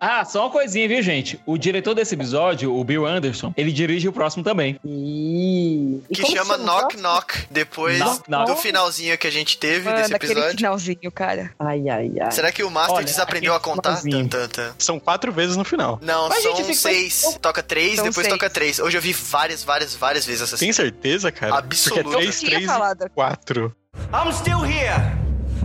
Ah, 0.00 0.24
só 0.24 0.42
uma 0.44 0.50
coisinha, 0.50 0.86
viu, 0.86 1.02
gente? 1.02 1.40
O 1.44 1.58
diretor 1.58 1.94
desse 1.94 2.14
episódio, 2.14 2.72
o 2.74 2.84
Bill 2.84 3.04
Anderson, 3.06 3.52
ele 3.56 3.72
dirige 3.72 4.06
o 4.08 4.12
próximo 4.12 4.44
também. 4.44 4.78
Ih. 4.84 6.02
E 6.08 6.14
Que 6.14 6.26
chama 6.26 6.56
Knock 6.56 6.80
próximo? 6.96 7.02
Knock, 7.02 7.46
depois 7.50 7.98
Knock, 7.98 8.30
knock. 8.30 8.46
do 8.50 8.56
finalzinho 8.56 9.18
que 9.18 9.26
a 9.26 9.30
gente 9.32 9.58
teve 9.58 9.84
Mano, 9.88 9.96
desse 9.96 10.14
episódio. 10.14 10.56
finalzinho, 10.56 11.12
cara. 11.12 11.50
Ai, 11.58 11.88
ai, 11.88 12.12
ai. 12.20 12.30
Será 12.30 12.52
que 12.52 12.62
o 12.62 12.70
Masters 12.70 13.14
Olha, 13.14 13.22
aprendeu 13.24 13.54
a 13.54 13.60
contar? 13.60 14.00
Tan, 14.00 14.28
tan, 14.28 14.48
tan. 14.48 14.72
São 14.78 15.00
quatro 15.00 15.32
vezes 15.32 15.56
no 15.56 15.64
final. 15.64 15.98
Não, 16.02 16.28
Mas, 16.28 16.42
são 16.42 16.52
gente, 16.56 16.66
fica- 16.66 16.78
seis. 16.78 17.38
Toca 17.42 17.62
três, 17.62 17.96
São 17.96 18.04
depois 18.04 18.26
seis. 18.26 18.38
toca 18.38 18.48
três. 18.50 18.78
Hoje 18.78 18.96
eu 18.96 19.02
vi 19.02 19.12
várias, 19.12 19.64
várias, 19.64 19.94
várias 19.94 20.24
vezes 20.24 20.42
essa 20.42 20.56
Tem 20.56 20.72
certeza, 20.72 21.32
cara? 21.32 21.56
Absoluta. 21.56 22.02
Porque 22.04 22.16
é 22.16 22.20
3, 22.20 22.42
Eu 22.42 22.48
tinha 22.48 22.50
3 22.68 23.00
e. 23.00 23.08
4. 23.14 23.76
I'm 24.12 24.32
still 24.32 24.60
here. 24.64 24.94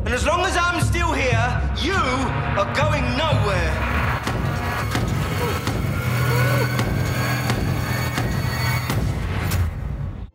And 0.05 0.13
as 0.13 0.23
long 0.25 0.41
as 0.43 0.55
I'm 0.55 0.81
still 0.85 1.11
here, 1.13 1.37
you 1.81 1.95
are 2.59 2.69
going 2.79 3.03
nowhere. 3.15 4.02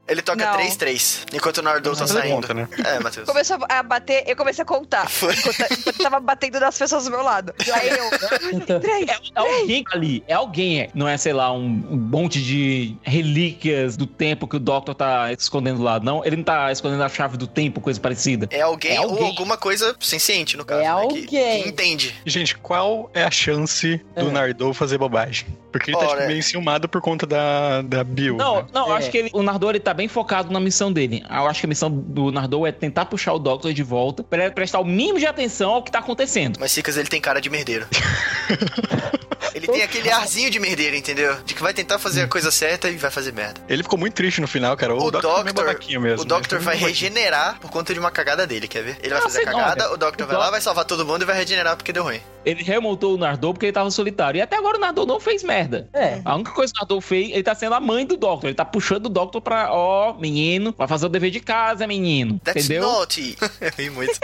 Ele 0.09 0.23
toca 0.23 0.44
Não. 0.44 0.53
três, 0.55 0.77
três. 0.77 1.27
Enquanto 1.33 1.59
o 1.59 1.62
Nardô 1.62 1.94
tá 1.94 2.07
saindo. 2.07 2.35
conta, 2.35 2.55
né? 2.55 2.68
É, 2.85 2.99
Matheus. 2.99 3.27
Começou 3.29 3.59
a 3.68 3.83
bater, 3.83 4.25
eu 4.27 4.35
comecei 4.37 4.62
a 4.62 4.64
contar. 4.64 5.09
Foi. 5.11 5.35
Enquanto, 5.35 5.73
enquanto 5.73 5.99
tava 5.99 6.21
batendo 6.21 6.59
nas 6.61 6.79
pessoas 6.79 7.05
do 7.05 7.11
meu 7.11 7.23
lado. 7.23 7.55
Aí 7.73 7.88
eu. 7.90 8.81
Três. 8.81 9.09
É, 9.09 9.12
é 9.12 9.18
alguém 9.35 9.85
ali, 9.92 10.25
é 10.27 10.33
alguém, 10.35 10.81
é. 10.81 10.90
não 10.94 11.07
é, 11.07 11.16
sei 11.16 11.33
lá, 11.33 11.53
um, 11.53 11.64
um 11.90 11.97
monte 11.97 12.42
de 12.42 12.97
relíquias 13.03 13.97
do 13.97 14.07
tempo 14.07 14.47
que 14.49 14.57
o 14.57 14.61
Doctor 14.61 14.94
tá 14.94 15.33
escondendo 15.33 15.83
lá, 15.83 16.01
não. 16.01 16.25
Ele 16.25 16.37
não 16.37 16.44
tá 16.44 16.71
escondendo 16.73 17.03
a 17.03 17.09
chave 17.09 17.37
do 17.37 17.47
tempo, 17.47 17.81
coisa 17.81 18.01
parecida. 18.01 18.49
É 18.51 18.61
alguém, 18.62 18.97
É 18.97 19.01
ou 19.01 19.11
alguém. 19.11 19.27
alguma 19.27 19.57
coisa 19.57 19.94
senciente, 20.01 20.57
no 20.57 20.64
caso. 20.64 20.81
É 20.81 20.85
né? 20.85 20.88
Que- 20.88 21.16
alguém. 21.37 21.62
Que, 21.62 21.68
entende. 21.68 22.14
Gente, 22.25 22.57
qual 22.57 23.11
é 23.14 23.23
a 23.25 23.31
chance 23.31 23.99
do 24.16 24.29
É. 24.29 24.33
Nardô 24.33 24.73
fazer 24.73 24.99
bobagem? 24.99 25.47
Porque 25.71 25.90
ele 25.90 25.99
tá 25.99 26.05
Ora. 26.07 26.14
tipo, 26.16 26.27
meio 26.29 26.38
enciumado 26.38 26.88
por 26.88 27.01
conta 27.01 27.27
da, 27.27 27.83
da 27.83 28.03
Bill. 28.03 28.37
Não, 28.37 28.57
né? 28.62 28.66
não, 28.73 28.88
eu 28.88 28.94
É. 28.94 28.99
acho 28.99 29.11
que 29.11 29.18
ele- 29.18 29.31
o 29.33 29.42
Nardô 29.42 29.68
ele 29.71 29.81
tá 29.81 29.92
bem 29.99 30.07
focado 30.09 30.53
na 30.53 30.61
missão 30.61 30.93
dele. 30.93 31.25
Eu 31.29 31.47
acho 31.49 31.59
que 31.61 31.67
a 31.67 31.69
missão 31.69 31.91
do 31.91 32.31
Nardô 32.31 32.65
é 32.67 32.71
tentar 32.73 33.07
puxar 33.07 33.33
o 33.33 33.39
Doctor 33.39 33.73
de 33.73 33.83
volta 33.83 34.23
pra 34.23 34.45
ele 34.45 34.55
prestar 34.55 34.79
o 34.79 34.85
mínimo 34.85 35.19
de 35.19 35.27
atenção 35.27 35.73
ao 35.73 35.83
que 35.83 35.91
tá 35.91 35.99
acontecendo. 35.99 36.57
Mas 36.61 36.71
Cicas, 36.71 36.97
ele 36.97 37.09
tem 37.09 37.21
cara 37.21 37.41
de 37.41 37.51
merdeiro. 37.51 37.85
ele 39.55 39.67
tem 39.67 39.83
aquele 39.83 40.11
arzinho 40.11 40.51
de 40.51 40.61
merdeiro, 40.61 40.95
entendeu? 40.95 41.37
De 41.45 41.53
que 41.55 41.61
vai 41.63 41.75
tentar 41.75 41.99
fazer 41.99 42.23
a 42.23 42.29
coisa 42.29 42.51
certa 42.51 42.89
e 42.89 42.97
vai 42.97 43.11
fazer 43.11 43.33
merda. 43.33 43.61
Ele 43.69 43.83
ficou 43.83 43.99
muito 43.99 44.15
triste 44.15 44.41
no 44.41 44.47
final, 44.47 44.77
cara. 44.77 44.95
O, 44.95 44.99
O 45.07 45.11
Doctor, 45.11 45.41
é 45.41 45.43
meio 45.45 45.55
Doctor, 45.55 46.01
mesmo. 46.01 46.23
o 46.23 46.25
Doctor 46.25 46.59
Ele 46.59 46.65
vai 46.65 46.77
regenerar 46.77 47.59
por 47.61 47.71
conta 47.71 47.93
de 47.93 47.99
uma 47.99 48.11
cagada 48.11 48.47
dele, 48.47 48.69
quer 48.69 48.83
ver? 48.85 48.99
Ele 49.01 49.11
vai 49.11 49.19
Ah, 49.19 49.23
fazer 49.23 49.43
a 49.43 49.45
cagada, 49.45 49.93
o 49.93 49.97
Doctor 49.97 50.25
O 50.27 50.29
vai 50.29 50.37
lá, 50.37 50.45
Doc- 50.45 50.53
vai 50.53 50.61
salvar 50.61 50.85
todo 50.85 51.05
mundo 51.05 51.23
e 51.23 51.25
vai 51.25 51.37
regenerar 51.37 51.77
porque 51.77 51.93
deu 51.93 52.05
ruim. 52.05 52.21
Ele 52.49 52.63
remontou 52.63 53.15
o 53.15 53.19
Nardô 53.19 53.53
porque 53.53 53.67
ele 53.67 53.73
tava 53.73 53.91
solitário. 53.91 54.39
E 54.39 54.43
até 54.43 54.57
agora 54.57 54.77
o 54.77 54.81
Nardô 54.81 55.05
não 55.07 55.21
fez 55.21 55.43
merda. 55.43 55.89
É. 55.93 56.21
A 56.25 56.35
única 56.35 56.51
coisa 56.53 56.73
que 56.73 56.79
o 56.79 56.81
Nardô 56.83 57.01
fez, 57.01 57.31
ele 57.31 57.43
tá 57.43 57.55
sendo 57.55 57.75
a 57.75 57.81
mãe 57.81 58.07
do 58.07 58.17
Doctor. 58.17 58.49
Ele 58.49 58.55
tá 58.55 58.65
puxando 58.65 59.07
o 59.07 59.09
Doctor 59.09 59.41
pra, 59.41 59.73
ó, 59.73 60.15
menino, 60.15 60.75
vai 60.77 60.89
fazer 60.89 61.07
o 61.07 61.09
dever 61.09 61.31
de 61.31 61.41
casa, 61.41 61.87
menino. 61.87 62.41
That's 62.45 62.65
entendeu? 62.65 62.83
naughty. 62.89 63.37
Eu 63.61 63.71
ri 63.77 63.91
muito. 63.91 64.19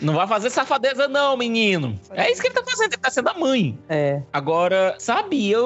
Não 0.00 0.14
vai 0.14 0.26
fazer 0.26 0.50
safadeza, 0.50 1.08
não, 1.08 1.36
menino. 1.36 1.98
É 2.10 2.30
isso 2.30 2.40
que 2.40 2.48
ele 2.48 2.54
tá 2.54 2.62
fazendo, 2.64 2.92
ele 2.92 2.96
tá 3.00 3.10
sendo 3.10 3.28
a 3.28 3.34
mãe. 3.34 3.78
É. 3.88 4.20
Agora, 4.32 4.94
sabe, 4.98 5.50
eu, 5.50 5.62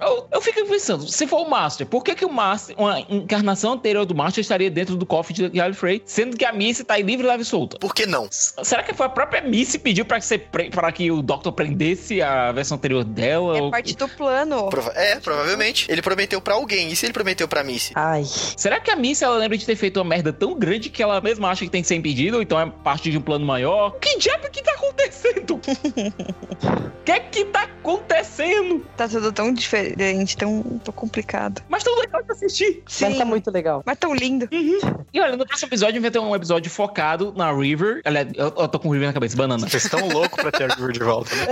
eu, 0.00 0.28
eu 0.32 0.40
fico 0.40 0.64
pensando, 0.66 1.06
se 1.06 1.26
for 1.26 1.46
o 1.46 1.50
Master, 1.50 1.86
por 1.86 2.02
que, 2.02 2.14
que 2.14 2.24
o 2.24 2.32
Master, 2.32 2.74
uma 2.78 3.00
encarnação 3.00 3.72
anterior 3.74 4.04
do 4.06 4.14
Master, 4.14 4.40
estaria 4.40 4.70
dentro 4.70 4.96
do 4.96 5.04
cofre 5.06 5.34
de 5.34 5.48
Gallifrey, 5.50 6.02
sendo 6.06 6.36
que 6.36 6.44
a 6.44 6.52
Missy 6.52 6.84
tá 6.84 6.94
aí 6.94 7.02
livre, 7.02 7.26
leve 7.26 7.42
e 7.42 7.46
solta? 7.46 7.78
Por 7.78 7.94
que 7.94 8.06
não? 8.06 8.26
S- 8.26 8.54
Será 8.62 8.82
que 8.82 8.94
foi 8.94 9.06
a 9.06 9.10
própria 9.10 9.42
Missy 9.42 9.78
que 9.78 9.84
pediu 9.84 10.04
pra 10.04 10.18
que, 10.18 10.26
você 10.26 10.38
pre- 10.38 10.70
pra 10.80 10.92
que 10.92 11.10
o 11.10 11.20
Doctor 11.22 11.52
prendesse 11.52 12.22
a 12.22 12.52
versão 12.52 12.76
anterior 12.76 13.02
dela? 13.02 13.58
É 13.58 13.62
Ou- 13.62 13.70
parte 13.72 13.96
do 13.96 14.08
plano. 14.08 14.68
Prova- 14.68 14.92
é, 14.94 15.16
provavelmente. 15.16 15.90
Ele 15.90 16.00
prometeu 16.00 16.40
pra 16.40 16.54
alguém. 16.54 16.90
E 16.92 16.94
se 16.96 17.04
ele 17.06 17.12
prometeu 17.12 17.48
pra 17.48 17.64
Missy? 17.64 17.92
Ai. 17.96 18.22
Será 18.24 18.78
que 18.78 18.90
a 18.90 18.94
Missy 18.96 19.24
ela 19.24 19.36
lembra 19.36 19.58
de 19.58 19.66
ter 19.66 19.74
feito 19.74 19.96
uma 19.96 20.04
merda 20.04 20.32
tão 20.32 20.54
grande 20.56 20.88
que 20.88 21.02
ela 21.02 21.20
mesma 21.20 21.50
acha 21.50 21.64
que 21.64 21.70
tem 21.70 21.82
que 21.82 21.88
ser 21.88 21.96
impedida, 21.96 22.36
ou 22.36 22.42
então 22.42 22.60
é 22.60 22.66
parte 22.84 23.10
de 23.10 23.18
um 23.18 23.20
plano 23.20 23.44
maior? 23.44 23.90
Que 23.98 24.16
diabo 24.18 24.48
que 24.50 24.62
tá 24.62 24.70
acontecendo? 24.72 25.54
O 25.56 25.60
que 27.04 27.10
é 27.12 27.18
que 27.20 27.44
tá 27.46 27.62
acontecendo? 27.62 28.86
Tá 28.96 29.08
tudo 29.08 29.32
tão 29.32 29.52
diferente, 29.52 30.36
tão, 30.36 30.62
tão 30.84 30.94
complicado. 30.94 31.60
Mas 31.68 31.82
tão 31.82 31.98
legal 31.98 32.22
de 32.22 32.30
assistir. 32.32 32.82
Mas 33.00 33.16
tá 33.18 33.24
muito 33.24 33.50
legal. 33.50 33.82
Mas 33.84 33.98
tão 33.98 34.14
lindo. 34.14 34.48
E 34.52 35.20
olha, 35.20 35.36
no 35.36 35.46
próximo 35.46 35.68
episódio 35.68 36.00
vai 36.00 36.10
ter 36.10 36.18
um 36.18 36.34
episódio 36.36 36.70
focado 36.70 37.32
na 37.36 37.50
River. 37.52 38.00
Aliás, 38.04 38.28
eu, 38.34 38.46
eu 38.56 38.68
tô 38.68 38.78
com 38.78 38.88
o 38.88 38.92
River 38.92 39.08
na 39.08 39.12
cabeça, 39.14 39.36
banana. 39.36 39.68
Vocês 39.68 39.84
estão 39.84 40.06
loucos 40.08 40.40
pra 40.40 40.50
ter 40.52 40.67
a 40.72 40.92
de 40.92 40.98
volta, 41.00 41.34
né? 41.34 41.46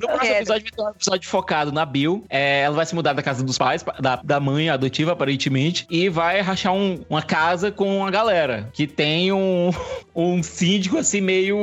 No 0.00 0.08
próximo 0.08 0.32
episódio 0.34 0.46
vai 0.46 0.60
ter 0.60 0.82
um 0.82 0.88
episódio 0.90 1.28
focado 1.28 1.72
na 1.72 1.84
Bill. 1.84 2.24
É, 2.28 2.62
ela 2.62 2.74
vai 2.76 2.86
se 2.86 2.94
mudar 2.94 3.12
da 3.12 3.22
casa 3.22 3.42
dos 3.42 3.58
pais, 3.58 3.84
da, 4.00 4.16
da 4.16 4.40
mãe 4.40 4.68
adotiva, 4.70 5.12
aparentemente, 5.12 5.86
e 5.90 6.08
vai 6.08 6.40
rachar 6.40 6.72
um- 6.72 7.04
uma 7.08 7.22
casa 7.22 7.70
com 7.70 7.98
uma 7.98 8.10
galera 8.10 8.68
que 8.72 8.86
tem 8.86 9.32
um, 9.32 9.70
um 10.14 10.42
síndico 10.42 10.98
assim 10.98 11.20
meio, 11.20 11.56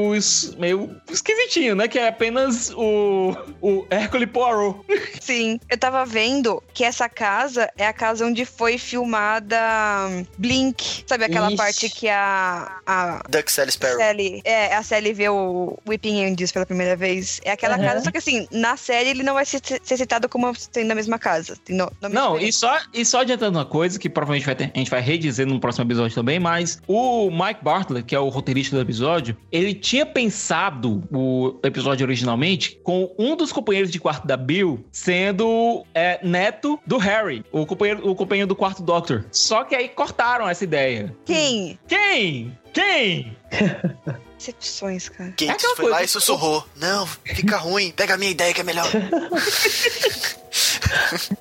meio 0.57 0.95
esquisitinho, 1.09 1.75
né? 1.75 1.87
Que 1.87 1.99
é 1.99 2.07
apenas 2.07 2.71
o, 2.75 3.35
o 3.61 3.85
Hercule 3.89 4.27
Poirot. 4.27 4.79
Sim, 5.19 5.59
eu 5.69 5.77
tava 5.77 6.05
vendo 6.05 6.61
que 6.73 6.83
essa 6.83 7.09
casa 7.09 7.69
é 7.77 7.85
a 7.87 7.93
casa 7.93 8.25
onde 8.25 8.45
foi 8.45 8.77
filmada 8.77 9.57
hum, 10.09 10.25
Blink. 10.37 11.03
Sabe 11.05 11.25
aquela 11.25 11.47
Ixi. 11.47 11.57
parte 11.57 11.89
que 11.89 12.07
a, 12.09 12.77
a 12.85 13.21
Duck 13.29 13.51
Sally 13.51 13.71
Sparrow. 13.71 13.97
Sally, 13.97 14.41
é, 14.43 14.75
a 14.75 14.83
Sally 14.83 15.06
vê 15.13 15.29
o 15.29 15.77
Whipping 15.87 16.23
Angels 16.25 16.51
pela 16.51 16.65
primeira 16.65 16.95
vez. 16.95 17.39
É 17.43 17.51
aquela 17.51 17.75
Aham. 17.75 17.83
casa, 17.85 18.01
só 18.01 18.11
que 18.11 18.17
assim, 18.17 18.47
na 18.51 18.75
série 18.77 19.09
ele 19.09 19.23
não 19.23 19.33
vai 19.33 19.45
ser, 19.45 19.61
ser 19.83 19.97
citado 19.97 20.27
como 20.29 20.53
sendo 20.55 20.87
da 20.87 20.95
mesma 20.95 21.17
casa. 21.19 21.57
No- 21.69 21.91
Não, 22.09 22.37
e 22.39 22.51
só, 22.51 22.77
e 22.93 23.03
só 23.05 23.21
adiantando 23.21 23.57
uma 23.57 23.65
coisa 23.65 23.97
que 23.99 24.09
provavelmente 24.09 24.45
vai 24.45 24.55
ter- 24.55 24.71
a 24.73 24.77
gente 24.77 24.89
vai 24.91 25.01
redizer 25.01 25.45
no 25.47 25.59
próximo 25.59 25.85
episódio 25.85 26.15
também, 26.15 26.39
mas 26.39 26.81
o 26.87 27.29
Mike 27.31 27.63
Bartlett, 27.63 28.05
que 28.05 28.15
é 28.15 28.19
o 28.19 28.29
roteirista 28.29 28.75
do 28.75 28.81
episódio, 28.81 29.35
ele 29.51 29.73
tinha 29.73 30.05
pensado 30.05 31.03
o 31.11 31.59
episódio 31.63 32.05
originalmente 32.05 32.79
com 32.83 33.13
um 33.17 33.35
dos 33.35 33.51
companheiros 33.51 33.91
de 33.91 33.99
quarto 33.99 34.25
da 34.27 34.37
Bill 34.37 34.85
sendo 34.91 35.85
é, 35.93 36.19
neto 36.23 36.79
do 36.85 36.97
Harry, 36.97 37.43
o 37.51 37.65
companheiro, 37.65 38.09
o 38.09 38.15
companheiro 38.15 38.47
do 38.47 38.55
quarto 38.55 38.81
Doctor. 38.83 39.25
Só 39.31 39.63
que 39.63 39.75
aí 39.75 39.89
cortaram 39.89 40.47
essa 40.47 40.63
ideia. 40.63 41.15
Quem? 41.25 41.77
Quem? 41.87 42.57
Quem? 42.77 43.35
Decepções, 44.37 45.09
cara. 45.09 45.31
Gates 45.31 45.49
aquela 45.49 45.75
foi 45.75 45.89
lá 45.89 46.03
e 46.03 46.07
sussurrou. 46.07 46.63
Não, 46.75 47.07
fica 47.07 47.57
ruim. 47.57 47.91
Pega 47.91 48.13
a 48.13 48.17
minha 48.17 48.29
ideia 48.29 48.53
que 48.53 48.61
é 48.61 48.63
melhor. 48.63 48.87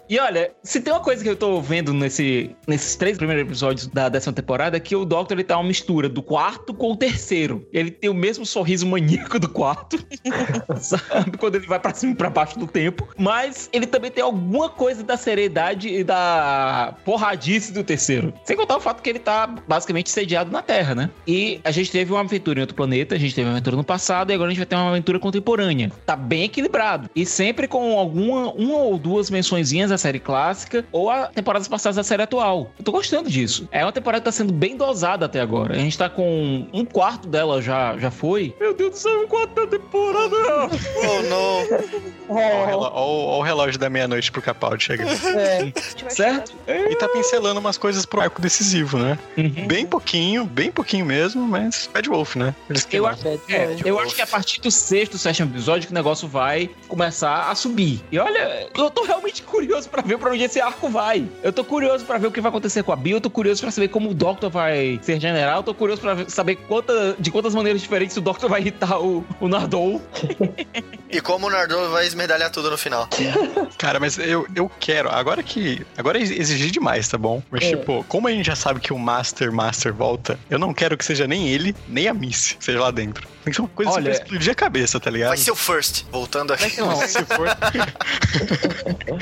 E 0.09 0.19
olha, 0.19 0.53
se 0.63 0.81
tem 0.81 0.93
uma 0.93 1.03
coisa 1.03 1.23
que 1.23 1.29
eu 1.29 1.37
tô 1.37 1.61
vendo 1.61 1.93
nesse, 1.93 2.55
nesses 2.67 2.97
três 2.97 3.17
primeiros 3.17 3.45
episódios 3.45 3.87
da 3.89 4.09
décima 4.09 4.33
temporada 4.33 4.77
é 4.77 4.81
que 4.81 4.95
o 4.95 5.05
Doctor 5.05 5.37
ele 5.37 5.45
tá 5.45 5.57
uma 5.57 5.67
mistura 5.67 6.09
do 6.09 6.23
quarto 6.23 6.73
com 6.73 6.93
o 6.93 6.97
terceiro. 6.97 7.67
Ele 7.73 7.91
tem 7.91 8.09
o 8.09 8.15
mesmo 8.15 8.47
sorriso 8.47 8.87
maníaco 8.87 9.39
do 9.39 9.49
quarto, 9.49 9.99
sabe? 10.81 11.37
Quando 11.39 11.57
ele 11.57 11.67
vai 11.67 11.79
pra 11.79 11.93
cima 11.93 12.13
e 12.13 12.15
pra 12.15 12.31
baixo 12.31 12.59
do 12.59 12.67
tempo. 12.67 13.09
Mas 13.19 13.69
ele 13.73 13.87
também 13.87 14.11
tem 14.11 14.23
alguma 14.23 14.69
coisa 14.69 15.03
da 15.03 15.17
seriedade 15.17 15.89
e 15.89 16.05
da 16.05 16.95
porradice 17.05 17.73
do 17.73 17.83
terceiro. 17.83 18.33
Sem 18.45 18.57
contar 18.57 18.77
o 18.77 18.81
fato 18.81 19.03
que 19.03 19.11
ele 19.11 19.19
tá 19.19 19.47
basicamente 19.47 20.11
sediado 20.11 20.51
na 20.51 20.63
Terra, 20.63 20.95
né? 20.95 21.11
E 21.27 21.61
a 21.65 21.71
gente 21.71 21.91
teve 21.91 22.13
uma 22.13 22.21
aventura 22.21 22.61
em 22.61 22.63
outro 22.63 22.77
planeta, 22.77 23.15
a 23.15 23.19
gente 23.19 23.35
teve 23.35 23.49
uma 23.49 23.55
aventura 23.55 23.77
no 23.77 23.85
passado 23.85 24.31
e 24.31 24.35
agora 24.35 24.49
a 24.49 24.51
gente 24.51 24.59
vai 24.59 24.67
ter 24.67 24.77
uma 24.77 24.91
aventura 24.91 25.19
contemporânea. 25.19 25.91
Tá 26.05 26.17
bem 26.17 26.45
equilibrado. 26.45 27.11
E 27.15 27.27
sempre 27.27 27.67
com 27.67 27.99
alguma, 27.99 28.53
uma 28.53 28.79
ou 28.79 28.99
duas 28.99 29.31
mençõezinhas 29.37 29.91
da 29.91 29.99
série 29.99 30.19
clássica 30.19 30.85
ou 30.91 31.11
a 31.11 31.27
temporadas 31.27 31.69
passadas 31.69 31.97
da 31.97 32.03
série 32.05 32.23
atual. 32.23 32.73
Eu 32.79 32.85
tô 32.85 32.93
gostando 32.93 33.29
disso. 33.31 33.69
É 33.71 33.85
uma 33.85 33.93
temporada 33.93 34.21
que 34.21 34.25
tá 34.25 34.33
sendo 34.33 34.53
bem 34.53 34.77
dosada 34.77 35.27
até 35.27 35.41
agora. 35.41 35.75
A 35.75 35.79
gente 35.79 35.97
tá 35.97 36.09
com 36.09 36.67
um 36.73 36.85
quarto 36.85 37.29
dela 37.29 37.61
já, 37.63 37.97
já 37.99 38.11
foi. 38.11 38.55
Meu 38.61 38.75
Deus 38.75 38.91
do 38.93 38.97
céu, 38.97 39.21
um 39.23 39.27
quarto 39.29 39.55
da 39.55 39.67
temporada! 39.67 40.37
oh, 40.97 41.23
não. 41.29 42.07
Ó, 42.29 42.35
o 42.63 42.67
relo- 42.67 42.91
ó 42.93 43.39
o- 43.39 43.43
relógio 43.43 43.79
da 43.79 43.89
meia-noite 43.91 44.33
pro 44.33 44.43
Capaldi 44.43 44.85
chegando. 44.85 45.11
É. 45.39 45.73
Certo? 46.09 46.55
E 46.67 46.95
tá 46.97 47.09
pincelando 47.09 47.61
umas 47.61 47.77
coisas 47.77 48.05
pro 48.07 48.21
arco 48.21 48.41
decisivo, 48.41 48.99
né? 48.99 49.19
Uhum. 49.37 49.67
Bem 49.67 49.87
pouquinho, 49.87 50.45
bem 50.45 50.71
pouquinho 50.71 51.05
mesmo, 51.05 51.47
mas 51.47 51.89
Bad 51.93 52.09
Wolf, 52.09 52.37
né? 52.37 52.55
Eu 52.93 53.07
acho, 53.07 53.23
Bad 53.23 53.41
é, 53.49 53.67
Wolf. 53.67 53.81
eu 53.87 53.99
acho 54.01 54.15
que 54.15 54.23
a 54.23 54.27
partir 54.27 54.61
do 54.61 54.71
sexto, 54.71 55.19
sétimo 55.19 55.51
episódio 55.51 55.87
que 55.87 55.93
o 55.93 55.95
negócio 55.95 56.27
vai 56.29 56.71
começar 56.89 57.51
a 57.51 57.55
subir. 57.55 58.01
E 58.11 58.19
olha, 58.19 58.69
eu 58.77 58.91
tô 58.91 59.05
realmente 59.05 59.26
curioso 59.43 59.89
pra 59.89 60.03
ver 60.03 60.19
pra 60.19 60.31
onde 60.31 60.43
esse 60.45 60.61
arco 60.61 60.89
vai. 60.89 61.27
Eu 61.43 61.53
tô 61.53 61.65
curioso 61.65 62.05
pra 62.05 62.19
ver 62.19 62.27
o 62.27 62.31
que 62.33 62.41
vai 62.41 62.49
acontecer 62.51 62.83
com 62.83 62.93
a 62.93 62.97
Bill, 62.97 63.17
eu 63.17 63.21
tô 63.21 63.31
curioso 63.31 63.61
pra 63.63 63.71
saber 63.71 63.89
como 63.89 64.11
o 64.11 64.15
Doctor 64.15 64.51
vai 64.51 64.99
ser 65.03 65.21
general, 65.21 65.59
eu 65.59 65.63
tô 65.63 65.75
curioso 65.75 66.01
pra 66.01 66.15
ver- 66.15 66.31
saber 66.31 66.57
quanta, 66.57 67.17
de 67.19 67.31
quantas 67.31 67.55
maneiras 67.55 67.81
diferentes 67.81 68.17
o 68.17 68.21
Doctor 68.21 68.49
vai 68.51 68.61
irritar 68.61 68.99
o, 69.01 69.25
o 69.41 69.49
Nardole. 69.49 70.01
E 71.09 71.21
como 71.21 71.47
o 71.47 71.51
Nardone 71.51 71.87
vai 71.93 72.05
esmerdalhar 72.05 72.51
tudo 72.51 72.69
no 72.69 72.77
final. 72.77 73.09
Cara, 73.79 74.01
mas 74.01 74.19
eu, 74.19 74.45
eu 74.57 74.69
quero. 74.81 75.09
Agora 75.09 75.41
que. 75.41 75.87
Agora 75.97 76.19
é 76.19 76.21
exigir 76.21 76.73
demais, 76.73 77.07
tá 77.09 77.17
bom? 77.17 77.41
Mas, 77.49 77.63
É. 77.63 77.71
tipo, 77.71 78.05
como 78.09 78.27
a 78.27 78.33
gente 78.33 78.45
já 78.45 78.57
sabe 78.57 78.81
que 78.81 78.93
o 78.93 78.99
Master 78.99 79.53
Master 79.53 79.95
volta, 79.95 80.37
eu 80.51 80.59
não 80.59 80.75
quero 80.75 80.97
que 80.99 81.05
seja 81.05 81.25
nem 81.29 81.49
ele, 81.49 81.77
nem 81.89 82.09
a 82.09 82.13
Miss, 82.13 82.57
seja 82.59 82.81
lá 82.81 82.91
dentro. 82.91 83.27
Tem 83.45 83.53
que 83.53 83.55
ser 83.55 83.63
uma 83.63 83.69
coisa 83.69 83.93
Olha- 83.93 84.03
pra 84.03 84.13
explodir 84.15 84.51
a 84.51 84.55
cabeça, 84.57 84.99
tá 84.99 85.09
ligado? 85.09 85.29
Vai 85.29 85.39
ser 85.39 85.53
o 85.53 85.57
First, 85.57 86.03
voltando 86.11 86.53
aqui. 86.53 86.81
Não, 86.81 86.97
Se 86.97 87.25
for. 87.25 87.49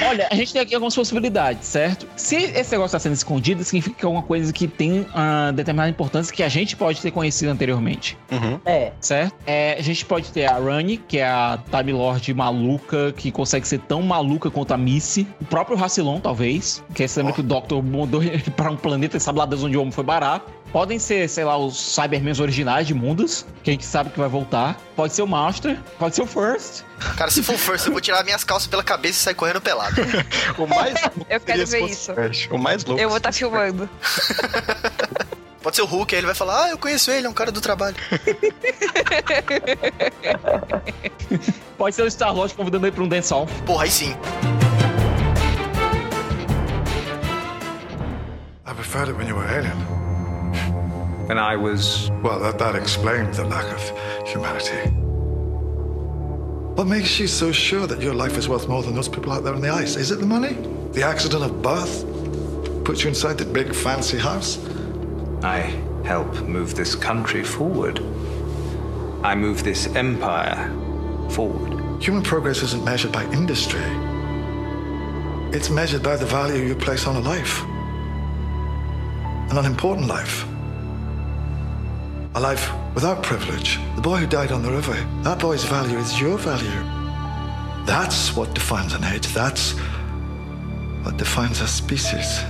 Olha, 0.02 0.28
a 0.30 0.34
gente 0.34 0.52
tem 0.52 0.62
aqui 0.62 0.74
algumas 0.74 0.94
possibilidades, 0.94 1.66
certo? 1.66 2.06
Se 2.16 2.36
esse 2.36 2.72
negócio 2.72 2.92
tá 2.92 2.98
sendo 2.98 3.12
escondido, 3.12 3.62
significa 3.64 3.96
que 3.96 4.04
é 4.04 4.06
alguma 4.06 4.22
coisa 4.22 4.52
que 4.52 4.66
tem 4.66 5.06
ah, 5.14 5.52
determinada 5.54 5.90
importância 5.90 6.34
que 6.34 6.42
a 6.42 6.48
gente 6.48 6.76
pode 6.76 7.00
ter 7.00 7.10
conhecido 7.10 7.50
anteriormente. 7.50 8.16
Uhum. 8.30 8.60
É. 8.64 8.92
certo? 9.00 9.34
É, 9.46 9.76
a 9.78 9.82
gente 9.82 10.04
pode 10.04 10.30
ter 10.30 10.46
a 10.46 10.58
Rani, 10.58 10.96
que 10.96 11.18
é 11.18 11.26
a 11.26 11.58
Time 11.70 11.92
Lord 11.92 12.34
maluca, 12.34 13.12
que 13.12 13.30
consegue 13.30 13.66
ser 13.66 13.78
tão 13.80 14.02
maluca 14.02 14.50
quanto 14.50 14.72
a 14.72 14.76
Missy. 14.76 15.26
O 15.40 15.44
próprio 15.44 15.76
Rassilon, 15.76 16.20
talvez. 16.20 16.82
Que 16.94 17.06
você 17.06 17.20
lembra 17.20 17.32
Ó. 17.32 17.34
que 17.34 17.40
o 17.40 17.44
Doctor 17.44 17.82
mandou 17.82 18.22
ele 18.24 18.42
pra 18.56 18.70
um 18.70 18.76
planeta 18.76 19.16
e 19.16 19.20
sabe 19.20 19.38
lá 19.38 19.46
Deus 19.46 19.62
onde 19.62 19.76
o 19.76 19.80
homem 19.80 19.92
foi 19.92 20.04
barato. 20.04 20.52
Podem 20.74 20.98
ser, 20.98 21.28
sei 21.28 21.44
lá, 21.44 21.56
os 21.56 21.94
Cybermans 21.94 22.40
originais 22.40 22.84
de 22.84 22.94
Mundas, 22.94 23.46
que 23.62 23.70
a 23.70 23.72
gente 23.72 23.86
sabe 23.86 24.10
que 24.10 24.18
vai 24.18 24.28
voltar. 24.28 24.76
Pode 24.96 25.14
ser 25.14 25.22
o 25.22 25.26
Master, 25.26 25.78
pode 26.00 26.16
ser 26.16 26.22
o 26.22 26.26
First. 26.26 26.82
Cara, 27.16 27.30
se 27.30 27.44
for 27.44 27.54
o 27.54 27.58
First, 27.58 27.86
eu 27.86 27.92
vou 27.92 28.00
tirar 28.00 28.24
minhas 28.24 28.42
calças 28.42 28.66
pela 28.66 28.82
cabeça 28.82 29.20
e 29.20 29.22
sair 29.22 29.34
correndo 29.36 29.60
pelado. 29.60 29.94
O 30.58 30.66
mais 30.66 31.00
louco 31.00 31.26
Eu 31.30 31.40
quero 31.40 31.64
ver 31.64 31.84
isso. 31.84 32.10
o 32.10 32.14
Flash. 32.16 32.48
O 32.50 32.58
mais 32.58 32.84
louco. 32.84 33.00
Eu 33.00 33.08
vou 33.08 33.18
estar 33.18 33.30
filmando. 33.30 33.88
Pode 35.62 35.76
ser 35.76 35.82
o 35.82 35.86
Hulk, 35.86 36.12
aí 36.12 36.18
ele 36.18 36.26
vai 36.26 36.34
falar, 36.34 36.64
ah, 36.64 36.70
eu 36.70 36.76
conheço 36.76 37.08
ele, 37.12 37.28
é 37.28 37.30
um 37.30 37.32
cara 37.32 37.52
do 37.52 37.60
trabalho. 37.60 37.94
Pode 41.78 41.94
ser 41.94 42.02
o 42.02 42.10
Star-Lord 42.10 42.52
convidando 42.52 42.84
ele 42.84 42.96
pra 42.96 43.04
um 43.04 43.08
dance-off. 43.08 43.52
Porra, 43.62 43.84
aí 43.84 43.90
sim. 43.92 44.10
I 48.66 48.74
preferred 48.74 49.10
it 49.10 49.16
when 49.16 49.28
you 49.28 49.36
were 49.36 49.46
alien. 49.48 50.03
When 51.26 51.38
I 51.38 51.56
was 51.56 52.10
Well, 52.22 52.38
that, 52.40 52.58
that 52.58 52.76
explained 52.76 53.32
the 53.34 53.44
lack 53.44 53.64
of 53.72 54.28
humanity. 54.28 54.90
What 56.74 56.86
makes 56.86 57.18
you 57.18 57.26
so 57.26 57.50
sure 57.50 57.86
that 57.86 58.02
your 58.02 58.12
life 58.12 58.36
is 58.36 58.46
worth 58.46 58.68
more 58.68 58.82
than 58.82 58.94
those 58.94 59.08
people 59.08 59.32
out 59.32 59.42
there 59.42 59.54
on 59.54 59.62
the 59.62 59.70
ice? 59.70 59.96
Is 59.96 60.10
it 60.10 60.20
the 60.20 60.26
money? 60.26 60.54
The 60.92 61.02
accident 61.02 61.42
of 61.42 61.62
birth? 61.62 62.04
Puts 62.84 63.04
you 63.04 63.08
inside 63.08 63.38
that 63.38 63.52
big 63.54 63.74
fancy 63.74 64.18
house? 64.18 64.58
I 65.42 65.60
help 66.04 66.42
move 66.42 66.74
this 66.74 66.94
country 66.94 67.42
forward. 67.42 68.00
I 69.22 69.34
move 69.34 69.64
this 69.64 69.86
empire 69.96 70.68
forward. 71.30 72.02
Human 72.02 72.22
progress 72.22 72.62
isn't 72.62 72.84
measured 72.84 73.12
by 73.12 73.24
industry. 73.32 73.84
It's 75.56 75.70
measured 75.70 76.02
by 76.02 76.16
the 76.16 76.26
value 76.26 76.62
you 76.66 76.74
place 76.74 77.06
on 77.06 77.16
a 77.16 77.20
life. 77.20 77.62
An 79.50 79.56
unimportant 79.56 80.06
life. 80.06 80.44
A 82.36 82.40
life 82.40 82.68
without 82.94 83.22
privilege. 83.22 83.78
The 83.94 84.02
boy 84.02 84.16
who 84.18 84.26
died 84.26 84.50
on 84.50 84.62
the 84.62 84.70
river, 84.70 84.96
that 85.22 85.38
boy's 85.38 85.62
value 85.64 85.98
is 85.98 86.20
your 86.20 86.36
value. 86.36 86.82
That's 87.86 88.34
what 88.34 88.52
defines 88.54 88.92
an 88.92 89.04
age. 89.04 89.28
That's 89.28 89.74
what 91.04 91.16
defines 91.16 91.60
a 91.60 91.68
species. 91.68 92.42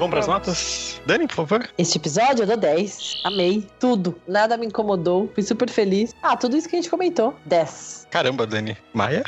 Vamos 0.00 0.10
pras 0.10 0.26
notas? 0.26 1.00
Dani, 1.06 1.28
por 1.28 1.46
favor. 1.46 1.68
Este 1.78 1.96
episódio 1.96 2.42
eu 2.42 2.46
dou 2.46 2.56
10. 2.56 3.20
Amei. 3.22 3.64
Tudo. 3.78 4.20
Nada 4.26 4.56
me 4.56 4.66
incomodou. 4.66 5.30
Fui 5.32 5.44
super 5.44 5.70
feliz. 5.70 6.12
Ah, 6.20 6.36
tudo 6.36 6.56
isso 6.56 6.68
que 6.68 6.74
a 6.74 6.80
gente 6.80 6.90
comentou. 6.90 7.36
10. 7.46 8.08
Caramba, 8.10 8.48
Dani. 8.48 8.76
Maia? 8.92 9.22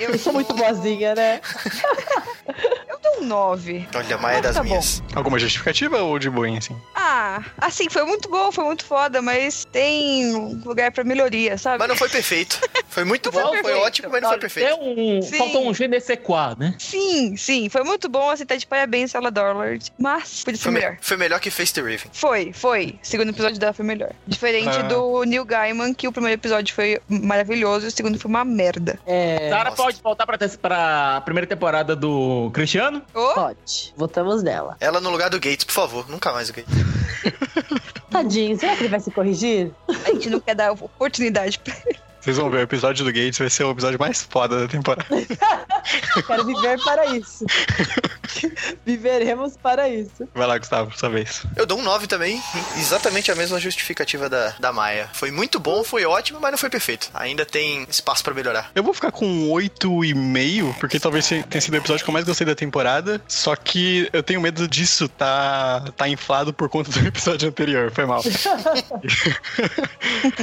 Eu 0.00 0.16
sou 0.16 0.32
muito 0.32 0.54
boazinha, 0.54 1.16
né? 1.16 1.40
Dou 3.02 3.22
um 3.22 3.26
9. 3.26 3.88
Olha, 3.94 4.14
a 4.14 4.18
Maia 4.18 4.36
é 4.36 4.40
das 4.42 4.54
Tá 4.56 4.62
bom. 4.62 4.68
minhas. 4.68 5.02
Alguma 5.14 5.38
justificativa 5.38 5.98
ou 6.02 6.18
de 6.18 6.28
boinha, 6.28 6.58
assim? 6.58 6.76
Ah, 7.12 7.42
assim, 7.58 7.88
foi 7.90 8.04
muito 8.04 8.28
bom, 8.28 8.52
foi 8.52 8.64
muito 8.64 8.84
foda, 8.84 9.20
mas 9.20 9.64
tem 9.64 10.32
lugar 10.64 10.92
pra 10.92 11.02
melhoria, 11.02 11.58
sabe? 11.58 11.78
Mas 11.80 11.88
não 11.88 11.96
foi 11.96 12.08
perfeito. 12.08 12.60
Foi 12.88 13.02
muito 13.04 13.30
bom, 13.32 13.48
foi 13.48 13.62
foi 13.62 13.74
ótimo, 13.74 14.08
mas 14.10 14.22
não 14.22 14.28
foi 14.28 14.36
É 14.38 14.40
perfeito. 14.40 14.76
um, 14.80 15.20
Sim. 15.22 15.38
faltou 15.38 15.68
um 15.68 15.72
GDC4, 15.72 16.58
né? 16.58 16.74
Sim, 16.78 17.36
sim, 17.36 17.68
foi 17.68 17.82
muito 17.82 18.08
bom, 18.08 18.30
assim, 18.30 18.46
tá 18.46 18.54
de 18.54 18.64
parabéns, 18.66 19.10
Sala 19.10 19.30
Dollard. 19.30 19.90
Mas 19.98 20.44
podia 20.44 20.56
ser 20.58 20.62
Foi, 20.64 20.72
me- 20.72 20.78
melhor. 20.80 20.96
foi 21.00 21.16
melhor 21.16 21.40
que 21.40 21.50
Face 21.50 21.74
the 21.74 21.80
Raven. 21.80 22.10
Foi, 22.12 22.52
foi. 22.52 22.98
O 23.02 23.06
segundo 23.06 23.30
episódio 23.30 23.58
dela 23.58 23.72
foi 23.72 23.84
melhor. 23.84 24.10
Diferente 24.26 24.68
Ah. 24.78 24.82
do 24.82 25.24
Neil 25.24 25.44
Gaiman, 25.44 25.92
que 25.92 26.06
o 26.06 26.12
primeiro 26.12 26.38
episódio 26.40 26.72
foi 26.74 27.00
maravilhoso 27.08 27.86
e 27.86 27.88
o 27.88 27.90
segundo 27.90 28.18
foi 28.20 28.28
uma 28.28 28.44
merda. 28.44 28.98
É. 29.06 29.48
Sara 29.50 29.72
pode 29.72 30.00
voltar 30.00 30.26
pra, 30.26 30.38
pra 30.60 31.20
primeira 31.24 31.46
temporada 31.46 31.96
do 31.96 32.50
Cristiano? 32.54 33.02
Ô, 33.12 33.34
Pode. 33.34 33.92
Votamos 33.96 34.42
nela. 34.44 34.76
Ela 34.80 35.00
no 35.00 35.10
lugar 35.10 35.28
do 35.30 35.40
Gates, 35.40 35.64
por 35.64 35.72
favor. 35.72 36.08
Nunca 36.08 36.32
mais 36.32 36.48
o 36.50 36.52
Gates. 36.52 36.99
Tadinho, 38.10 38.58
será 38.58 38.76
que 38.76 38.82
ele 38.82 38.88
vai 38.88 39.00
se 39.00 39.10
corrigir? 39.10 39.72
A 40.04 40.10
gente 40.12 40.30
não 40.30 40.40
quer 40.40 40.54
dar 40.54 40.72
oportunidade 40.72 41.58
pra 41.58 41.74
ele. 41.86 41.98
Vocês 42.20 42.36
vão 42.36 42.50
ver, 42.50 42.58
o 42.58 42.60
episódio 42.60 43.04
do 43.04 43.12
Gates 43.12 43.38
vai 43.38 43.48
ser 43.48 43.64
o 43.64 43.70
episódio 43.70 43.98
mais 43.98 44.22
foda 44.22 44.60
da 44.60 44.68
temporada. 44.68 45.06
Quero 46.26 46.44
viver 46.44 46.78
para 46.82 47.06
isso. 47.16 47.46
Viveremos 48.84 49.56
para 49.56 49.88
isso. 49.88 50.28
Vai 50.34 50.46
lá, 50.46 50.58
Gustavo, 50.58 50.96
sua 50.96 51.08
vez. 51.08 51.42
Eu 51.56 51.66
dou 51.66 51.78
um 51.78 51.82
9 51.82 52.06
também, 52.06 52.40
exatamente 52.76 53.30
a 53.32 53.34
mesma 53.34 53.58
justificativa 53.58 54.28
da, 54.28 54.54
da 54.58 54.72
Maia. 54.72 55.08
Foi 55.12 55.30
muito 55.30 55.58
bom, 55.58 55.82
foi 55.82 56.04
ótimo, 56.04 56.38
mas 56.40 56.50
não 56.50 56.58
foi 56.58 56.68
perfeito. 56.70 57.10
Ainda 57.14 57.46
tem 57.46 57.86
espaço 57.88 58.22
pra 58.22 58.34
melhorar. 58.34 58.70
Eu 58.74 58.82
vou 58.82 58.92
ficar 58.92 59.10
com 59.10 59.26
um 59.26 59.48
8,5, 59.48 60.74
porque 60.78 61.00
talvez 61.00 61.26
tenha 61.26 61.60
sido 61.60 61.74
o 61.74 61.76
episódio 61.76 62.04
que 62.04 62.10
eu 62.10 62.14
mais 62.14 62.24
gostei 62.24 62.46
da 62.46 62.54
temporada. 62.54 63.20
Só 63.26 63.56
que 63.56 64.08
eu 64.12 64.22
tenho 64.22 64.40
medo 64.40 64.68
disso 64.68 65.08
tá, 65.08 65.84
tá 65.96 66.08
inflado 66.08 66.52
por 66.52 66.68
conta 66.68 66.90
do 66.90 67.00
episódio 67.06 67.48
anterior. 67.48 67.90
Foi 67.90 68.04
mal. 68.04 68.22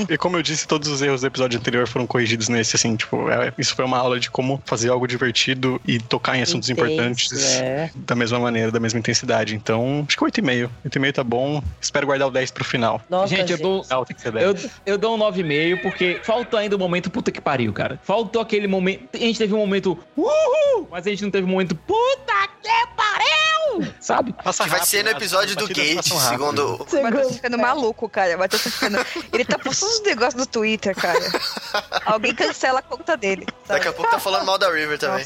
e 0.10 0.18
como 0.18 0.38
eu 0.38 0.42
disse, 0.42 0.68
todos 0.68 0.88
os 0.88 1.02
erros 1.02 1.22
do 1.22 1.28
episódio 1.28 1.60
anterior 1.68 1.88
foram 1.88 2.08
corrigidos 2.08 2.48
nesse, 2.50 2.76
assim, 2.76 2.96
tipo, 2.96 3.30
é- 3.30 3.54
isso 3.58 3.76
foi 3.76 3.84
uma 3.86 3.98
aula 3.98 4.20
de 4.20 4.30
como 4.32 4.62
fazer 4.66 4.90
algo 4.90 5.08
divertido 5.08 5.80
e 5.86 6.00
tocar 6.00 6.38
em 6.38 6.42
assuntos 6.42 6.70
Intenso, 6.70 6.92
importantes 6.92 7.58
é. 7.60 7.92
da 7.96 8.16
mesma 8.16 8.40
maneira, 8.40 8.72
da 8.72 8.80
mesma 8.80 9.00
intensidade. 9.00 9.54
Então, 9.56 10.06
acho 10.08 10.18
que 10.18 10.24
8,5. 10.24 10.70
8,5 10.86 11.14
tá 11.14 11.24
bom. 11.24 11.62
Espero 11.82 12.06
guardar 12.08 12.28
o 12.28 12.32
10 12.32 12.52
pro 12.52 12.64
final. 12.64 13.02
Nossa, 13.10 13.36
Gente, 13.36 13.52
eu 13.52 13.58
dou, 13.58 13.86
Não, 13.90 14.06
tem 14.06 14.16
que 14.16 14.22
ser 14.22 14.32
10. 14.32 14.64
eu, 14.64 14.70
eu 14.86 14.98
dou 14.98 15.16
um 15.16 15.20
9,5 15.20 15.82
porque 15.82 16.20
faltou 16.24 16.60
ainda 16.60 16.76
o 16.76 16.80
momento 16.80 17.10
puta 17.12 17.32
que 17.32 17.42
pariu, 17.42 17.74
cara. 17.74 18.00
Faltou 18.04 18.42
aquele 18.42 18.68
momento. 18.68 19.10
A 19.14 19.18
gente 19.18 19.38
teve 19.38 19.54
um 19.54 19.58
momento 19.58 19.98
uhul, 20.16 20.88
mas 20.90 21.06
a 21.06 21.10
gente 21.10 21.24
não 21.24 21.32
teve 21.32 21.46
um 21.46 21.50
momento 21.50 21.76
puta 21.76 22.34
que 22.62 22.70
pariu, 22.96 23.94
sabe? 24.00 24.34
Passa 24.44 24.64
Que 24.64 24.70
vai 24.70 24.80
rápido, 24.80 24.90
ser 24.92 25.04
no 25.04 25.10
as 25.10 25.16
episódio 25.16 25.56
do 25.56 25.66
rápido. 25.66 26.04
segundo. 26.04 26.76
O 26.76 27.04
Matheus 27.04 27.28
tá 27.28 27.34
ficando 27.34 27.58
maluco, 27.58 28.10
cara. 28.10 28.36
O 28.36 28.40
Matheus 28.40 28.64
tá 28.64 28.70
ficando. 28.70 28.98
Ele 29.34 29.46
tá 29.46 29.58
postando 29.60 29.92
uns 29.92 30.02
negócios 30.04 30.36
no 30.36 30.46
Twitter, 30.46 30.96
cara. 30.96 31.20
Alguém 32.06 32.34
cancela 32.34 32.80
a 32.80 32.82
conta 32.82 33.16
dele. 33.18 33.46
sabe? 33.66 33.80
Daqui 33.80 33.88
a 33.88 33.94
pouco 33.94 34.12
tá 34.12 34.20
falando 34.20 34.46
mal 34.46 34.58
da 34.58 34.72
River 34.72 34.98
também. 34.98 35.26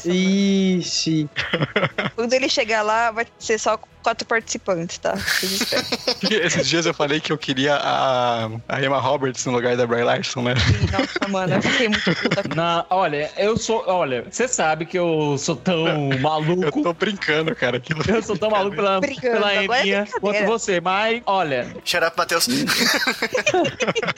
Ixi. 0.78 1.28
Quando 2.14 2.32
ele 2.32 2.48
chegar 2.48 2.82
lá, 2.82 3.10
vai 3.10 3.26
ser 3.38 3.58
só 3.58 3.78
quatro 4.02 4.26
participantes, 4.26 4.98
tá? 4.98 5.14
Esses 6.30 6.68
dias 6.68 6.86
eu 6.86 6.94
falei 6.94 7.20
que 7.20 7.32
eu 7.32 7.38
queria 7.38 7.76
a, 7.76 8.48
a 8.68 8.82
Emma 8.82 8.98
Roberts 8.98 9.44
no 9.46 9.52
lugar 9.52 9.76
da 9.76 9.86
Bray 9.86 10.04
Larson, 10.04 10.42
né? 10.42 10.54
Nossa, 10.90 11.28
mano, 11.28 11.54
eu 11.54 11.62
fiquei 11.62 11.88
muito 11.88 12.14
puta. 12.16 12.42
Na, 12.54 12.84
olha, 12.90 13.30
eu 13.36 13.56
sou. 13.56 13.84
Olha, 13.86 14.24
você 14.30 14.46
sabe 14.48 14.86
que 14.86 14.98
eu 14.98 15.36
sou 15.38 15.56
tão 15.56 15.86
Eu 16.12 16.18
maluco. 16.20 16.82
tô 16.82 16.92
brincando, 16.92 17.54
cara. 17.54 17.76
Aquilo... 17.76 18.02
Eu 18.06 18.22
sou 18.22 18.36
tão 18.36 18.50
maluco 18.50 18.76
pela, 18.76 19.00
Brincando, 19.00 19.40
pela 19.40 19.54
é 19.54 20.04
quanto 20.20 20.44
você, 20.44 20.80
mas 20.80 21.22
olha, 21.26 21.68
Shut 21.84 22.04
up, 22.04 22.16
Matheus. 22.16 22.48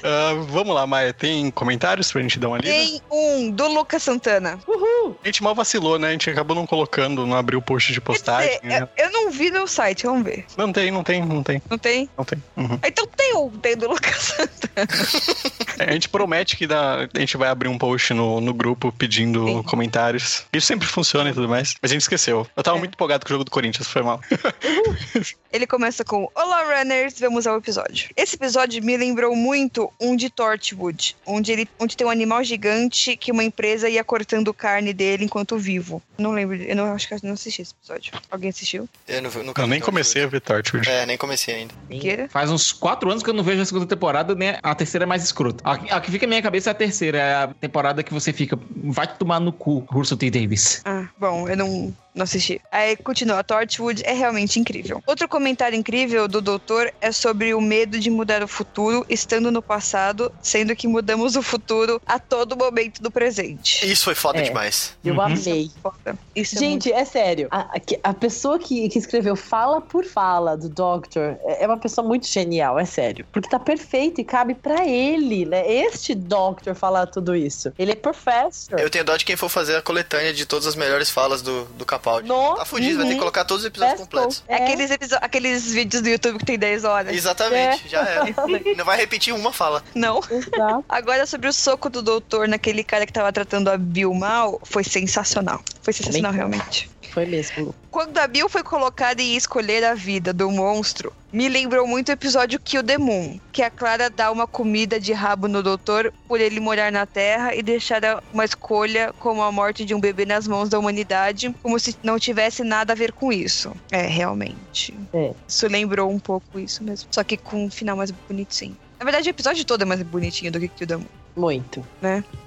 Ah, 0.02 0.34
vamos 0.48 0.74
lá, 0.74 0.86
Maia. 0.86 1.12
Tem 1.12 1.50
comentários 1.50 2.12
pra 2.12 2.20
gente 2.20 2.38
dar 2.38 2.48
uma 2.48 2.58
lida? 2.58 2.68
Tem 2.68 3.00
um 3.10 3.50
do 3.50 3.66
Lucas 3.68 4.02
Santana. 4.02 4.58
Uhul. 4.66 5.16
A 5.22 5.26
gente 5.26 5.42
mal 5.42 5.54
vacilou, 5.54 5.98
né? 5.98 6.08
A 6.08 6.12
gente 6.12 6.28
acabou 6.28 6.54
não 6.54 6.66
colocando, 6.66 7.26
não 7.26 7.36
abriu 7.36 7.58
o 7.58 7.62
post 7.62 7.92
de 7.92 8.00
Quer 8.00 8.06
postagem. 8.06 8.60
dizer, 8.62 8.66
né? 8.66 8.88
eu, 8.96 9.04
eu 9.06 9.12
não 9.12 9.30
vi 9.30 9.50
no 9.50 9.66
site, 9.74 10.04
vamos 10.04 10.24
ver. 10.24 10.44
Não 10.56 10.72
tem, 10.72 10.90
não 10.90 11.02
tem, 11.02 11.24
não 11.24 11.42
tem, 11.42 11.60
Não 11.68 11.78
tem? 11.78 12.08
não 12.16 12.24
tem. 12.24 12.42
Uhum. 12.56 12.78
Então 12.84 13.06
tem 13.06 13.36
um, 13.36 13.50
tem 13.50 13.76
do 13.76 13.88
Lucas 13.88 14.16
Santana. 14.16 14.88
É, 15.78 15.90
A 15.90 15.92
gente 15.92 16.08
promete 16.08 16.56
que 16.56 16.66
dá- 16.68 17.08
a 17.12 17.18
gente 17.18 17.36
vai 17.36 17.48
abrir 17.48 17.68
um 17.68 17.76
post 17.76 18.14
no, 18.14 18.40
no 18.40 18.54
grupo 18.54 18.92
pedindo 18.92 19.44
Sim. 19.46 19.62
comentários. 19.64 20.44
Isso 20.52 20.66
sempre 20.68 20.86
funciona 20.86 21.30
e 21.30 21.34
tudo 21.34 21.48
mais. 21.48 21.74
Mas 21.82 21.90
a 21.90 21.94
gente 21.94 22.02
esqueceu. 22.02 22.46
Eu 22.56 22.62
tava 22.62 22.76
É. 22.76 22.80
muito 22.80 22.94
empolgado 22.94 23.24
com 23.24 23.28
o 23.30 23.32
jogo 23.34 23.42
do 23.44 23.50
Corinthians, 23.50 23.88
foi 23.88 24.02
mal. 24.02 24.20
Ele 25.52 25.66
começa 25.66 26.04
com 26.04 26.28
Olá, 26.34 26.62
runners, 26.78 27.18
vamos 27.18 27.46
ao 27.46 27.58
episódio. 27.58 28.10
Esse 28.16 28.36
episódio 28.36 28.82
me 28.84 28.96
lembrou 28.96 29.34
muito 29.36 29.92
um 30.00 30.16
de 30.16 30.28
Torchwood, 30.30 31.16
onde, 31.26 31.52
ele, 31.52 31.68
onde 31.78 31.96
tem 31.96 32.06
um 32.06 32.10
animal 32.10 32.42
gigante 32.44 33.16
que 33.16 33.30
uma 33.32 33.42
empresa 33.44 33.88
ia 33.88 34.02
cortando 34.04 34.52
carne 34.54 34.92
dele 34.92 35.24
enquanto 35.24 35.56
vivo. 35.58 36.02
Não 36.18 36.32
lembro, 36.32 36.56
eu 36.56 36.74
não 36.76 36.92
acho 36.92 37.06
que 37.08 37.14
eu 37.14 37.18
não 37.22 37.32
assisti 37.34 37.62
esse 37.62 37.72
episódio. 37.80 38.12
Alguém 38.30 38.50
assistiu? 38.50 38.88
Eu 39.06 39.22
não, 39.22 39.30
nunca 39.44 39.63
Eu 39.64 39.68
nem 39.68 39.80
Torchwood. 39.80 39.84
comecei 39.84 40.24
a 40.24 40.26
ver 40.26 40.40
Torchwood. 40.40 40.88
É, 40.88 41.06
nem 41.06 41.16
comecei 41.16 41.54
ainda. 41.54 41.74
Queira? 41.88 42.28
faz 42.28 42.50
uns 42.50 42.72
quatro 42.72 43.10
anos 43.10 43.22
que 43.22 43.30
eu 43.30 43.34
não 43.34 43.42
vejo 43.42 43.62
a 43.62 43.64
segunda 43.64 43.86
temporada, 43.86 44.34
né? 44.34 44.58
A 44.62 44.74
terceira 44.74 45.04
é 45.04 45.06
mais 45.06 45.24
escrota. 45.24 45.62
A, 45.64 45.72
a 45.96 46.00
que 46.00 46.10
fica 46.10 46.26
na 46.26 46.30
minha 46.30 46.42
cabeça 46.42 46.70
é 46.70 46.72
a 46.72 46.74
terceira, 46.74 47.18
é 47.18 47.34
a 47.34 47.48
temporada 47.48 48.02
que 48.02 48.12
você 48.12 48.32
fica. 48.32 48.58
Vai 48.84 49.06
tomar 49.06 49.40
no 49.40 49.52
cu, 49.52 49.84
Russell 49.90 50.16
T. 50.16 50.30
Davis. 50.30 50.82
Ah, 50.84 51.08
bom, 51.18 51.48
eu 51.48 51.56
não, 51.56 51.94
não 52.14 52.22
assisti. 52.24 52.60
Aí 52.70 52.96
continua, 52.96 53.42
Torchwood 53.42 54.02
é 54.04 54.12
realmente 54.12 54.58
incrível. 54.60 55.02
Outro 55.06 55.28
comentário 55.28 55.76
incrível 55.76 56.28
do 56.28 56.40
doutor 56.40 56.92
é 57.00 57.10
sobre 57.10 57.54
o 57.54 57.60
medo 57.60 57.98
de 57.98 58.08
mudar 58.10 58.42
o 58.42 58.48
futuro 58.48 59.04
estando 59.08 59.50
no 59.50 59.60
passado, 59.60 60.32
sendo 60.40 60.76
que 60.76 60.86
mudamos 60.86 61.34
o 61.36 61.42
futuro 61.42 62.00
a 62.06 62.18
todo 62.18 62.56
momento 62.56 63.02
do 63.02 63.10
presente. 63.10 63.84
Isso 63.90 64.04
foi 64.04 64.14
foda 64.14 64.38
É. 64.38 64.42
demais. 64.42 64.94
Eu 65.04 65.14
Uhum. 65.14 65.20
amei. 65.22 65.70
Foda. 65.82 66.18
Isso 66.36 66.56
é 66.56 66.58
Gente, 66.58 66.92
é 66.92 67.04
sério. 67.04 67.48
A, 67.50 67.68
a- 68.02 68.14
pessoa 68.14 68.58
que, 68.58 68.88
que 68.88 68.98
escreveu 68.98 69.34
fala 69.36 69.80
por 69.80 70.04
fala 70.04 70.56
do 70.56 70.68
Doctor 70.68 71.36
é 71.44 71.64
é 71.64 71.66
uma 71.66 71.78
pessoa 71.78 72.06
muito 72.06 72.26
genial, 72.26 72.78
é 72.78 72.84
sério. 72.84 73.24
Porque 73.32 73.48
tá 73.48 73.58
perfeito 73.58 74.20
e 74.20 74.24
cabe 74.24 74.54
pra 74.54 74.86
ele, 74.86 75.46
né? 75.46 75.66
Este 75.70 76.14
Doctor 76.14 76.74
falar 76.74 77.06
tudo 77.06 77.34
isso. 77.34 77.72
Ele 77.78 77.92
é 77.92 77.94
professor. 77.94 78.78
Eu 78.78 78.90
tenho 78.90 79.04
dó 79.04 79.16
de 79.16 79.24
quem 79.24 79.34
for 79.34 79.48
fazer 79.48 79.74
a 79.76 79.82
coletânea 79.82 80.32
de 80.34 80.44
todas 80.44 80.66
as 80.66 80.74
melhores 80.76 81.08
falas 81.10 81.40
do, 81.42 81.64
do 81.76 81.84
Capaldi. 82.04 82.28
Tá 82.28 82.64
fudido, 82.64 82.96
vai 82.98 83.04
ter 83.04 83.08
que 83.08 83.14
uhum. 83.14 83.18
colocar 83.20 83.44
todos 83.44 83.62
os 83.62 83.68
episódios 83.68 83.98
Best 83.98 84.10
completos. 84.10 84.44
É. 84.46 84.56
Aqueles, 84.56 84.90
episo- 84.90 85.18
aqueles 85.20 85.72
vídeos 85.72 86.02
do 86.02 86.08
YouTube 86.08 86.38
que 86.38 86.44
tem 86.44 86.58
10 86.58 86.84
horas. 86.84 87.14
Exatamente, 87.14 87.88
já 87.88 88.00
era. 88.02 88.24
Não 88.76 88.84
vai 88.84 88.96
repetir 88.96 89.34
uma 89.34 89.52
fala. 89.52 89.82
Não. 89.94 90.20
Exato. 90.30 90.84
Agora, 90.88 91.26
sobre 91.26 91.48
o 91.48 91.52
soco 91.52 91.88
do 91.88 92.02
doutor 92.02 92.46
naquele 92.46 92.84
cara 92.84 93.06
que 93.06 93.12
tava 93.12 93.32
tratando 93.32 93.68
a 93.68 93.76
Bill 93.76 94.12
mal, 94.12 94.60
foi 94.64 94.84
sensacional. 94.84 95.62
Foi 95.82 95.92
sensacional, 95.92 96.32
Também. 96.32 96.50
realmente. 96.50 96.90
Foi 97.14 97.24
mesmo. 97.24 97.72
Quando 97.92 98.18
a 98.18 98.26
Bill 98.26 98.48
foi 98.48 98.64
colocada 98.64 99.22
em 99.22 99.36
escolher 99.36 99.84
a 99.84 99.94
vida 99.94 100.32
do 100.32 100.50
monstro, 100.50 101.12
me 101.32 101.48
lembrou 101.48 101.86
muito 101.86 102.08
o 102.08 102.12
episódio 102.12 102.58
Kill 102.58 102.82
the 102.82 102.98
Moon, 102.98 103.38
que 103.52 103.62
a 103.62 103.70
Clara 103.70 104.10
dá 104.10 104.32
uma 104.32 104.48
comida 104.48 104.98
de 104.98 105.12
rabo 105.12 105.46
no 105.46 105.62
doutor 105.62 106.12
por 106.26 106.40
ele 106.40 106.58
morar 106.58 106.90
na 106.90 107.06
Terra 107.06 107.54
e 107.54 107.62
deixar 107.62 108.00
uma 108.32 108.44
escolha 108.44 109.14
como 109.20 109.44
a 109.44 109.52
morte 109.52 109.84
de 109.84 109.94
um 109.94 110.00
bebê 110.00 110.26
nas 110.26 110.48
mãos 110.48 110.68
da 110.68 110.76
humanidade, 110.76 111.54
como 111.62 111.78
se 111.78 111.96
não 112.02 112.18
tivesse 112.18 112.64
nada 112.64 112.94
a 112.94 112.96
ver 112.96 113.12
com 113.12 113.32
isso. 113.32 113.72
É, 113.92 114.02
realmente. 114.02 114.92
É. 115.12 115.32
Isso 115.46 115.68
lembrou 115.68 116.10
um 116.10 116.18
pouco 116.18 116.58
isso 116.58 116.82
mesmo. 116.82 117.08
Só 117.12 117.22
que 117.22 117.36
com 117.36 117.66
um 117.66 117.70
final 117.70 117.96
mais 117.96 118.10
bonitinho. 118.10 118.76
Na 118.98 119.04
verdade, 119.04 119.28
o 119.28 119.30
episódio 119.30 119.64
todo 119.64 119.82
é 119.82 119.84
mais 119.84 120.02
bonitinho 120.02 120.50
do 120.50 120.58
que 120.58 120.66
Kill 120.66 120.88
the 120.88 120.96
Moon. 120.96 121.06
Muito. 121.36 121.84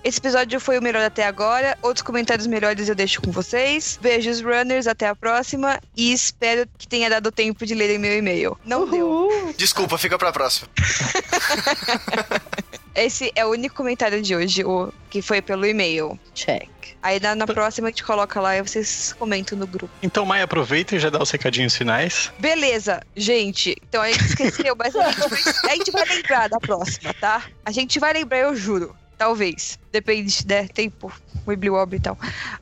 Esse 0.03 0.19
episódio 0.19 0.59
foi 0.59 0.77
o 0.77 0.81
melhor 0.81 1.03
até 1.03 1.25
agora. 1.25 1.77
Outros 1.81 2.01
comentários 2.01 2.47
melhores 2.47 2.87
eu 2.87 2.95
deixo 2.95 3.21
com 3.21 3.31
vocês. 3.31 3.99
Beijos, 4.01 4.41
runners. 4.41 4.87
Até 4.87 5.07
a 5.07 5.15
próxima. 5.15 5.79
E 5.95 6.13
espero 6.13 6.67
que 6.77 6.87
tenha 6.87 7.09
dado 7.09 7.31
tempo 7.31 7.65
de 7.65 7.75
lerem 7.75 7.97
meu 7.97 8.17
e-mail. 8.17 8.57
Não 8.65 8.89
deu. 8.89 9.07
Uhul. 9.07 9.53
Desculpa, 9.57 9.97
fica 9.97 10.17
pra 10.17 10.31
próxima. 10.31 10.69
Esse 12.97 13.31
é 13.35 13.45
o 13.45 13.49
único 13.49 13.75
comentário 13.75 14.19
de 14.23 14.35
hoje, 14.35 14.63
o 14.63 14.91
que 15.11 15.21
foi 15.21 15.39
pelo 15.39 15.67
e-mail. 15.67 16.19
Check. 16.33 16.67
Aí 17.03 17.19
na, 17.19 17.35
na 17.35 17.45
próxima 17.45 17.89
a 17.89 17.91
gente 17.91 18.03
coloca 18.03 18.41
lá 18.41 18.57
e 18.57 18.61
vocês 18.63 19.13
comentam 19.19 19.55
no 19.55 19.67
grupo. 19.67 19.93
Então, 20.01 20.25
Maia, 20.25 20.45
aproveita 20.45 20.95
e 20.95 20.99
já 20.99 21.11
dá 21.11 21.21
os 21.21 21.29
recadinhos 21.29 21.75
finais. 21.75 22.31
Beleza, 22.39 23.03
gente. 23.15 23.77
Então 23.87 24.01
a 24.01 24.11
gente 24.11 24.25
esqueceu, 24.25 24.75
mas 24.75 24.95
a 24.95 25.11
gente, 25.11 25.29
vai, 25.29 25.71
a 25.71 25.75
gente 25.75 25.91
vai 25.91 26.05
lembrar 26.05 26.49
da 26.49 26.59
próxima, 26.59 27.13
tá? 27.13 27.43
A 27.63 27.71
gente 27.71 27.99
vai 27.99 28.13
lembrar, 28.13 28.39
eu 28.39 28.55
juro. 28.55 28.95
Talvez. 29.15 29.77
Depende, 29.91 30.47
né? 30.47 30.67
Tempo. 30.67 31.13
Wibbly 31.45 31.69
wobbly 31.69 31.97
e 31.97 32.01
tal. 32.01 32.17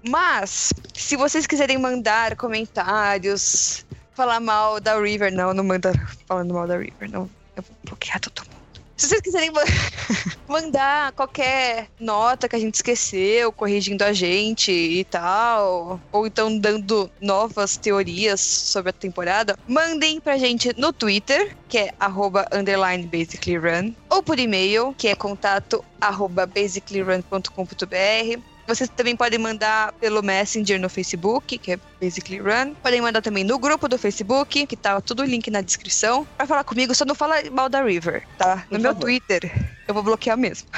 Mas, 0.05 0.73
se 0.93 1.15
vocês 1.15 1.47
quiserem 1.47 1.77
mandar 1.77 2.35
comentários, 2.35 3.85
falar 4.13 4.41
mal 4.41 4.81
da 4.81 4.99
River, 4.99 5.31
não, 5.33 5.53
não 5.53 5.63
manda 5.63 5.93
falando 6.27 6.53
mal 6.53 6.67
da 6.67 6.77
River, 6.77 7.09
não. 7.09 7.29
Eu 7.55 7.63
vou 7.63 7.75
bloquear 7.85 8.19
todo 8.19 8.45
mundo. 8.45 8.54
Se 8.97 9.07
vocês 9.09 9.21
quiserem 9.21 9.51
ma- 9.51 9.61
mandar 10.47 11.11
qualquer 11.13 11.89
nota 11.99 12.47
que 12.47 12.55
a 12.55 12.59
gente 12.59 12.75
esqueceu, 12.75 13.51
corrigindo 13.51 14.03
a 14.03 14.13
gente 14.13 14.71
e 14.71 15.03
tal, 15.05 15.99
ou 16.11 16.25
então 16.25 16.57
dando 16.59 17.11
novas 17.19 17.77
teorias 17.77 18.39
sobre 18.41 18.91
a 18.91 18.93
temporada, 18.93 19.53
mandem 19.67 20.21
pra 20.21 20.37
gente 20.37 20.71
no 20.77 20.93
Twitter, 20.93 21.57
que 21.67 21.77
é 21.77 21.93
arroba 21.99 22.47
underline 22.51 23.05
basicallyrun, 23.07 23.93
ou 24.09 24.21
por 24.23 24.39
e-mail, 24.39 24.93
que 24.97 25.07
é 25.07 25.15
contato 25.15 25.83
arroba 25.99 26.45
basicallyrun.com.br. 26.45 28.39
Vocês 28.67 28.89
também 28.89 29.15
podem 29.15 29.37
mandar 29.37 29.93
pelo 29.93 30.23
Messenger 30.23 30.79
no 30.79 30.89
Facebook, 30.89 31.57
que 31.59 31.73
é 31.73 31.79
Basically 32.01 32.39
Run. 32.39 32.73
Podem 32.81 32.99
mandar 32.99 33.21
também 33.21 33.43
no 33.43 33.59
grupo 33.59 33.87
do 33.87 33.95
Facebook, 33.95 34.65
que 34.65 34.75
tá 34.75 34.99
tudo 34.99 35.21
o 35.21 35.25
link 35.25 35.51
na 35.51 35.61
descrição. 35.61 36.25
Pra 36.35 36.47
falar 36.47 36.63
comigo, 36.63 36.95
só 36.95 37.05
não 37.05 37.13
fala 37.13 37.35
mal 37.51 37.69
da 37.69 37.83
River, 37.83 38.23
tá? 38.39 38.65
No 38.71 38.77
Por 38.77 38.79
meu 38.79 38.93
favor. 38.93 39.01
Twitter, 39.01 39.69
eu 39.87 39.93
vou 39.93 40.01
bloquear 40.01 40.35
mesmo. 40.35 40.67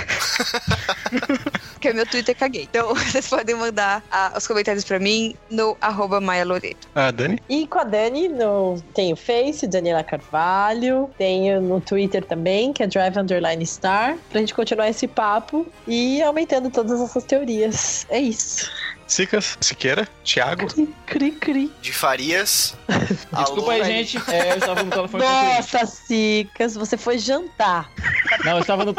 Porque 1.77 1.93
meu 1.93 2.07
Twitter 2.07 2.35
caguei. 2.35 2.63
Então, 2.63 2.93
vocês 2.95 3.27
podem 3.27 3.55
mandar 3.55 4.03
ah, 4.11 4.33
os 4.35 4.47
comentários 4.47 4.83
pra 4.83 4.97
mim 4.97 5.35
no 5.49 5.77
arroba 5.79 6.19
Maia 6.19 6.43
Loreto. 6.43 6.87
Ah, 6.95 7.11
Dani? 7.11 7.39
E 7.47 7.67
com 7.67 7.77
a 7.77 7.83
Dani, 7.83 8.27
no, 8.27 8.81
tem 8.95 9.13
o 9.13 9.15
Face, 9.15 9.67
Daniela 9.67 10.03
Carvalho, 10.03 11.09
tenho 11.17 11.61
no 11.61 11.79
Twitter 11.79 12.25
também, 12.25 12.73
que 12.73 12.81
é 12.81 12.87
Drive 12.87 13.17
Underline 13.17 13.63
Star, 13.65 14.17
pra 14.31 14.39
gente 14.39 14.55
continuar 14.55 14.89
esse 14.89 15.07
papo 15.07 15.67
e 15.87 16.21
aumentando 16.23 16.71
todas 16.71 16.99
essas 16.99 17.23
teorias. 17.23 18.07
É 18.09 18.19
isso. 18.19 18.71
Sicas, 19.05 19.57
Siqueira, 19.61 20.07
Thiago. 20.23 20.67
Cri, 20.67 20.89
cri, 21.05 21.31
cri. 21.31 21.71
De 21.81 21.93
Farias. 21.93 22.75
Desculpa 23.37 23.71
aí, 23.71 23.83
gente. 23.85 24.17
É, 24.29 24.51
eu 24.51 24.57
estava 24.57 24.83
no 24.83 24.89
telefone 24.89 25.23
com 25.23 25.29
o 25.29 25.39
cliente. 25.39 25.73
Nossa, 25.73 25.85
Cicas, 25.85 26.75
você 26.75 26.97
foi 26.97 27.17
jantar. 27.17 27.89
Não, 28.43 28.55
eu 28.55 28.61
estava 28.61 28.83
no. 28.83 28.93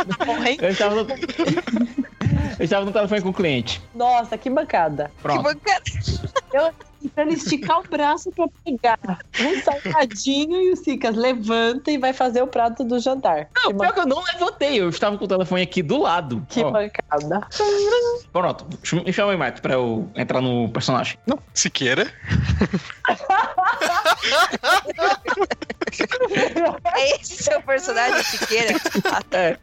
Eu 0.61 0.71
estava 0.71 0.95
no. 0.95 1.07
Eu 2.59 2.65
estava 2.65 2.85
no 2.85 2.93
telefone 2.93 3.23
com 3.23 3.29
o 3.29 3.33
cliente. 3.33 3.81
Nossa, 3.95 4.37
que 4.37 4.51
bancada. 4.51 5.13
Que 5.17 5.23
Pronto. 5.23 5.43
bancada. 5.43 5.85
Eu 6.53 6.73
tentando 7.01 7.33
esticar 7.33 7.81
o 7.81 7.89
braço 7.89 8.31
pra 8.33 8.47
pegar 8.65 8.99
um 9.41 9.61
salgadinho 9.63 10.61
e 10.61 10.73
o 10.73 10.77
Cicas 10.77 11.17
levanta 11.17 11.91
e 11.91 11.99
vai 11.99 12.13
fazer 12.13 12.43
o 12.43 12.47
prato 12.47 12.85
do 12.85 12.99
jantar. 12.99 13.49
Não, 13.57 13.73
que 13.73 13.79
pior 13.79 13.93
que 13.93 14.01
eu 14.01 14.07
não 14.07 14.23
levantei. 14.23 14.81
Eu 14.81 14.89
estava 14.89 15.17
com 15.17 15.25
o 15.25 15.29
telefone 15.29 15.63
aqui 15.63 15.83
do 15.83 15.99
lado. 16.03 16.45
Que 16.49 16.61
Ó, 16.63 16.71
bancada. 16.71 17.47
pronto. 18.33 18.67
Me 19.05 19.13
chama 19.13 19.33
aí, 19.33 19.39
Matt, 19.39 19.61
pra 19.61 19.75
eu 19.75 20.09
entrar 20.15 20.41
no 20.41 20.69
personagem. 20.71 21.19
Não, 21.27 21.39
Siqueira. 21.55 22.13
Esse 26.97 27.51
é 27.51 27.53
seu 27.53 27.63
personagem, 27.63 28.23
Siqueira? 28.23 28.75
É. 29.33 29.57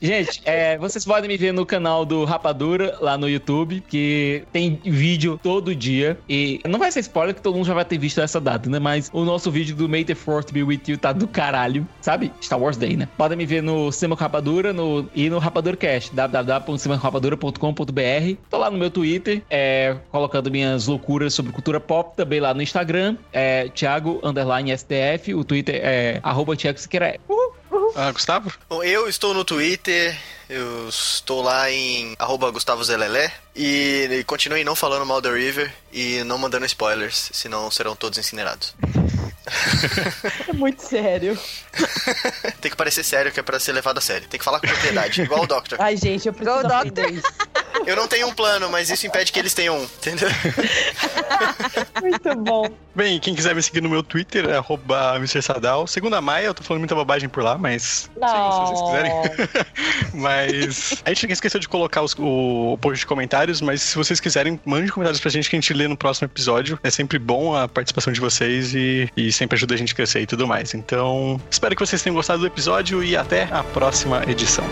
Gente, 0.00 0.42
é, 0.44 0.76
vocês 0.78 1.04
podem 1.04 1.28
me 1.28 1.36
ver 1.36 1.52
no 1.52 1.64
canal 1.64 2.04
do 2.04 2.24
Rapadura, 2.24 2.96
lá 3.00 3.16
no 3.16 3.28
YouTube, 3.28 3.82
que 3.88 4.44
tem 4.52 4.80
vídeo 4.84 5.38
todo 5.42 5.74
dia. 5.74 6.18
E 6.28 6.37
não 6.68 6.78
vai 6.78 6.92
ser 6.92 7.00
spoiler, 7.00 7.34
que 7.34 7.42
todo 7.42 7.56
mundo 7.56 7.66
já 7.66 7.74
vai 7.74 7.84
ter 7.84 7.98
visto 7.98 8.20
essa 8.20 8.40
data, 8.40 8.70
né? 8.70 8.78
Mas 8.78 9.10
o 9.12 9.24
nosso 9.24 9.50
vídeo 9.50 9.74
do 9.74 9.88
May 9.88 10.04
the 10.04 10.14
Fourth 10.14 10.52
Be 10.52 10.62
With 10.62 10.82
You 10.88 10.98
tá 10.98 11.12
do 11.12 11.26
caralho, 11.26 11.84
sabe? 12.00 12.32
Star 12.40 12.60
Wars 12.60 12.76
Day, 12.76 12.96
né? 12.96 13.08
Podem 13.16 13.36
me 13.36 13.44
ver 13.46 13.60
no 13.62 13.90
Cinema 13.92 14.16
com 14.16 14.22
Rapadura 14.22 14.72
no, 14.72 15.08
e 15.14 15.30
no 15.30 15.38
RapaduraCast, 15.38 16.12
www.cinemacrapadura.com.br. 16.14 18.36
Tô 18.50 18.58
lá 18.58 18.70
no 18.70 18.78
meu 18.78 18.90
Twitter, 18.90 19.42
é, 19.50 19.96
colocando 20.10 20.50
minhas 20.50 20.86
loucuras 20.86 21.34
sobre 21.34 21.52
cultura 21.52 21.80
pop, 21.80 22.16
também 22.16 22.40
lá 22.40 22.54
no 22.54 22.62
Instagram, 22.62 23.16
é 23.32 23.68
Thiago 23.68 24.20
Underline 24.22 24.76
STF, 24.76 25.34
o 25.34 25.44
Twitter 25.44 25.80
é 25.82 26.20
arroba 26.22 26.56
Thiago 26.56 26.78
Siqueira. 26.78 27.18
Uhul. 27.28 27.92
Ah, 27.94 28.12
Gustavo? 28.12 28.52
Bom, 28.68 28.82
eu 28.82 29.08
estou 29.08 29.32
no 29.34 29.44
Twitter, 29.44 30.16
eu 30.48 30.88
estou 30.88 31.42
lá 31.42 31.70
em 31.70 32.14
arroba 32.18 32.50
Gustavo 32.50 32.82
Zelelé 32.82 33.32
e, 33.54 34.24
e 34.56 34.64
não 34.64 34.74
falando 34.74 35.04
mal 35.04 35.20
da 35.20 35.32
River 35.32 35.72
e 35.92 36.22
não 36.24 36.38
mandando 36.38 36.64
spoilers, 36.66 37.30
senão 37.32 37.70
serão 37.70 37.94
todos 37.94 38.18
incinerados. 38.18 38.74
É 40.48 40.52
muito 40.52 40.82
sério. 40.82 41.38
Tem 42.60 42.70
que 42.70 42.76
parecer 42.76 43.04
sério 43.04 43.30
que 43.32 43.40
é 43.40 43.42
pra 43.42 43.58
ser 43.60 43.72
levado 43.72 43.98
a 43.98 44.00
sério. 44.00 44.26
Tem 44.28 44.38
que 44.38 44.44
falar 44.44 44.60
com 44.60 44.66
propriedade, 44.66 45.22
igual 45.22 45.42
o 45.42 45.46
Doctor. 45.46 45.78
Ai, 45.80 45.96
gente, 45.96 46.26
eu 46.26 46.32
preciso 46.32 46.60
Go, 46.62 46.66
aprender 46.72 47.10
isso. 47.12 47.26
Eu 47.86 47.94
não 47.96 48.08
tenho 48.08 48.26
um 48.28 48.34
plano, 48.34 48.68
mas 48.70 48.90
isso 48.90 49.06
impede 49.06 49.30
que 49.32 49.38
eles 49.38 49.54
tenham 49.54 49.76
um, 49.78 49.82
entendeu? 49.84 50.28
Muito 52.02 52.34
bom. 52.36 52.68
Bem, 52.94 53.20
quem 53.20 53.34
quiser 53.34 53.54
me 53.54 53.62
seguir 53.62 53.80
no 53.80 53.88
meu 53.88 54.02
Twitter 54.02 54.46
é 54.48 54.56
arroba 54.56 55.14
Mr. 55.16 55.40
Sadal. 55.40 55.86
Segundo 55.86 56.14
a 56.16 56.20
Maia, 56.20 56.46
eu 56.46 56.54
tô 56.54 56.62
falando 56.64 56.80
muita 56.80 56.94
bobagem 56.96 57.28
por 57.28 57.42
lá, 57.44 57.56
mas. 57.56 58.10
Não. 58.16 58.28
Sim, 58.28 58.66
se 58.66 58.72
vocês 58.72 58.82
quiserem. 58.82 59.12
mas. 60.14 61.02
A 61.04 61.10
gente 61.10 61.30
esqueceu 61.32 61.60
de 61.60 61.68
colocar 61.68 62.02
os- 62.02 62.14
o, 62.18 62.72
o 62.72 62.78
post 62.78 62.98
de 63.00 63.06
comentários, 63.06 63.60
mas 63.60 63.82
se 63.82 63.96
vocês 63.96 64.18
quiserem, 64.18 64.58
mande 64.64 64.90
comentários 64.90 65.20
pra 65.20 65.30
gente 65.30 65.48
que 65.48 65.54
a 65.54 65.60
gente 65.60 65.72
lê 65.72 65.86
no 65.86 65.96
próximo 65.96 66.26
episódio. 66.26 66.78
É 66.82 66.90
sempre 66.90 67.18
bom 67.18 67.54
a 67.56 67.68
participação 67.68 68.12
de 68.12 68.20
vocês 68.20 68.74
e, 68.74 69.08
e 69.18 69.32
sempre 69.32 69.56
ajuda 69.56 69.74
a 69.74 69.76
gente 69.76 69.92
a 69.92 69.96
crescer 69.96 70.20
e 70.20 70.26
tudo 70.26 70.46
mais. 70.46 70.74
Então, 70.74 71.40
espero 71.50 71.74
que 71.74 71.84
vocês 71.84 72.00
tenham 72.00 72.14
gostado 72.14 72.40
do 72.40 72.46
episódio 72.46 73.02
e 73.02 73.16
até 73.16 73.48
a 73.50 73.64
próxima 73.64 74.22
edição. 74.28 74.64